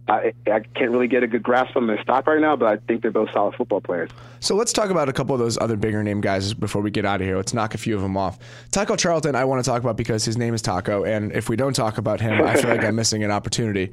I, 0.07 0.35
I, 0.47 0.61
can't 0.61 0.91
really 0.91 1.09
get 1.09 1.23
a 1.23 1.27
good 1.27 1.43
grasp 1.43 1.77
on 1.77 1.87
their 1.87 2.01
stock 2.03 2.27
right 2.27 2.41
now, 2.41 2.57
but 2.57 2.67
I 2.67 2.77
think 2.77 3.01
they're 3.01 3.11
both 3.11 3.31
solid 3.33 3.55
football 3.55 3.81
players. 3.81 4.11
So 4.41 4.55
let's 4.55 4.73
talk 4.73 4.91
about 4.91 5.09
a 5.09 5.15
couple 5.15 5.35
of 5.35 5.39
those 5.39 5.57
other 5.59 5.77
bigger 5.77 6.03
name 6.03 6.21
guys 6.21 6.53
before 6.53 6.83
we 6.83 6.91
get 6.91 7.07
out 7.07 7.23
of 7.23 7.27
here. 7.27 7.37
Let's 7.37 7.55
knock 7.55 7.75
a 7.75 7.79
few 7.79 7.97
of 7.97 8.03
them 8.03 8.17
off. 8.17 8.39
Taco 8.71 8.97
Charlton, 8.97 9.35
I 9.35 9.47
want 9.47 9.65
to 9.65 9.71
talk 9.71 9.81
about 9.81 9.97
because 9.97 10.25
his 10.25 10.37
name 10.37 10.53
is 10.53 10.61
Taco, 10.61 11.05
and 11.05 11.33
if 11.33 11.49
we 11.49 11.57
don't 11.57 11.73
talk 11.73 11.97
about 11.97 12.21
him, 12.21 12.43
I 12.43 12.57
feel 12.57 12.71
like 12.71 12.85
I'm 12.85 12.97
missing 12.97 13.25
an 13.25 13.31
opportunity. 13.31 13.93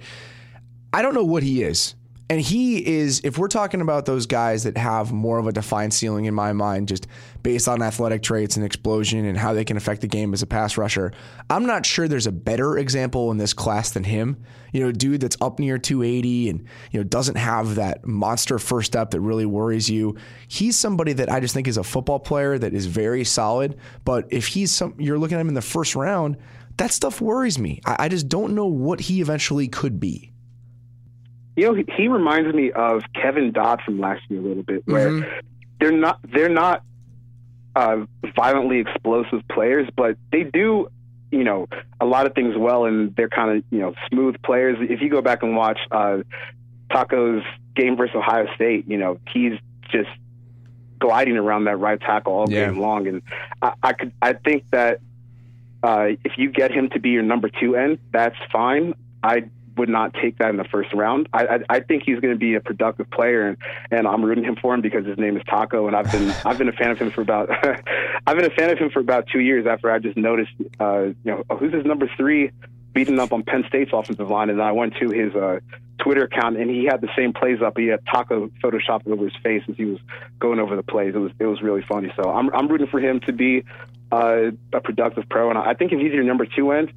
I 0.93 1.01
don't 1.01 1.13
know 1.13 1.23
what 1.23 1.43
he 1.43 1.63
is. 1.63 1.95
And 2.31 2.39
he 2.39 2.77
is, 2.77 3.19
if 3.25 3.37
we're 3.37 3.49
talking 3.49 3.81
about 3.81 4.05
those 4.05 4.25
guys 4.25 4.63
that 4.63 4.77
have 4.77 5.11
more 5.11 5.37
of 5.37 5.47
a 5.47 5.51
defined 5.51 5.93
ceiling 5.93 6.23
in 6.23 6.33
my 6.33 6.53
mind, 6.53 6.87
just 6.87 7.05
based 7.43 7.67
on 7.67 7.81
athletic 7.81 8.23
traits 8.23 8.55
and 8.55 8.65
explosion 8.65 9.25
and 9.25 9.37
how 9.37 9.51
they 9.51 9.65
can 9.65 9.75
affect 9.75 9.99
the 9.99 10.07
game 10.07 10.33
as 10.33 10.41
a 10.41 10.47
pass 10.47 10.77
rusher, 10.77 11.11
I'm 11.49 11.65
not 11.65 11.85
sure 11.85 12.07
there's 12.07 12.27
a 12.27 12.31
better 12.31 12.77
example 12.77 13.31
in 13.31 13.37
this 13.37 13.51
class 13.51 13.91
than 13.91 14.05
him. 14.05 14.41
You 14.71 14.79
know, 14.79 14.93
dude 14.93 15.19
that's 15.19 15.35
up 15.41 15.59
near 15.59 15.77
280 15.77 16.51
and, 16.51 16.65
you 16.91 17.01
know, 17.01 17.03
doesn't 17.03 17.35
have 17.35 17.75
that 17.75 18.05
monster 18.05 18.57
first 18.59 18.93
step 18.93 19.11
that 19.11 19.19
really 19.19 19.45
worries 19.45 19.89
you. 19.89 20.15
He's 20.47 20.77
somebody 20.77 21.11
that 21.11 21.29
I 21.29 21.41
just 21.41 21.53
think 21.53 21.67
is 21.67 21.75
a 21.75 21.83
football 21.83 22.19
player 22.19 22.57
that 22.57 22.73
is 22.73 22.85
very 22.85 23.25
solid. 23.25 23.77
But 24.05 24.27
if 24.29 24.47
he's 24.47 24.71
some, 24.71 24.95
you're 24.97 25.19
looking 25.19 25.35
at 25.35 25.41
him 25.41 25.49
in 25.49 25.53
the 25.53 25.61
first 25.61 25.97
round, 25.97 26.37
that 26.77 26.91
stuff 26.91 27.19
worries 27.19 27.59
me. 27.59 27.81
I, 27.85 28.05
I 28.05 28.07
just 28.07 28.29
don't 28.29 28.55
know 28.55 28.67
what 28.67 29.01
he 29.01 29.19
eventually 29.19 29.67
could 29.67 29.99
be. 29.99 30.30
You 31.55 31.67
know, 31.67 31.73
he, 31.73 31.85
he 31.97 32.07
reminds 32.07 32.53
me 32.53 32.71
of 32.71 33.03
Kevin 33.13 33.51
Dodd 33.51 33.81
from 33.81 33.99
last 33.99 34.21
year 34.29 34.39
a 34.39 34.43
little 34.43 34.63
bit, 34.63 34.83
where 34.85 35.09
mm-hmm. 35.09 35.39
they're 35.79 35.91
not 35.91 36.19
they're 36.23 36.49
not 36.49 36.83
uh, 37.75 38.05
violently 38.35 38.79
explosive 38.79 39.41
players, 39.49 39.87
but 39.95 40.17
they 40.31 40.43
do 40.43 40.89
you 41.31 41.43
know 41.43 41.67
a 41.99 42.05
lot 42.05 42.25
of 42.25 42.35
things 42.35 42.55
well, 42.57 42.85
and 42.85 43.15
they're 43.15 43.29
kind 43.29 43.57
of 43.57 43.63
you 43.69 43.79
know 43.79 43.93
smooth 44.09 44.41
players. 44.43 44.77
If 44.81 45.01
you 45.01 45.09
go 45.09 45.21
back 45.21 45.43
and 45.43 45.55
watch 45.55 45.79
uh, 45.91 46.19
Taco's 46.91 47.43
game 47.75 47.97
versus 47.97 48.15
Ohio 48.15 48.47
State, 48.55 48.87
you 48.87 48.97
know 48.97 49.19
he's 49.33 49.53
just 49.89 50.09
gliding 50.99 51.35
around 51.35 51.65
that 51.65 51.77
right 51.77 51.99
tackle 51.99 52.33
all 52.33 52.49
yeah. 52.49 52.67
game 52.67 52.79
long, 52.79 53.07
and 53.07 53.21
I, 53.61 53.73
I 53.83 53.93
could 53.93 54.11
I 54.21 54.33
think 54.33 54.69
that 54.71 54.99
uh, 55.83 56.09
if 56.23 56.37
you 56.37 56.51
get 56.51 56.71
him 56.71 56.89
to 56.89 56.99
be 56.99 57.09
your 57.09 57.23
number 57.23 57.49
two 57.49 57.75
end, 57.75 57.99
that's 58.11 58.37
fine. 58.51 58.93
I 59.23 59.49
would 59.81 59.89
not 59.89 60.13
take 60.13 60.37
that 60.37 60.49
in 60.49 60.57
the 60.57 60.63
first 60.63 60.93
round. 60.93 61.27
I 61.33 61.45
I, 61.45 61.59
I 61.69 61.79
think 61.81 62.03
he's 62.05 62.19
going 62.19 62.33
to 62.33 62.39
be 62.39 62.53
a 62.53 62.61
productive 62.61 63.09
player, 63.09 63.47
and, 63.47 63.57
and 63.89 64.07
I'm 64.07 64.23
rooting 64.23 64.43
him 64.43 64.55
for 64.61 64.73
him 64.73 64.81
because 64.81 65.05
his 65.05 65.17
name 65.17 65.35
is 65.35 65.43
Taco, 65.49 65.87
and 65.87 65.95
I've 65.95 66.11
been 66.11 66.29
I've 66.45 66.57
been 66.57 66.69
a 66.69 66.73
fan 66.73 66.91
of 66.91 66.99
him 66.99 67.11
for 67.11 67.21
about 67.21 67.49
I've 68.27 68.35
been 68.37 68.45
a 68.45 68.55
fan 68.55 68.69
of 68.69 68.77
him 68.77 68.91
for 68.91 68.99
about 68.99 69.27
two 69.27 69.39
years 69.39 69.65
after 69.65 69.91
I 69.91 69.99
just 69.99 70.15
noticed 70.15 70.51
uh, 70.79 71.01
you 71.01 71.15
know 71.25 71.43
oh, 71.49 71.57
who's 71.57 71.73
his 71.73 71.85
number 71.85 72.09
three 72.15 72.51
beating 72.93 73.19
up 73.19 73.33
on 73.33 73.43
Penn 73.43 73.63
State's 73.67 73.91
offensive 73.93 74.29
line, 74.29 74.49
and 74.49 74.59
then 74.59 74.67
I 74.67 74.71
went 74.73 74.95
to 74.97 75.09
his 75.09 75.33
uh, 75.33 75.59
Twitter 75.99 76.23
account 76.23 76.57
and 76.57 76.69
he 76.69 76.85
had 76.85 77.01
the 77.01 77.09
same 77.15 77.33
plays 77.33 77.61
up. 77.61 77.77
He 77.77 77.87
had 77.87 77.99
Taco 78.05 78.49
photoshopped 78.63 79.07
over 79.07 79.25
his 79.25 79.35
face 79.43 79.63
as 79.69 79.75
he 79.77 79.85
was 79.85 79.99
going 80.39 80.59
over 80.59 80.75
the 80.75 80.83
plays. 80.83 81.15
It 81.15 81.19
was 81.19 81.31
it 81.39 81.45
was 81.45 81.61
really 81.61 81.83
funny. 81.87 82.13
So 82.15 82.29
I'm 82.29 82.53
I'm 82.53 82.67
rooting 82.67 82.87
for 82.87 82.99
him 82.99 83.19
to 83.21 83.33
be 83.33 83.63
uh, 84.11 84.51
a 84.73 84.81
productive 84.81 85.27
pro, 85.29 85.49
and 85.49 85.57
I 85.57 85.73
think 85.73 85.91
if 85.91 85.99
he's 85.99 86.13
your 86.13 86.23
number 86.23 86.45
two 86.45 86.71
end, 86.71 86.91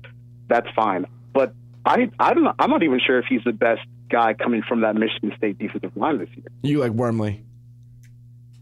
that's 0.49 0.69
fine. 0.75 1.07
But 1.33 1.55
I 1.85 2.11
I 2.19 2.35
don't 2.35 2.45
know, 2.45 2.55
I'm 2.59 2.71
not 2.71 2.83
even 2.83 3.01
sure 3.05 3.19
if 3.19 3.27
he's 3.27 3.43
the 3.45 3.53
best 3.53 3.83
guy 4.11 4.35
coming 4.35 4.63
from 4.67 4.81
that 4.83 4.95
Michigan 4.97 5.33
State 5.37 5.59
defensive 5.59 5.97
line 5.97 6.19
this 6.19 6.29
year. 6.35 6.47
You 6.63 6.79
like 6.81 6.93
Wormley? 6.93 7.45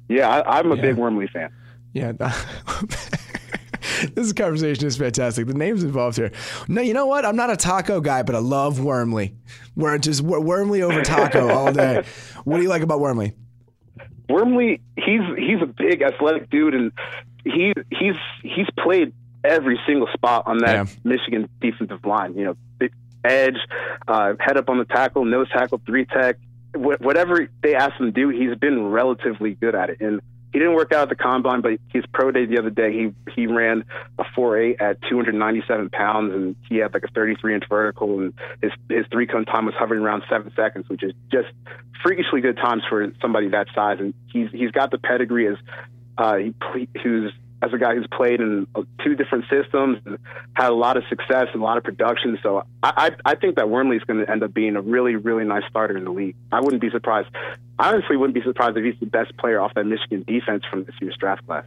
Yeah, 0.09 0.29
I, 0.29 0.59
am 0.59 0.73
a 0.73 0.77
yeah. 0.77 0.83
big 0.83 0.97
Wormley 0.97 1.29
fan. 1.29 1.51
Yeah. 1.93 2.13
this 4.15 4.33
conversation 4.33 4.87
is 4.87 4.97
fantastic. 4.97 5.47
The 5.47 5.55
names 5.55 5.85
involved 5.85 6.17
here. 6.17 6.33
No, 6.69 6.83
you 6.83 6.95
know 6.95 7.07
what? 7.07 7.25
I'm 7.25 7.37
not 7.37 7.51
a 7.51 7.57
taco 7.57 8.01
guy, 8.01 8.23
but 8.23 8.35
I 8.35 8.39
love 8.39 8.81
Wormley. 8.81 9.35
We're 9.77 9.99
just 9.99 10.21
Wormley 10.23 10.83
over 10.83 11.03
taco 11.03 11.51
all 11.55 11.73
day. 11.73 12.05
What 12.45 12.57
do 12.57 12.63
you 12.63 12.69
like 12.69 12.83
about 12.83 13.01
Wormley? 13.01 13.35
Wormley, 14.29 14.81
he's 14.97 15.21
he's 15.37 15.63
a 15.63 15.67
big 15.67 16.03
athletic 16.03 16.51
dude, 16.51 16.75
and 16.75 16.93
he 17.45 17.73
he's 17.91 18.17
he's 18.43 18.67
played 18.79 19.13
every 19.45 19.79
single 19.87 20.09
spot 20.15 20.45
on 20.47 20.59
that 20.59 20.73
yeah. 20.73 20.87
Michigan 21.05 21.49
defensive 21.61 22.05
line. 22.05 22.35
You 22.35 22.45
know, 22.45 22.57
edge, 23.25 23.57
uh, 24.09 24.35
head 24.41 24.57
up 24.57 24.69
on 24.69 24.79
the 24.79 24.85
tackle, 24.85 25.25
nose 25.25 25.49
tackle, 25.51 25.81
three 25.87 26.05
tech, 26.05 26.39
wh- 26.75 27.01
whatever 27.01 27.49
they 27.63 27.75
ask 27.75 27.99
him 27.99 28.07
to 28.07 28.13
do, 28.13 28.29
he's 28.29 28.57
been 28.57 28.91
relatively 28.91 29.55
good 29.55 29.75
at 29.75 29.91
it. 29.91 30.01
And 30.01 30.21
he 30.53 30.59
didn't 30.59 30.75
work 30.75 30.93
out 30.93 31.05
at 31.05 31.09
the 31.09 31.15
combine, 31.15 31.63
but 31.63 31.73
his 31.89 32.05
pro 32.13 32.31
day 32.31 32.45
the 32.45 32.59
other 32.59 32.69
day, 32.69 32.93
he 32.93 33.33
he 33.35 33.47
ran 33.47 33.85
a 34.19 34.25
four 34.35 34.59
eight 34.59 34.81
at 34.81 35.01
297 35.09 35.89
pounds, 35.89 36.35
and 36.35 36.57
he 36.69 36.77
had 36.77 36.93
like 36.93 37.05
a 37.05 37.09
33 37.09 37.55
inch 37.55 37.65
vertical, 37.71 38.21
and 38.21 38.35
his 38.61 38.71
his 38.91 39.07
three 39.11 39.27
cone 39.27 39.47
time 39.47 39.65
was 39.65 39.75
hovering 39.79 40.03
around 40.03 40.23
seven 40.29 40.53
seconds, 40.55 40.89
which 40.91 41.03
is 41.03 41.13
just 41.31 41.49
freakishly 42.03 42.43
good 42.43 42.59
times 42.59 42.83
for 42.87 43.11
somebody 43.23 43.49
that 43.49 43.69
size. 43.75 43.97
And 43.99 44.13
he's 44.27 44.51
he's 44.51 44.71
got 44.73 44.91
the 44.91 44.99
pedigree 44.99 45.49
as 45.49 45.57
uh, 46.19 46.37
he 46.37 46.55
who's 47.03 47.33
as 47.62 47.72
a 47.72 47.79
guy 47.79 47.94
who's 47.94 48.07
played 48.12 48.40
in 48.40 48.66
uh, 48.75 48.83
two 49.05 49.14
different 49.14 49.44
systems, 49.48 49.98
and 50.05 50.18
had 50.55 50.70
a 50.70 50.75
lot 50.75 50.96
of 50.96 51.05
success 51.09 51.46
and 51.53 51.62
a 51.62 51.64
lot 51.64 51.79
of 51.79 51.85
production. 51.85 52.38
So 52.42 52.64
I, 52.83 53.11
I, 53.25 53.33
I 53.33 53.35
think 53.37 53.57
that 53.57 53.70
Wormley 53.70 53.96
is 53.96 54.03
going 54.03 54.18
to 54.18 54.31
end 54.31 54.42
up 54.42 54.53
being 54.53 54.77
a 54.77 54.83
really, 54.83 55.16
really 55.16 55.44
nice 55.44 55.62
starter 55.70 55.96
in 55.96 56.05
the 56.05 56.11
league. 56.11 56.37
I 56.51 56.61
wouldn't 56.61 56.83
be 56.83 56.90
surprised. 56.90 57.29
I 57.79 57.92
honestly 57.92 58.16
wouldn't 58.16 58.35
be 58.35 58.42
surprised 58.42 58.77
if 58.77 58.85
he's 58.85 58.98
the 59.01 59.07
best 59.07 59.37
player 59.38 59.61
off 59.61 59.72
that 59.75 59.85
Michigan 59.85 60.25
defense 60.27 60.64
from 60.68 60.85
this 60.85 60.94
year's 61.01 61.16
draft 61.16 61.46
class. 61.46 61.64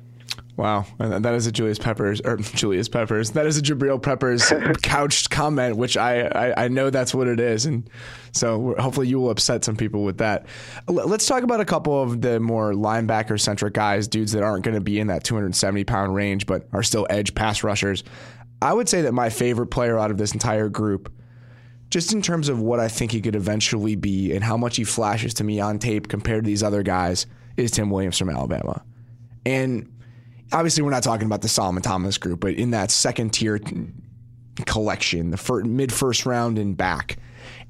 Wow, 0.57 0.85
and 0.99 1.25
that 1.25 1.33
is 1.33 1.47
a 1.47 1.51
Julius 1.51 1.77
Peppers 1.79 2.21
or 2.21 2.37
Julius 2.55 2.87
Peppers. 2.87 3.31
That 3.31 3.45
is 3.45 3.57
a 3.57 3.61
Jabril 3.61 4.01
Peppers 4.01 4.53
couched 4.81 5.29
comment, 5.29 5.75
which 5.75 5.97
I, 5.97 6.27
I, 6.27 6.65
I 6.65 6.67
know 6.69 6.89
that's 6.89 7.13
what 7.13 7.27
it 7.27 7.41
is, 7.41 7.65
and 7.65 7.89
so 8.31 8.73
hopefully 8.79 9.07
you 9.07 9.19
will 9.19 9.31
upset 9.31 9.65
some 9.65 9.75
people 9.75 10.05
with 10.05 10.19
that. 10.19 10.45
Let's 10.87 11.27
talk 11.27 11.43
about 11.43 11.59
a 11.59 11.65
couple 11.65 12.01
of 12.01 12.21
the 12.21 12.39
more 12.39 12.71
linebacker 12.71 13.39
centric 13.39 13.73
guys, 13.73 14.07
dudes 14.07 14.31
that 14.31 14.43
aren't 14.43 14.63
going 14.63 14.75
to 14.75 14.81
be 14.81 14.97
in 14.97 15.07
that 15.07 15.25
270 15.25 15.83
pound 15.83 16.15
range, 16.15 16.45
but 16.45 16.67
are 16.71 16.83
still 16.83 17.05
edge 17.09 17.35
pass 17.35 17.61
rushers. 17.61 18.05
I 18.61 18.73
would 18.73 18.87
say 18.87 19.01
that 19.01 19.13
my 19.13 19.29
favorite 19.29 19.67
player 19.67 19.99
out 19.99 20.09
of 20.09 20.17
this 20.17 20.31
entire 20.31 20.69
group, 20.69 21.11
just 21.89 22.13
in 22.13 22.21
terms 22.21 22.47
of 22.47 22.61
what 22.61 22.79
I 22.79 22.87
think 22.87 23.11
he 23.11 23.19
could 23.19 23.35
eventually 23.35 23.97
be 23.97 24.33
and 24.33 24.41
how 24.41 24.55
much 24.55 24.77
he 24.77 24.85
flashes 24.85 25.33
to 25.35 25.43
me 25.43 25.59
on 25.59 25.79
tape 25.79 26.07
compared 26.07 26.45
to 26.45 26.47
these 26.47 26.63
other 26.63 26.81
guys, 26.81 27.25
is 27.57 27.71
Tim 27.71 27.89
Williams 27.89 28.17
from 28.17 28.29
Alabama, 28.29 28.83
and 29.45 29.89
obviously 30.51 30.83
we're 30.83 30.91
not 30.91 31.03
talking 31.03 31.25
about 31.25 31.41
the 31.41 31.47
Solomon 31.47 31.83
Thomas 31.83 32.17
group, 32.17 32.39
but 32.39 32.53
in 32.53 32.71
that 32.71 32.91
second 32.91 33.31
tier 33.31 33.59
collection, 34.65 35.31
the 35.31 35.61
mid 35.65 35.91
first 35.91 36.25
round 36.25 36.57
and 36.57 36.77
back. 36.77 37.17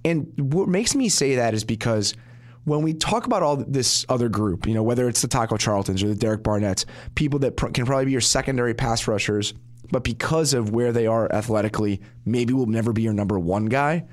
And 0.04 0.32
what 0.38 0.68
makes 0.68 0.96
me 0.96 1.10
say 1.10 1.36
that 1.36 1.54
is 1.54 1.64
because 1.64 2.14
when 2.66 2.82
we 2.82 2.94
talk 2.94 3.26
about 3.26 3.44
all 3.44 3.58
this 3.58 4.06
other 4.10 4.30
group, 4.30 4.68
you 4.68 4.74
know, 4.74 4.84
whether 4.84 5.08
it's 5.08 5.22
the 5.22 5.28
Taco 5.28 5.56
Charltons 5.56 6.04
or 6.04 6.08
the 6.08 6.16
Derek 6.16 6.44
Barnetts, 6.44 6.86
people 7.16 7.40
that 7.40 7.58
pr- 7.58 7.68
can 7.68 7.86
probably 7.86 8.06
be 8.06 8.12
your 8.12 8.22
secondary 8.22 8.74
pass 8.74 9.08
rushers, 9.08 9.54
but 9.92 10.04
because 10.04 10.54
of 10.54 10.72
where 10.72 10.92
they 10.92 11.08
are 11.08 11.32
athletically, 11.32 12.02
maybe 12.26 12.54
will 12.54 12.66
never 12.66 12.92
be 12.92 13.04
your 13.04 13.14
number 13.14 13.40
one 13.40 13.66
guy. 13.66 14.06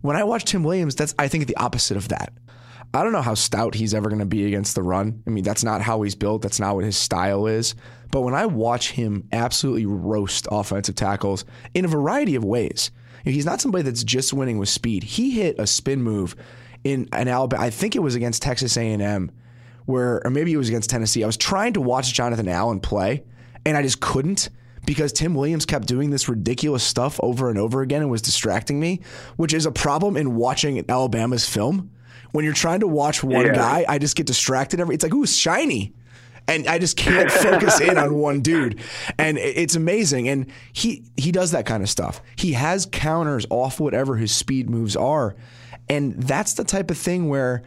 When 0.00 0.16
I 0.16 0.24
watch 0.24 0.44
Tim 0.44 0.64
Williams, 0.64 0.94
that's 0.94 1.14
I 1.18 1.28
think 1.28 1.46
the 1.46 1.56
opposite 1.56 1.96
of 1.96 2.08
that. 2.08 2.32
I 2.94 3.02
don't 3.02 3.12
know 3.12 3.22
how 3.22 3.34
stout 3.34 3.74
he's 3.74 3.94
ever 3.94 4.10
going 4.10 4.18
to 4.18 4.26
be 4.26 4.46
against 4.46 4.74
the 4.74 4.82
run. 4.82 5.22
I 5.26 5.30
mean, 5.30 5.44
that's 5.44 5.64
not 5.64 5.80
how 5.80 6.02
he's 6.02 6.14
built. 6.14 6.42
That's 6.42 6.60
not 6.60 6.74
what 6.74 6.84
his 6.84 6.96
style 6.96 7.46
is. 7.46 7.74
But 8.10 8.20
when 8.20 8.34
I 8.34 8.44
watch 8.44 8.92
him 8.92 9.26
absolutely 9.32 9.86
roast 9.86 10.46
offensive 10.50 10.94
tackles 10.94 11.46
in 11.72 11.86
a 11.86 11.88
variety 11.88 12.34
of 12.34 12.44
ways, 12.44 12.90
he's 13.24 13.46
not 13.46 13.62
somebody 13.62 13.82
that's 13.82 14.04
just 14.04 14.34
winning 14.34 14.58
with 14.58 14.68
speed. 14.68 15.04
He 15.04 15.30
hit 15.30 15.58
a 15.58 15.66
spin 15.66 16.02
move 16.02 16.36
in 16.84 17.08
an 17.12 17.28
Alabama. 17.28 17.62
I 17.62 17.70
think 17.70 17.96
it 17.96 18.00
was 18.00 18.14
against 18.14 18.42
Texas 18.42 18.76
A&M, 18.76 19.30
where 19.86 20.20
or 20.26 20.30
maybe 20.30 20.52
it 20.52 20.58
was 20.58 20.68
against 20.68 20.90
Tennessee. 20.90 21.24
I 21.24 21.26
was 21.26 21.38
trying 21.38 21.72
to 21.74 21.80
watch 21.80 22.12
Jonathan 22.12 22.48
Allen 22.48 22.80
play, 22.80 23.24
and 23.64 23.74
I 23.76 23.82
just 23.82 24.00
couldn't 24.00 24.50
because 24.84 25.12
Tim 25.12 25.34
Williams 25.34 25.64
kept 25.64 25.86
doing 25.86 26.10
this 26.10 26.28
ridiculous 26.28 26.82
stuff 26.82 27.18
over 27.22 27.48
and 27.48 27.58
over 27.58 27.80
again 27.80 28.02
and 28.02 28.10
was 28.10 28.20
distracting 28.20 28.80
me, 28.80 29.00
which 29.36 29.54
is 29.54 29.64
a 29.64 29.72
problem 29.72 30.16
in 30.16 30.34
watching 30.34 30.84
Alabama's 30.90 31.48
film 31.48 31.90
when 32.32 32.44
you're 32.44 32.54
trying 32.54 32.80
to 32.80 32.88
watch 32.88 33.22
one 33.22 33.46
yeah. 33.46 33.54
guy, 33.54 33.84
I 33.88 33.98
just 33.98 34.16
get 34.16 34.26
distracted. 34.26 34.80
Every 34.80 34.94
it's 34.94 35.04
like, 35.04 35.14
ooh, 35.14 35.26
shiny. 35.26 35.94
And 36.48 36.66
I 36.66 36.78
just 36.78 36.96
can't 36.96 37.30
focus 37.30 37.80
in 37.80 37.96
on 37.96 38.14
one 38.14 38.40
dude, 38.40 38.80
and 39.16 39.38
it's 39.38 39.76
amazing. 39.76 40.28
And 40.28 40.46
he 40.72 41.04
he 41.16 41.30
does 41.30 41.52
that 41.52 41.66
kind 41.66 41.84
of 41.84 41.88
stuff. 41.88 42.20
He 42.34 42.52
has 42.54 42.86
counters 42.90 43.46
off 43.48 43.78
whatever 43.78 44.16
his 44.16 44.34
speed 44.34 44.68
moves 44.68 44.96
are, 44.96 45.36
and 45.88 46.20
that's 46.20 46.54
the 46.54 46.64
type 46.64 46.90
of 46.90 46.98
thing 46.98 47.28
where 47.28 47.62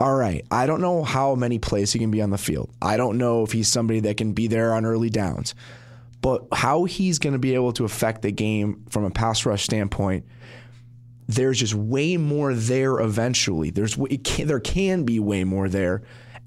all 0.00 0.14
right, 0.14 0.46
I 0.50 0.64
don't 0.64 0.80
know 0.80 1.02
how 1.04 1.34
many 1.34 1.58
plays 1.58 1.92
he 1.92 1.98
can 1.98 2.10
be 2.10 2.22
on 2.22 2.30
the 2.30 2.38
field. 2.38 2.70
I 2.80 2.96
don't 2.96 3.18
know 3.18 3.42
if 3.42 3.52
he's 3.52 3.68
somebody 3.68 4.00
that 4.00 4.16
can 4.16 4.32
be 4.32 4.46
there 4.46 4.72
on 4.72 4.86
early 4.86 5.10
downs. 5.10 5.54
But 6.22 6.46
how 6.52 6.84
he's 6.84 7.18
going 7.18 7.34
to 7.34 7.38
be 7.38 7.54
able 7.54 7.72
to 7.74 7.84
affect 7.84 8.22
the 8.22 8.30
game 8.30 8.84
from 8.88 9.04
a 9.04 9.10
pass 9.10 9.44
rush 9.44 9.64
standpoint 9.64 10.24
there's 11.32 11.58
just 11.58 11.74
way 11.74 12.16
more 12.16 12.54
there 12.54 12.98
eventually. 13.00 13.70
There's 13.70 13.96
can, 14.24 14.46
there 14.46 14.60
can 14.60 15.04
be 15.04 15.20
way 15.20 15.44
more 15.44 15.68
there. 15.68 16.02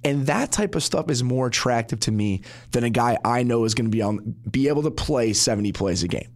And 0.05 0.27
that 0.27 0.51
type 0.51 0.75
of 0.75 0.83
stuff 0.83 1.09
is 1.09 1.23
more 1.23 1.47
attractive 1.47 1.99
to 2.01 2.11
me 2.11 2.41
than 2.71 2.83
a 2.83 2.89
guy 2.89 3.17
I 3.23 3.43
know 3.43 3.63
is 3.63 3.73
going 3.73 3.85
to 3.85 3.95
be 3.95 4.01
on 4.01 4.35
be 4.49 4.67
able 4.67 4.83
to 4.83 4.91
play 4.91 5.33
70 5.33 5.71
plays 5.71 6.03
a 6.03 6.07
game. 6.07 6.29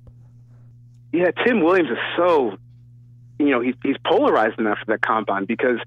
Yeah, 1.11 1.31
Tim 1.45 1.61
Williams 1.61 1.89
is 1.89 1.97
so 2.15 2.57
you 3.39 3.49
know, 3.49 3.61
he's 3.61 3.75
he's 3.83 3.97
polarized 4.05 4.59
enough 4.59 4.79
for 4.79 4.85
that 4.87 5.01
combine 5.01 5.45
because 5.45 5.79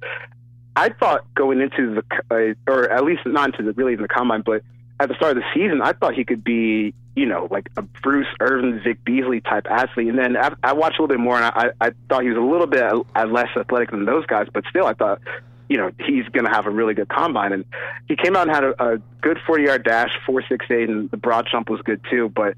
I 0.77 0.90
thought 0.90 1.25
going 1.35 1.61
into 1.61 1.94
the 1.94 2.55
uh, 2.66 2.73
or 2.73 2.90
at 2.90 3.05
least 3.05 3.23
not 3.27 3.51
into 3.51 3.62
the 3.62 3.73
really 3.73 3.94
in 3.94 4.03
the 4.03 4.09
combine, 4.09 4.42
but 4.44 4.62
at 5.01 5.09
the 5.09 5.14
start 5.14 5.37
of 5.37 5.42
the 5.42 5.49
season, 5.55 5.81
I 5.83 5.92
thought 5.92 6.14
he 6.14 6.25
could 6.25 6.44
be, 6.44 6.94
you 7.16 7.27
know, 7.27 7.49
like 7.51 7.68
a 7.77 7.83
Bruce 7.83 8.29
Irvin, 8.40 8.81
Vic 8.83 9.05
Beasley 9.05 9.40
type 9.40 9.66
athlete. 9.68 10.09
And 10.09 10.18
then 10.18 10.37
I, 10.37 10.55
I 10.62 10.73
watched 10.73 10.99
a 10.99 11.03
little 11.03 11.14
bit 11.14 11.20
more, 11.20 11.37
and 11.37 11.44
I, 11.44 11.70
I 11.81 11.90
thought 12.09 12.23
he 12.23 12.29
was 12.29 12.38
a 12.38 12.40
little 12.40 12.66
bit 12.66 12.85
less 13.29 13.49
athletic 13.57 13.90
than 13.90 14.05
those 14.05 14.27
guys. 14.27 14.46
But 14.53 14.64
still, 14.70 14.87
I 14.87 14.94
thought, 14.94 15.20
you 15.68 15.77
know, 15.77 15.90
he's 15.99 16.27
going 16.29 16.44
to 16.44 16.51
have 16.51 16.66
a 16.66 16.70
really 16.70 16.94
good 16.94 17.09
combine. 17.09 17.53
And 17.53 17.64
he 18.09 18.16
came 18.16 18.37
out 18.37 18.49
and 18.49 18.55
had 18.55 18.64
a, 18.64 18.94
a 18.94 18.99
good 19.20 19.38
40 19.46 19.64
yard 19.64 19.85
dash, 19.85 20.11
4.68, 20.27 20.88
and 20.88 21.11
the 21.11 21.16
broad 21.16 21.49
jump 21.51 21.68
was 21.68 21.81
good 21.83 22.01
too. 22.11 22.29
But 22.29 22.55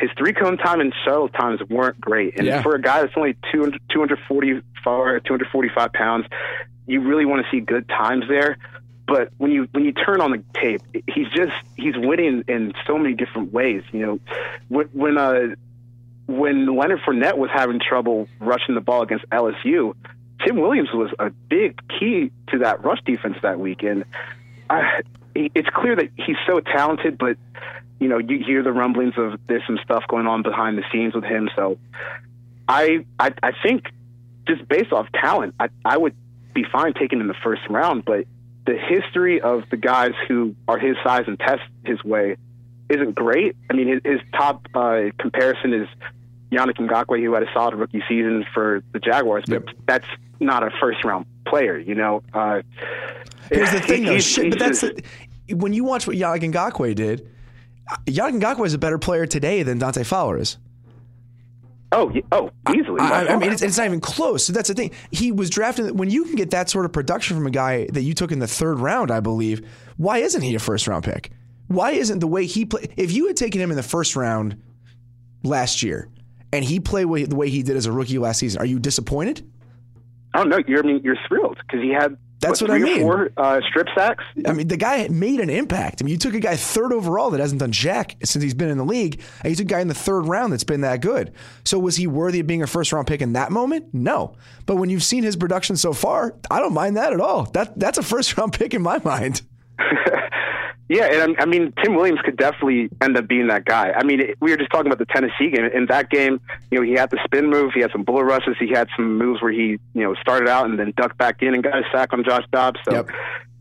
his 0.00 0.10
three 0.16 0.32
cone 0.32 0.56
time 0.56 0.80
and 0.80 0.92
shuttle 1.04 1.28
times 1.28 1.60
weren't 1.68 2.00
great. 2.00 2.38
And 2.38 2.46
yeah. 2.46 2.62
for 2.62 2.74
a 2.74 2.80
guy 2.80 3.02
that's 3.02 3.14
only 3.16 3.36
200, 3.52 3.80
244, 3.92 5.20
245 5.20 5.92
pounds, 5.92 6.26
you 6.86 7.00
really 7.00 7.24
want 7.24 7.44
to 7.44 7.50
see 7.50 7.60
good 7.60 7.88
times 7.88 8.24
there. 8.28 8.58
But 9.06 9.30
when 9.38 9.52
you 9.52 9.68
when 9.72 9.84
you 9.84 9.92
turn 9.92 10.20
on 10.20 10.32
the 10.32 10.42
tape, 10.60 10.82
he's 10.92 11.28
just 11.28 11.52
he's 11.76 11.94
winning 11.96 12.44
in 12.48 12.72
so 12.86 12.98
many 12.98 13.14
different 13.14 13.52
ways. 13.52 13.82
You 13.92 14.06
know, 14.06 14.20
when 14.68 14.86
when 14.88 15.18
uh, 15.18 15.54
when 16.26 16.66
Leonard 16.76 17.00
Fournette 17.06 17.38
was 17.38 17.50
having 17.52 17.80
trouble 17.80 18.28
rushing 18.40 18.74
the 18.74 18.80
ball 18.80 19.02
against 19.02 19.28
LSU, 19.30 19.94
Tim 20.44 20.56
Williams 20.56 20.90
was 20.92 21.10
a 21.18 21.30
big 21.30 21.80
key 21.88 22.32
to 22.48 22.58
that 22.58 22.84
rush 22.84 23.00
defense 23.04 23.36
that 23.42 23.60
weekend. 23.60 24.04
I, 24.68 25.02
it's 25.34 25.68
clear 25.68 25.94
that 25.96 26.10
he's 26.16 26.36
so 26.46 26.60
talented, 26.60 27.18
but 27.18 27.36
you 28.00 28.08
know, 28.08 28.18
you 28.18 28.42
hear 28.44 28.62
the 28.62 28.72
rumblings 28.72 29.14
of 29.16 29.38
there's 29.46 29.62
some 29.66 29.78
stuff 29.84 30.04
going 30.08 30.26
on 30.26 30.42
behind 30.42 30.76
the 30.76 30.84
scenes 30.92 31.14
with 31.14 31.24
him. 31.24 31.48
So 31.54 31.78
I 32.68 33.04
I, 33.20 33.32
I 33.42 33.52
think 33.62 33.84
just 34.48 34.68
based 34.68 34.92
off 34.92 35.06
talent, 35.12 35.54
I, 35.60 35.68
I 35.84 35.96
would 35.96 36.14
be 36.54 36.64
fine 36.70 36.94
taking 36.94 37.20
him 37.20 37.22
in 37.22 37.28
the 37.28 37.40
first 37.42 37.62
round, 37.68 38.04
but 38.04 38.26
the 38.66 38.76
history 38.76 39.40
of 39.40 39.62
the 39.70 39.76
guys 39.76 40.12
who 40.28 40.54
are 40.68 40.78
his 40.78 40.96
size 41.04 41.24
and 41.26 41.38
test 41.38 41.62
his 41.84 42.02
way 42.04 42.36
isn't 42.88 43.14
great. 43.14 43.56
I 43.70 43.74
mean, 43.74 43.88
his, 43.88 44.00
his 44.04 44.20
top 44.32 44.66
uh, 44.74 45.04
comparison 45.18 45.72
is 45.72 45.88
Yannick 46.52 46.76
Ngakoue, 46.76 47.22
who 47.22 47.32
had 47.34 47.42
a 47.42 47.52
solid 47.52 47.74
rookie 47.74 48.02
season 48.08 48.44
for 48.52 48.82
the 48.92 48.98
Jaguars, 48.98 49.44
but 49.46 49.66
yep. 49.66 49.76
that's 49.86 50.06
not 50.40 50.62
a 50.62 50.70
first 50.80 51.04
round 51.04 51.26
player, 51.46 51.78
you 51.78 51.94
know. 51.94 52.22
Uh, 52.32 52.62
Here's 53.50 53.70
the 53.70 53.80
thing, 53.80 54.04
though, 54.04 54.18
shit, 54.18 54.50
but 54.50 54.58
that's 54.58 54.80
the, 54.80 55.02
when 55.54 55.72
you 55.72 55.84
watch 55.84 56.06
what 56.06 56.16
Yannick 56.16 56.52
Ngakoue 56.52 56.94
did. 56.94 57.28
Yannick 58.06 58.40
Ngakoue 58.40 58.66
is 58.66 58.74
a 58.74 58.78
better 58.78 58.98
player 58.98 59.26
today 59.26 59.62
than 59.62 59.78
Dante 59.78 60.02
Fowler 60.02 60.38
is. 60.38 60.58
Oh, 61.96 62.12
oh, 62.30 62.50
easily. 62.74 63.00
I, 63.00 63.26
I 63.26 63.36
mean, 63.38 63.50
it's, 63.50 63.62
it's, 63.62 63.78
not 63.78 63.86
even 63.86 64.02
close. 64.02 64.44
So 64.44 64.52
that's 64.52 64.68
the 64.68 64.74
thing. 64.74 64.90
He 65.10 65.32
was 65.32 65.48
drafted 65.48 65.98
when 65.98 66.10
you 66.10 66.24
can 66.24 66.34
get 66.34 66.50
that 66.50 66.68
sort 66.68 66.84
of 66.84 66.92
production 66.92 67.38
from 67.38 67.46
a 67.46 67.50
guy 67.50 67.86
that 67.86 68.02
you 68.02 68.12
took 68.12 68.32
in 68.32 68.38
the 68.38 68.46
third 68.46 68.78
round, 68.78 69.10
I 69.10 69.20
believe. 69.20 69.66
Why 69.96 70.18
isn't 70.18 70.42
he 70.42 70.54
a 70.54 70.58
first 70.58 70.86
round 70.86 71.04
pick? 71.04 71.32
Why 71.68 71.92
isn't 71.92 72.18
the 72.18 72.26
way 72.26 72.44
he 72.44 72.66
played? 72.66 72.92
If 72.98 73.12
you 73.12 73.28
had 73.28 73.36
taken 73.36 73.62
him 73.62 73.70
in 73.70 73.78
the 73.78 73.82
first 73.82 74.14
round 74.14 74.62
last 75.42 75.82
year 75.82 76.10
and 76.52 76.62
he 76.62 76.80
played 76.80 77.08
the 77.30 77.36
way 77.36 77.48
he 77.48 77.62
did 77.62 77.76
as 77.76 77.86
a 77.86 77.92
rookie 77.92 78.18
last 78.18 78.40
season, 78.40 78.60
are 78.60 78.66
you 78.66 78.78
disappointed? 78.78 79.50
Oh 80.34 80.42
no, 80.42 80.58
you're 80.68 80.84
I 80.84 80.86
mean, 80.86 81.00
you're 81.02 81.16
thrilled 81.26 81.56
because 81.66 81.82
he 81.82 81.90
had 81.90 82.18
that's 82.40 82.60
what, 82.60 82.70
what 82.70 82.80
I 82.80 82.84
mean. 82.84 83.00
Four, 83.00 83.30
uh, 83.36 83.60
strip 83.68 83.88
sacks. 83.94 84.24
I 84.46 84.52
mean, 84.52 84.68
the 84.68 84.76
guy 84.76 85.08
made 85.08 85.40
an 85.40 85.48
impact. 85.48 86.02
I 86.02 86.04
mean, 86.04 86.12
you 86.12 86.18
took 86.18 86.34
a 86.34 86.40
guy 86.40 86.56
third 86.56 86.92
overall 86.92 87.30
that 87.30 87.40
hasn't 87.40 87.60
done 87.60 87.72
jack 87.72 88.16
since 88.24 88.42
he's 88.42 88.54
been 88.54 88.68
in 88.68 88.78
the 88.78 88.84
league, 88.84 89.22
and 89.42 89.50
you 89.50 89.56
took 89.56 89.66
a 89.66 89.68
guy 89.68 89.80
in 89.80 89.88
the 89.88 89.94
third 89.94 90.26
round 90.26 90.52
that's 90.52 90.64
been 90.64 90.82
that 90.82 91.00
good. 91.00 91.32
So 91.64 91.78
was 91.78 91.96
he 91.96 92.06
worthy 92.06 92.40
of 92.40 92.46
being 92.46 92.62
a 92.62 92.66
first 92.66 92.92
round 92.92 93.06
pick 93.06 93.22
in 93.22 93.32
that 93.32 93.50
moment? 93.52 93.86
No. 93.92 94.34
But 94.66 94.76
when 94.76 94.90
you've 94.90 95.02
seen 95.02 95.24
his 95.24 95.36
production 95.36 95.76
so 95.76 95.92
far, 95.92 96.36
I 96.50 96.60
don't 96.60 96.74
mind 96.74 96.96
that 96.96 97.12
at 97.12 97.20
all. 97.20 97.44
That 97.52 97.78
that's 97.78 97.98
a 97.98 98.02
first 98.02 98.36
round 98.36 98.52
pick 98.58 98.74
in 98.74 98.82
my 98.82 99.00
mind. 99.02 99.42
Yeah, 100.88 101.06
and 101.06 101.30
um, 101.30 101.36
I 101.38 101.46
mean 101.46 101.72
Tim 101.82 101.96
Williams 101.96 102.20
could 102.24 102.36
definitely 102.36 102.88
end 103.00 103.16
up 103.16 103.26
being 103.26 103.48
that 103.48 103.64
guy. 103.64 103.92
I 103.96 104.04
mean, 104.04 104.34
we 104.40 104.50
were 104.50 104.56
just 104.56 104.70
talking 104.70 104.86
about 104.86 104.98
the 104.98 105.12
Tennessee 105.12 105.50
game. 105.50 105.64
In 105.64 105.86
that 105.86 106.10
game, 106.10 106.40
you 106.70 106.78
know, 106.78 106.84
he 106.84 106.92
had 106.92 107.10
the 107.10 107.18
spin 107.24 107.50
move, 107.50 107.72
he 107.74 107.80
had 107.80 107.90
some 107.90 108.04
bullet 108.04 108.24
rushes, 108.24 108.56
he 108.60 108.68
had 108.68 108.88
some 108.96 109.18
moves 109.18 109.42
where 109.42 109.50
he, 109.50 109.78
you 109.94 110.02
know, 110.02 110.14
started 110.14 110.48
out 110.48 110.66
and 110.66 110.78
then 110.78 110.92
ducked 110.96 111.18
back 111.18 111.42
in 111.42 111.54
and 111.54 111.62
got 111.62 111.76
a 111.76 111.82
sack 111.92 112.12
on 112.12 112.22
Josh 112.22 112.44
Dobbs. 112.52 112.78
So, 112.84 112.94
yep. 112.94 113.08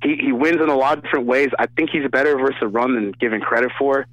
he, 0.04 0.18
he 0.18 0.32
wins 0.32 0.62
in 0.62 0.70
a 0.70 0.76
lot 0.76 1.00
of 1.00 1.04
different 1.04 1.26
ways. 1.26 1.50
I 1.58 1.66
think 1.66 1.90
he's 1.90 2.08
better 2.12 2.38
versus 2.38 2.58
the 2.62 2.68
run 2.68 2.94
than 2.94 3.12
given 3.14 3.42
credit 3.42 3.72
for. 3.78 4.06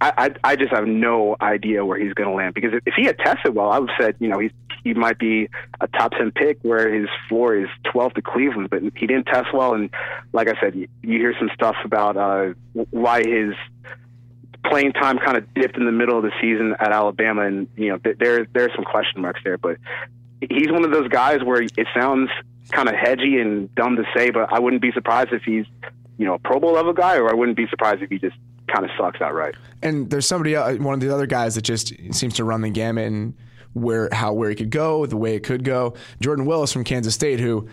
I, 0.00 0.12
I, 0.16 0.50
I 0.52 0.56
just 0.56 0.72
have 0.72 0.86
no 0.86 1.36
idea 1.40 1.84
where 1.84 1.98
he's 1.98 2.12
going 2.12 2.28
to 2.28 2.34
land 2.34 2.54
because 2.54 2.72
if, 2.86 2.94
he 2.94 3.04
had 3.04 3.18
tested 3.18 3.54
well, 3.54 3.70
I 3.70 3.78
would 3.78 3.90
have 3.90 3.98
said, 4.00 4.16
you 4.20 4.28
know, 4.28 4.38
he 4.38 4.50
he 4.84 4.94
might 4.94 5.18
be 5.18 5.48
a 5.80 5.86
top 5.88 6.12
10 6.12 6.32
pick 6.32 6.58
where 6.62 6.92
his 6.92 7.08
floor 7.28 7.56
is 7.56 7.68
12 7.92 8.14
to 8.14 8.22
Cleveland, 8.22 8.70
but 8.70 8.82
he 8.82 9.06
didn't 9.06 9.24
test 9.24 9.52
well. 9.54 9.74
And 9.74 9.90
like 10.32 10.48
I 10.48 10.58
said, 10.60 10.74
you, 10.74 10.88
you 11.02 11.18
hear 11.18 11.34
some 11.38 11.50
stuff 11.54 11.76
about 11.84 12.16
uh, 12.16 12.54
why 12.90 13.22
his 13.24 13.54
playing 14.64 14.92
time 14.92 15.18
kind 15.18 15.36
of 15.36 15.52
dipped 15.54 15.76
in 15.76 15.84
the 15.84 15.92
middle 15.92 16.16
of 16.16 16.24
the 16.24 16.32
season 16.40 16.74
at 16.80 16.92
Alabama. 16.92 17.42
And, 17.42 17.68
you 17.76 17.90
know, 17.90 17.98
th- 17.98 18.18
there, 18.18 18.46
there 18.52 18.64
are 18.64 18.74
some 18.74 18.84
question 18.84 19.22
marks 19.22 19.40
there, 19.44 19.58
but 19.58 19.78
he's 20.40 20.70
one 20.70 20.84
of 20.84 20.90
those 20.90 21.08
guys 21.08 21.42
where 21.42 21.62
it 21.62 21.86
sounds 21.94 22.30
kind 22.70 22.88
of 22.88 22.94
hedgy 22.94 23.38
and 23.38 23.72
dumb 23.74 23.96
to 23.96 24.04
say, 24.16 24.30
but 24.30 24.52
I 24.52 24.58
wouldn't 24.58 24.82
be 24.82 24.92
surprised 24.92 25.32
if 25.32 25.42
he's, 25.42 25.66
you 26.18 26.26
know, 26.26 26.34
a 26.34 26.38
Pro 26.38 26.58
Bowl 26.58 26.72
level 26.72 26.92
guy, 26.92 27.16
or 27.16 27.30
I 27.30 27.34
wouldn't 27.34 27.56
be 27.56 27.68
surprised 27.68 28.02
if 28.02 28.10
he 28.10 28.18
just 28.18 28.36
kind 28.68 28.84
of 28.84 28.90
sucks 28.98 29.20
outright. 29.20 29.54
And 29.82 30.10
there's 30.10 30.26
somebody, 30.26 30.56
uh, 30.56 30.76
one 30.76 30.94
of 30.94 31.00
the 31.00 31.12
other 31.12 31.26
guys 31.26 31.54
that 31.56 31.62
just 31.62 31.92
seems 32.12 32.34
to 32.34 32.44
run 32.44 32.62
the 32.62 32.70
gamut 32.70 33.06
and 33.06 33.34
where 33.72 34.08
how 34.12 34.32
where 34.32 34.50
he 34.50 34.56
could 34.56 34.70
go, 34.70 35.06
the 35.06 35.16
way 35.16 35.34
it 35.34 35.44
could 35.44 35.64
go. 35.64 35.94
Jordan 36.20 36.46
Willis 36.46 36.72
from 36.72 36.84
Kansas 36.84 37.14
State, 37.14 37.40
who 37.40 37.68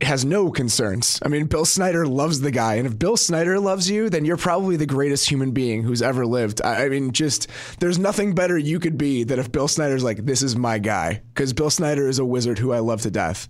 has 0.00 0.24
no 0.24 0.50
concerns. 0.50 1.20
I 1.24 1.28
mean, 1.28 1.46
Bill 1.46 1.64
Snyder 1.64 2.06
loves 2.06 2.40
the 2.40 2.50
guy, 2.50 2.74
and 2.74 2.86
if 2.86 2.98
Bill 2.98 3.16
Snyder 3.16 3.60
loves 3.60 3.88
you, 3.88 4.10
then 4.10 4.24
you're 4.24 4.36
probably 4.36 4.76
the 4.76 4.86
greatest 4.86 5.28
human 5.28 5.52
being 5.52 5.82
who's 5.82 6.02
ever 6.02 6.26
lived. 6.26 6.60
I, 6.62 6.86
I 6.86 6.88
mean, 6.88 7.12
just 7.12 7.48
there's 7.78 7.98
nothing 7.98 8.34
better 8.34 8.58
you 8.58 8.80
could 8.80 8.98
be 8.98 9.24
than 9.24 9.38
if 9.38 9.52
Bill 9.52 9.68
Snyder's 9.68 10.04
like, 10.04 10.24
"This 10.24 10.42
is 10.42 10.56
my 10.56 10.78
guy," 10.78 11.22
because 11.34 11.52
Bill 11.52 11.70
Snyder 11.70 12.08
is 12.08 12.18
a 12.18 12.24
wizard 12.24 12.58
who 12.58 12.72
I 12.72 12.80
love 12.80 13.02
to 13.02 13.10
death. 13.10 13.48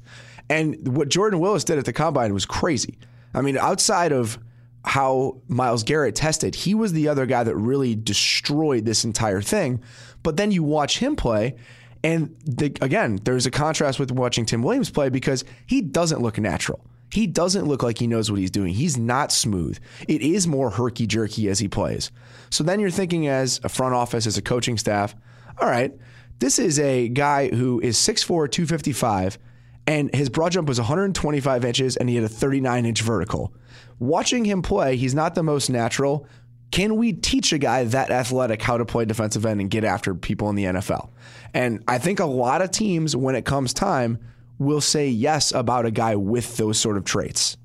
And 0.49 0.97
what 0.97 1.09
Jordan 1.09 1.41
Willis 1.41 1.65
did 1.65 1.79
at 1.79 1.85
the 1.85 1.93
combine 1.93 2.35
was 2.35 2.45
crazy. 2.45 2.99
I 3.35 3.41
mean, 3.41 3.57
outside 3.57 4.13
of 4.13 4.39
how 4.85 5.41
Myles 5.49 5.85
Garrett 5.85 6.17
tested, 6.17 6.55
he 6.55 6.75
was 6.75 6.93
the 6.93 7.09
other 7.09 7.25
guy 7.25 7.45
that 7.45 7.57
really 7.57 7.95
destroyed 7.95 8.85
this 8.85 9.05
entire 9.05 9.41
thing. 9.41 9.83
But 10.23 10.37
then 10.37 10.51
you 10.51 10.63
watch 10.63 10.99
him 10.99 11.17
play, 11.17 11.57
and 12.05 12.37
the, 12.45 12.77
again, 12.81 13.21
there's 13.25 13.47
a 13.47 13.51
contrast 13.51 13.99
with 13.99 14.11
watching 14.11 14.45
Tim 14.45 14.63
Williams 14.63 14.91
play 14.91 15.09
because 15.09 15.45
he 15.67 15.81
doesn't 15.81 16.21
look 16.21 16.39
natural. 16.39 16.81
He 17.13 17.27
doesn't 17.27 17.67
look 17.67 17.83
like 17.83 17.99
he 17.99 18.07
knows 18.07 18.31
what 18.31 18.41
he's 18.41 18.51
doing. 18.51 18.73
He's 18.73 18.97
not 18.97 19.31
smooth. 19.31 19.79
It 20.09 20.23
is 20.23 20.47
more 20.47 20.71
herky 20.71 21.07
jerky 21.07 21.49
as 21.49 21.59
he 21.59 21.69
plays. 21.69 22.11
So 22.51 22.65
then 22.65 22.81
you're 22.81 22.91
thinking, 22.91 23.29
as 23.29 23.61
a 23.63 23.69
front 23.69 23.95
office, 23.95 24.27
as 24.27 24.39
a 24.39 24.43
coaching 24.43 24.79
staff, 24.79 25.15
all 25.61 25.69
right, 25.69 25.93
this 26.39 26.59
is 26.59 26.79
a 26.79 27.09
guy 27.09 27.49
who 27.49 27.81
is 27.81 27.99
6'4, 27.99 28.51
255, 28.51 29.39
and 29.87 30.15
his 30.15 30.31
broad 30.31 30.53
jump 30.53 30.69
was 30.69 30.79
125 30.79 31.65
inches, 31.65 31.97
and 31.97 32.09
he 32.09 32.15
had 32.15 32.25
a 32.25 32.29
39 32.29 32.87
inch 32.87 33.03
vertical. 33.03 33.55
Watching 33.99 34.45
him 34.45 34.63
play, 34.63 34.97
he's 34.97 35.15
not 35.15 35.35
the 35.35 35.43
most 35.43 35.69
natural. 35.69 36.27
Can 36.73 36.97
we 36.97 37.13
teach 37.13 37.53
a 37.53 37.59
guy 37.59 37.85
that 37.85 38.11
athletic 38.11 38.63
how 38.63 38.79
to 38.79 38.85
play 38.85 39.05
defensive 39.05 39.47
end 39.47 39.61
and 39.61 39.71
get 39.71 39.85
after 39.85 40.15
people 40.15 40.49
in 40.49 40.57
the 40.57 40.65
NFL? 40.65 41.11
And 41.55 41.85
I 41.87 41.99
think 41.99 42.19
a 42.19 42.25
lot 42.25 42.63
of 42.63 42.71
teams, 42.71 43.15
when 43.15 43.35
it 43.35 43.45
comes 43.45 43.73
time, 43.75 44.19
will 44.59 44.81
say 44.81 45.09
yes 45.09 45.53
about 45.53 45.87
a 45.87 45.91
guy 45.91 46.17
with 46.17 46.57
those 46.57 46.79
sort 46.79 46.97
of 46.97 47.05
traits. 47.05 47.57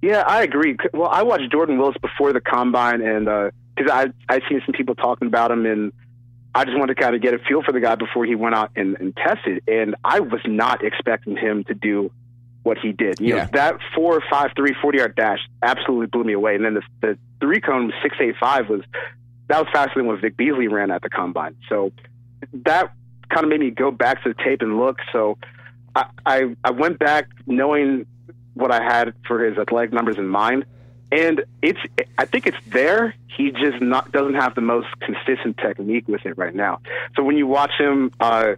Yeah, 0.00 0.20
I 0.20 0.42
agree. 0.42 0.76
Well, 0.94 1.08
I 1.08 1.22
watched 1.24 1.50
Jordan 1.50 1.76
Willis 1.76 1.96
before 2.00 2.32
the 2.32 2.40
combine, 2.40 3.02
and 3.02 3.26
because 3.74 3.90
uh, 3.90 4.06
I 4.30 4.34
I 4.34 4.40
seen 4.48 4.62
some 4.64 4.72
people 4.72 4.94
talking 4.94 5.26
about 5.26 5.50
him, 5.50 5.66
and 5.66 5.92
I 6.54 6.64
just 6.64 6.78
wanted 6.78 6.94
to 6.94 7.02
kind 7.02 7.14
of 7.14 7.20
get 7.20 7.34
a 7.34 7.38
feel 7.38 7.62
for 7.62 7.72
the 7.72 7.80
guy 7.80 7.96
before 7.96 8.24
he 8.24 8.34
went 8.34 8.54
out 8.54 8.70
and, 8.76 8.96
and 8.98 9.14
tested. 9.16 9.62
And 9.68 9.94
I 10.04 10.20
was 10.20 10.40
not 10.46 10.84
expecting 10.84 11.36
him 11.36 11.64
to 11.64 11.74
do 11.74 12.10
what 12.62 12.78
he 12.78 12.92
did. 12.92 13.20
You 13.20 13.34
yeah. 13.34 13.44
know, 13.44 13.50
that 13.54 13.78
four, 13.94 14.22
five, 14.30 14.50
three, 14.56 14.74
40 14.80 14.98
yard 14.98 15.16
dash 15.16 15.38
absolutely 15.62 16.06
blew 16.06 16.24
me 16.24 16.32
away. 16.32 16.56
And 16.56 16.64
then 16.64 16.74
the, 16.74 16.82
the 17.00 17.18
three 17.40 17.60
cone 17.60 17.92
six, 18.02 18.16
eight, 18.20 18.36
five 18.38 18.68
was, 18.68 18.82
that 19.48 19.58
was 19.58 19.68
faster 19.72 19.94
than 19.96 20.06
what 20.06 20.20
Vic 20.20 20.36
Beasley 20.36 20.68
ran 20.68 20.90
at 20.90 21.02
the 21.02 21.10
combine. 21.10 21.56
So 21.68 21.92
that 22.52 22.92
kind 23.28 23.44
of 23.44 23.50
made 23.50 23.60
me 23.60 23.70
go 23.70 23.90
back 23.90 24.22
to 24.24 24.30
the 24.30 24.42
tape 24.42 24.62
and 24.62 24.78
look. 24.78 24.98
So 25.12 25.38
I, 25.94 26.06
I, 26.26 26.56
I 26.64 26.70
went 26.70 26.98
back 26.98 27.28
knowing 27.46 28.06
what 28.54 28.72
I 28.72 28.82
had 28.82 29.14
for 29.26 29.44
his 29.44 29.58
athletic 29.58 29.92
numbers 29.92 30.18
in 30.18 30.28
mind. 30.28 30.64
And 31.12 31.44
it's, 31.62 31.80
I 32.18 32.24
think 32.24 32.46
it's 32.46 32.56
there. 32.68 33.14
He 33.36 33.50
just 33.50 33.80
not 33.80 34.12
doesn't 34.12 34.34
have 34.34 34.54
the 34.54 34.60
most 34.60 34.88
consistent 35.00 35.56
technique 35.58 36.06
with 36.06 36.24
it 36.24 36.36
right 36.38 36.54
now. 36.54 36.80
So 37.16 37.24
when 37.24 37.36
you 37.36 37.46
watch 37.46 37.72
him 37.78 38.12
uh, 38.20 38.54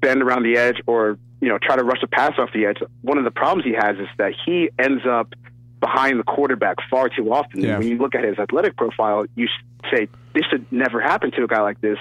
bend 0.00 0.22
around 0.22 0.44
the 0.44 0.56
edge 0.56 0.80
or 0.86 1.18
you 1.40 1.48
know 1.48 1.58
try 1.58 1.76
to 1.76 1.84
rush 1.84 2.02
a 2.02 2.06
pass 2.06 2.38
off 2.38 2.50
the 2.54 2.66
edge, 2.66 2.78
one 3.02 3.18
of 3.18 3.24
the 3.24 3.30
problems 3.30 3.64
he 3.64 3.74
has 3.74 3.98
is 3.98 4.08
that 4.16 4.32
he 4.46 4.70
ends 4.78 5.02
up 5.06 5.34
behind 5.80 6.20
the 6.20 6.24
quarterback 6.24 6.76
far 6.90 7.08
too 7.08 7.32
often. 7.32 7.60
Yeah. 7.60 7.78
When 7.78 7.88
you 7.88 7.96
look 7.96 8.14
at 8.14 8.24
his 8.24 8.38
athletic 8.38 8.76
profile, 8.76 9.24
you 9.34 9.48
say 9.92 10.08
this 10.34 10.44
should 10.50 10.70
never 10.70 11.00
happen 11.00 11.30
to 11.32 11.44
a 11.44 11.46
guy 11.46 11.62
like 11.62 11.80
this 11.80 11.98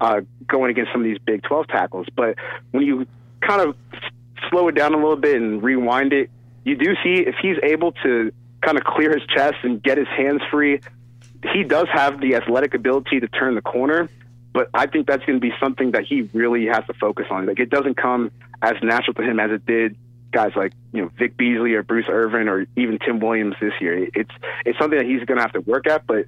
uh, 0.00 0.20
going 0.46 0.70
against 0.70 0.92
some 0.92 1.00
of 1.00 1.04
these 1.04 1.18
Big 1.18 1.42
12 1.42 1.66
tackles. 1.68 2.06
But 2.14 2.36
when 2.70 2.84
you 2.84 3.06
kind 3.40 3.62
of 3.62 3.76
slow 4.50 4.68
it 4.68 4.74
down 4.74 4.94
a 4.94 4.96
little 4.96 5.16
bit 5.16 5.36
and 5.40 5.62
rewind 5.62 6.12
it, 6.12 6.30
you 6.64 6.76
do 6.76 6.94
see 7.02 7.22
if 7.26 7.34
he's 7.40 7.56
able 7.62 7.92
to 8.04 8.32
kind 8.60 8.78
of 8.78 8.84
clear 8.84 9.12
his 9.12 9.26
chest 9.26 9.56
and 9.62 9.82
get 9.82 9.98
his 9.98 10.06
hands 10.08 10.42
free, 10.50 10.80
he 11.52 11.64
does 11.64 11.88
have 11.92 12.20
the 12.20 12.36
athletic 12.36 12.74
ability 12.74 13.20
to 13.20 13.28
turn 13.28 13.54
the 13.54 13.62
corner. 13.62 14.08
But 14.52 14.68
I 14.74 14.86
think 14.86 15.06
that's 15.06 15.24
going 15.24 15.40
to 15.40 15.40
be 15.40 15.52
something 15.58 15.92
that 15.92 16.04
he 16.04 16.28
really 16.34 16.66
has 16.66 16.84
to 16.86 16.92
focus 16.94 17.26
on. 17.30 17.46
Like 17.46 17.58
it 17.58 17.70
doesn't 17.70 17.96
come 17.96 18.30
as 18.60 18.74
natural 18.82 19.14
to 19.14 19.22
him 19.22 19.40
as 19.40 19.50
it 19.50 19.66
did 19.66 19.96
guys 20.32 20.52
like 20.56 20.72
you 20.92 21.02
know 21.02 21.10
Vic 21.18 21.36
Beasley 21.36 21.74
or 21.74 21.82
Bruce 21.82 22.06
Irvin 22.08 22.48
or 22.48 22.66
even 22.76 22.98
Tim 22.98 23.20
Williams 23.20 23.54
this 23.60 23.74
year. 23.80 24.08
It's 24.14 24.30
it's 24.64 24.78
something 24.78 24.98
that 24.98 25.06
he's 25.06 25.24
going 25.24 25.36
to 25.36 25.42
have 25.42 25.52
to 25.52 25.60
work 25.60 25.86
at. 25.86 26.06
But 26.06 26.26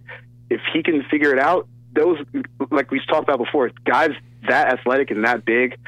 if 0.51 0.61
he 0.73 0.83
can 0.83 1.03
figure 1.11 1.33
it 1.33 1.39
out, 1.39 1.67
those 1.95 2.19
like 2.71 2.91
we've 2.91 3.07
talked 3.07 3.29
about 3.29 3.39
before, 3.39 3.71
guys 3.85 4.11
that 4.49 4.73
athletic 4.73 5.11
and 5.11 5.25
that 5.25 5.45
big, 5.45 5.79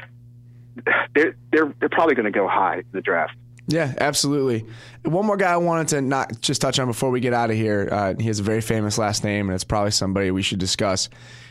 they're 1.15 1.35
they're 1.51 1.73
they're 1.79 1.89
probably 1.89 2.15
going 2.15 2.31
to 2.31 2.37
go 2.37 2.47
high 2.47 2.79
in 2.79 2.85
the 2.91 3.01
draft. 3.01 3.35
Yeah, 3.69 3.93
absolutely. 3.99 4.65
One 5.03 5.25
more 5.25 5.35
guy 5.35 5.51
I 5.51 5.57
wanted 5.57 5.89
to 5.89 6.01
not 6.01 6.41
just 6.41 6.61
touch 6.61 6.79
on 6.79 6.87
before 6.87 7.09
we 7.11 7.19
get 7.19 7.33
out 7.33 7.49
of 7.49 7.57
here. 7.57 7.89
Uh, 7.91 8.13
he 8.17 8.27
has 8.27 8.39
a 8.39 8.43
very 8.43 8.61
famous 8.61 8.97
last 8.97 9.25
name, 9.25 9.49
and 9.49 9.55
it's 9.55 9.65
probably 9.65 9.91
somebody 9.91 10.31
we 10.31 10.41
should 10.41 10.59
discuss. 10.59 11.09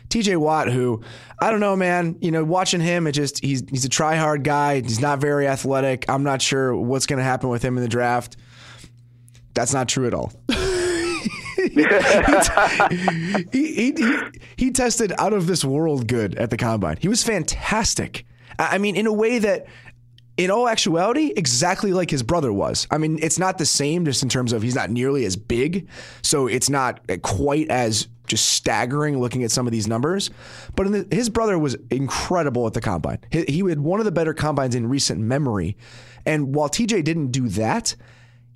TJ 0.08 0.36
Watt, 0.38 0.68
who 0.68 1.02
I 1.40 1.50
don't 1.50 1.60
know, 1.60 1.76
man. 1.76 2.16
You 2.20 2.30
know, 2.30 2.44
watching 2.44 2.80
him, 2.80 3.06
it 3.06 3.12
just 3.12 3.42
he's 3.42 3.62
he's 3.70 3.84
a 3.84 3.88
try 3.88 4.16
hard 4.16 4.44
guy. 4.44 4.80
He's 4.80 5.00
not 5.00 5.20
very 5.20 5.46
athletic. 5.46 6.04
I'm 6.08 6.22
not 6.22 6.40
sure 6.42 6.74
what's 6.76 7.06
going 7.06 7.18
to 7.18 7.24
happen 7.24 7.48
with 7.48 7.62
him 7.62 7.76
in 7.76 7.82
the 7.82 7.88
draft. 7.88 8.36
That's 9.54 9.72
not 9.72 9.88
true 9.88 10.06
at 10.06 10.14
all. 10.14 10.32
he, 11.56 11.84
he, 13.52 13.92
he, 13.92 14.18
he 14.56 14.70
tested 14.70 15.12
out 15.18 15.32
of 15.32 15.46
this 15.46 15.64
world 15.64 16.06
good 16.06 16.34
at 16.36 16.50
the 16.50 16.56
combine. 16.56 16.98
He 17.00 17.08
was 17.08 17.22
fantastic. 17.22 18.26
I 18.58 18.78
mean, 18.78 18.96
in 18.96 19.06
a 19.06 19.12
way 19.12 19.38
that 19.38 19.66
in 20.36 20.50
all 20.50 20.68
actuality, 20.68 21.32
exactly 21.36 21.92
like 21.92 22.10
his 22.10 22.22
brother 22.22 22.52
was. 22.52 22.86
I 22.90 22.98
mean, 22.98 23.18
it's 23.22 23.38
not 23.38 23.58
the 23.58 23.66
same 23.66 24.04
just 24.04 24.22
in 24.22 24.28
terms 24.28 24.52
of 24.52 24.62
he's 24.62 24.74
not 24.74 24.90
nearly 24.90 25.24
as 25.24 25.36
big, 25.36 25.88
so 26.22 26.46
it's 26.46 26.68
not 26.68 27.00
quite 27.22 27.68
as 27.68 28.08
just 28.26 28.48
staggering 28.48 29.18
looking 29.18 29.44
at 29.44 29.50
some 29.50 29.66
of 29.66 29.72
these 29.72 29.86
numbers. 29.86 30.30
But 30.74 30.90
the, 30.90 31.06
his 31.14 31.28
brother 31.28 31.58
was 31.58 31.76
incredible 31.90 32.66
at 32.66 32.74
the 32.74 32.80
combine. 32.80 33.18
He, 33.30 33.44
he 33.44 33.68
had 33.68 33.80
one 33.80 34.00
of 34.00 34.04
the 34.04 34.12
better 34.12 34.34
combines 34.34 34.74
in 34.74 34.88
recent 34.88 35.20
memory. 35.20 35.76
And 36.24 36.54
while 36.54 36.68
TJ 36.68 37.04
didn't 37.04 37.28
do 37.28 37.48
that, 37.50 37.94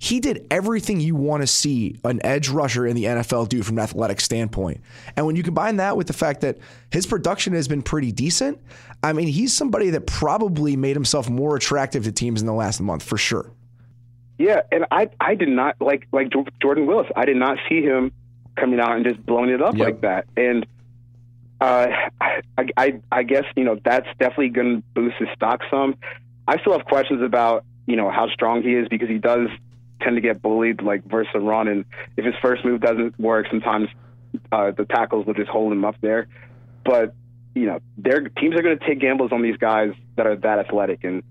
he 0.01 0.19
did 0.19 0.47
everything 0.49 0.99
you 0.99 1.15
want 1.15 1.41
to 1.43 1.47
see 1.47 1.99
an 2.03 2.19
edge 2.25 2.49
rusher 2.49 2.87
in 2.87 2.95
the 2.95 3.03
NFL 3.03 3.49
do 3.49 3.61
from 3.61 3.77
an 3.77 3.83
athletic 3.83 4.19
standpoint. 4.19 4.81
And 5.15 5.27
when 5.27 5.35
you 5.35 5.43
combine 5.43 5.75
that 5.77 5.95
with 5.95 6.07
the 6.07 6.13
fact 6.13 6.41
that 6.41 6.57
his 6.89 7.05
production 7.05 7.53
has 7.53 7.67
been 7.67 7.83
pretty 7.83 8.11
decent, 8.11 8.59
I 9.03 9.13
mean, 9.13 9.27
he's 9.27 9.53
somebody 9.53 9.91
that 9.91 10.07
probably 10.07 10.75
made 10.75 10.95
himself 10.95 11.29
more 11.29 11.55
attractive 11.55 12.03
to 12.05 12.11
teams 12.11 12.41
in 12.41 12.47
the 12.47 12.53
last 12.53 12.81
month 12.81 13.03
for 13.03 13.15
sure. 13.15 13.51
Yeah, 14.39 14.61
and 14.71 14.85
I 14.89 15.07
I 15.19 15.35
did 15.35 15.49
not 15.49 15.75
like 15.79 16.07
like 16.11 16.29
Jordan 16.59 16.87
Willis. 16.87 17.05
I 17.15 17.25
did 17.25 17.37
not 17.37 17.59
see 17.69 17.83
him 17.83 18.11
coming 18.61 18.79
out 18.79 18.95
and 18.95 19.03
just 19.03 19.25
blowing 19.25 19.49
it 19.49 19.61
up 19.61 19.75
yep. 19.75 19.85
like 19.85 20.01
that. 20.01 20.25
And 20.37 20.65
uh, 21.59 21.87
I, 22.21 22.69
I 22.77 23.01
I 23.11 23.23
guess 23.23 23.43
you 23.55 23.63
know 23.63 23.79
that's 23.83 24.07
definitely 24.19 24.49
going 24.49 24.77
to 24.77 24.83
boost 24.93 25.17
his 25.17 25.29
stock 25.35 25.61
some. 25.69 25.95
I 26.47 26.59
still 26.59 26.73
have 26.73 26.85
questions 26.85 27.21
about 27.21 27.65
you 27.85 27.95
know 27.95 28.09
how 28.09 28.29
strong 28.29 28.63
he 28.63 28.73
is 28.73 28.87
because 28.87 29.09
he 29.09 29.17
does 29.17 29.47
tend 30.01 30.15
to 30.15 30.21
get 30.21 30.41
bullied 30.41 30.81
like 30.81 31.03
versus 31.05 31.33
run, 31.35 31.67
and 31.67 31.85
if 32.17 32.25
his 32.25 32.35
first 32.41 32.65
move 32.65 32.81
doesn't 32.81 33.19
work, 33.19 33.47
sometimes 33.49 33.89
uh, 34.51 34.71
the 34.71 34.85
tackles 34.85 35.25
will 35.25 35.33
just 35.33 35.49
hold 35.49 35.71
him 35.71 35.85
up 35.85 35.95
there. 36.01 36.27
But 36.83 37.13
you 37.53 37.65
know, 37.65 37.79
their 37.97 38.21
teams 38.21 38.55
are 38.55 38.61
going 38.61 38.79
to 38.79 38.85
take 38.85 38.99
gambles 38.99 39.31
on 39.31 39.41
these 39.41 39.57
guys 39.57 39.93
that 40.15 40.25
are 40.25 40.35
that 40.37 40.59
athletic, 40.59 41.03
and 41.03 41.21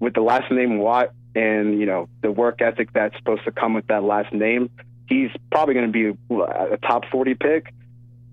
with 0.00 0.14
the 0.14 0.22
last 0.22 0.50
name 0.50 0.78
Watt 0.78 1.12
and 1.34 1.78
you 1.78 1.84
know 1.84 2.08
the 2.22 2.30
work 2.30 2.62
ethic 2.62 2.92
that's 2.94 3.16
supposed 3.18 3.44
to 3.44 3.52
come 3.52 3.74
with 3.74 3.86
that 3.88 4.02
last 4.02 4.32
name, 4.32 4.70
he's 5.08 5.30
probably 5.50 5.74
going 5.74 5.90
to 5.90 5.92
be 5.92 6.18
a 6.42 6.76
top 6.78 7.04
forty 7.10 7.34
pick. 7.34 7.72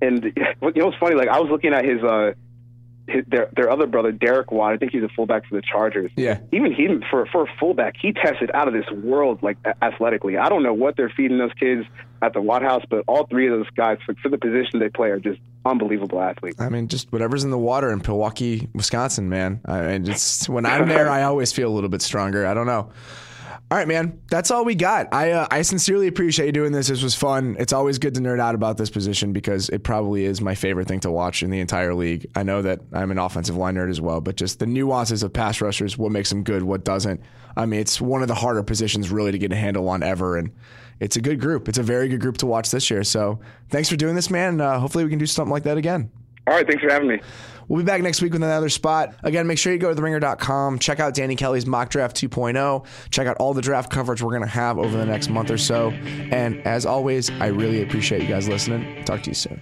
And 0.02 0.24
you 0.36 0.72
know 0.76 0.86
what's 0.86 0.98
funny? 0.98 1.16
Like 1.16 1.30
I 1.30 1.40
was 1.40 1.50
looking 1.50 1.74
at 1.74 1.86
his 1.86 2.04
uh, 2.04 2.34
his, 3.08 3.24
their 3.28 3.50
their 3.56 3.70
other 3.70 3.88
brother 3.88 4.12
Derek 4.12 4.52
Watt. 4.52 4.74
I 4.74 4.78
think 4.78 4.92
he's 4.92 5.04
a 5.04 5.10
fullback 5.10 5.48
for 5.48 5.56
the 5.56 5.62
Chargers. 5.62 6.12
Yeah. 6.16 6.40
Even 6.52 6.74
he 6.74 6.88
for 7.10 7.26
for 7.28 7.44
a 7.44 7.48
fullback, 7.60 7.96
he 8.02 8.14
tested 8.14 8.52
out 8.54 8.68
of 8.68 8.74
this 8.74 8.90
world 8.92 9.42
like 9.42 9.58
athletically. 9.82 10.38
I 10.38 10.50
don't 10.50 10.64
know 10.64 10.74
what 10.74 10.98
they're 10.98 11.14
feeding 11.16 11.38
those 11.38 11.54
kids 11.60 11.86
at 12.22 12.34
the 12.34 12.42
Watt 12.42 12.62
House, 12.62 12.84
but 12.90 13.04
all 13.08 13.28
three 13.28 13.48
of 13.48 13.58
those 13.58 13.70
guys 13.76 13.98
for, 14.06 14.16
for 14.16 14.30
the 14.30 14.38
position 14.38 14.80
they 14.80 14.90
play 14.90 15.10
are 15.10 15.20
just 15.20 15.40
unbelievable 15.66 16.22
athletes. 16.22 16.60
I 16.60 16.70
mean, 16.70 16.88
just 16.88 17.12
whatever's 17.12 17.44
in 17.44 17.52
the 17.52 17.58
water 17.58 17.92
in 17.92 18.00
Milwaukee, 18.00 18.70
Wisconsin, 18.74 19.30
man. 19.30 19.62
I 19.66 19.82
mean, 19.88 20.10
it's 20.10 20.48
when 20.50 20.66
I'm 20.66 20.88
there, 20.88 21.10
I 21.10 21.24
always 21.24 21.52
feel 21.52 21.70
a 21.70 21.74
little 21.74 21.90
bit 21.90 22.02
stronger. 22.02 22.46
I 22.46 22.54
don't 22.54 22.68
know. 22.68 22.92
All 23.76 23.80
right, 23.80 23.90
man. 23.90 24.22
That's 24.32 24.52
all 24.52 24.64
we 24.64 24.74
got. 24.74 25.14
I 25.14 25.32
uh, 25.32 25.48
I 25.52 25.62
sincerely 25.62 26.08
appreciate 26.08 26.46
you 26.46 26.54
doing 26.54 26.72
this. 26.72 26.88
This 26.88 27.04
was 27.04 27.14
fun. 27.14 27.58
It's 27.60 27.74
always 27.74 28.00
good 28.00 28.14
to 28.14 28.22
nerd 28.22 28.40
out 28.40 28.56
about 28.56 28.78
this 28.78 28.90
position 28.90 29.34
because 29.34 29.68
it 29.68 29.84
probably 29.84 30.24
is 30.24 30.40
my 30.40 30.56
favorite 30.56 30.88
thing 30.88 31.02
to 31.02 31.12
watch 31.12 31.44
in 31.44 31.50
the 31.50 31.60
entire 31.60 31.94
league. 31.94 32.26
I 32.36 32.44
know 32.44 32.62
that 32.62 32.80
I'm 32.94 33.12
an 33.12 33.18
offensive 33.18 33.58
line 33.58 33.76
nerd 33.76 33.90
as 33.90 34.00
well, 34.00 34.22
but 34.22 34.38
just 34.38 34.60
the 34.60 34.66
nuances 34.66 35.24
of 35.24 35.34
pass 35.34 35.60
rushers, 35.60 35.98
what 35.98 36.14
makes 36.14 36.30
them 36.30 36.44
good, 36.44 36.64
what 36.64 36.86
doesn't. 36.86 37.20
I 37.58 37.66
mean, 37.66 37.82
it's 37.82 38.00
one 38.00 38.22
of 38.22 38.30
the 38.30 38.36
harder 38.36 38.64
positions 38.64 39.12
really 39.12 39.34
to 39.34 39.38
get 39.38 39.52
a 39.52 39.58
handle 39.58 39.90
on 39.90 40.04
ever, 40.04 40.38
and 40.38 40.54
it's 41.02 41.18
a 41.18 41.22
good 41.22 41.42
group. 41.42 41.68
It's 41.68 41.78
a 41.78 41.84
very 41.84 42.08
good 42.08 42.22
group 42.22 42.38
to 42.38 42.46
watch 42.46 42.72
this 42.72 42.90
year. 42.90 43.04
So 43.04 43.42
thanks 43.72 43.90
for 43.90 43.98
doing 43.98 44.16
this, 44.16 44.30
man. 44.30 44.62
Uh, 44.62 44.80
hopefully, 44.80 45.04
we 45.04 45.10
can 45.10 45.20
do 45.20 45.26
something 45.26 45.52
like 45.52 45.64
that 45.64 45.78
again. 45.78 46.10
All 46.48 46.54
right, 46.54 46.66
thanks 46.66 46.82
for 46.82 46.90
having 46.90 47.10
me. 47.10 47.20
We'll 47.68 47.80
be 47.82 47.86
back 47.86 48.02
next 48.02 48.22
week 48.22 48.34
with 48.34 48.44
another 48.44 48.70
spot. 48.70 49.16
Again, 49.24 49.48
make 49.48 49.58
sure 49.58 49.74
you 49.74 49.80
go 49.80 49.94
to 49.94 50.00
theringer.com, 50.02 50.80
check 50.80 51.00
out 51.00 51.14
Danny 51.14 51.36
Kelly's 51.36 51.66
mock 51.66 51.90
draft 51.90 52.16
2.0, 52.16 52.86
check 53.10 53.28
out 53.28 53.38
all 53.38 53.54
the 53.54 53.62
draft 53.62 53.92
coverage 53.92 54.22
we're 54.22 54.32
going 54.32 54.42
to 54.44 54.48
have 54.48 54.78
over 54.78 54.98
the 54.98 55.06
next 55.06 55.30
month 55.30 55.52
or 55.52 55.58
so. 55.58 55.92
And 55.92 56.66
as 56.66 56.86
always, 56.86 57.30
I 57.30 57.48
really 57.48 57.82
appreciate 57.82 58.22
you 58.22 58.28
guys 58.28 58.48
listening. 58.48 59.04
Talk 59.06 59.24
to 59.24 59.32
you 59.32 59.36
soon. 59.36 59.62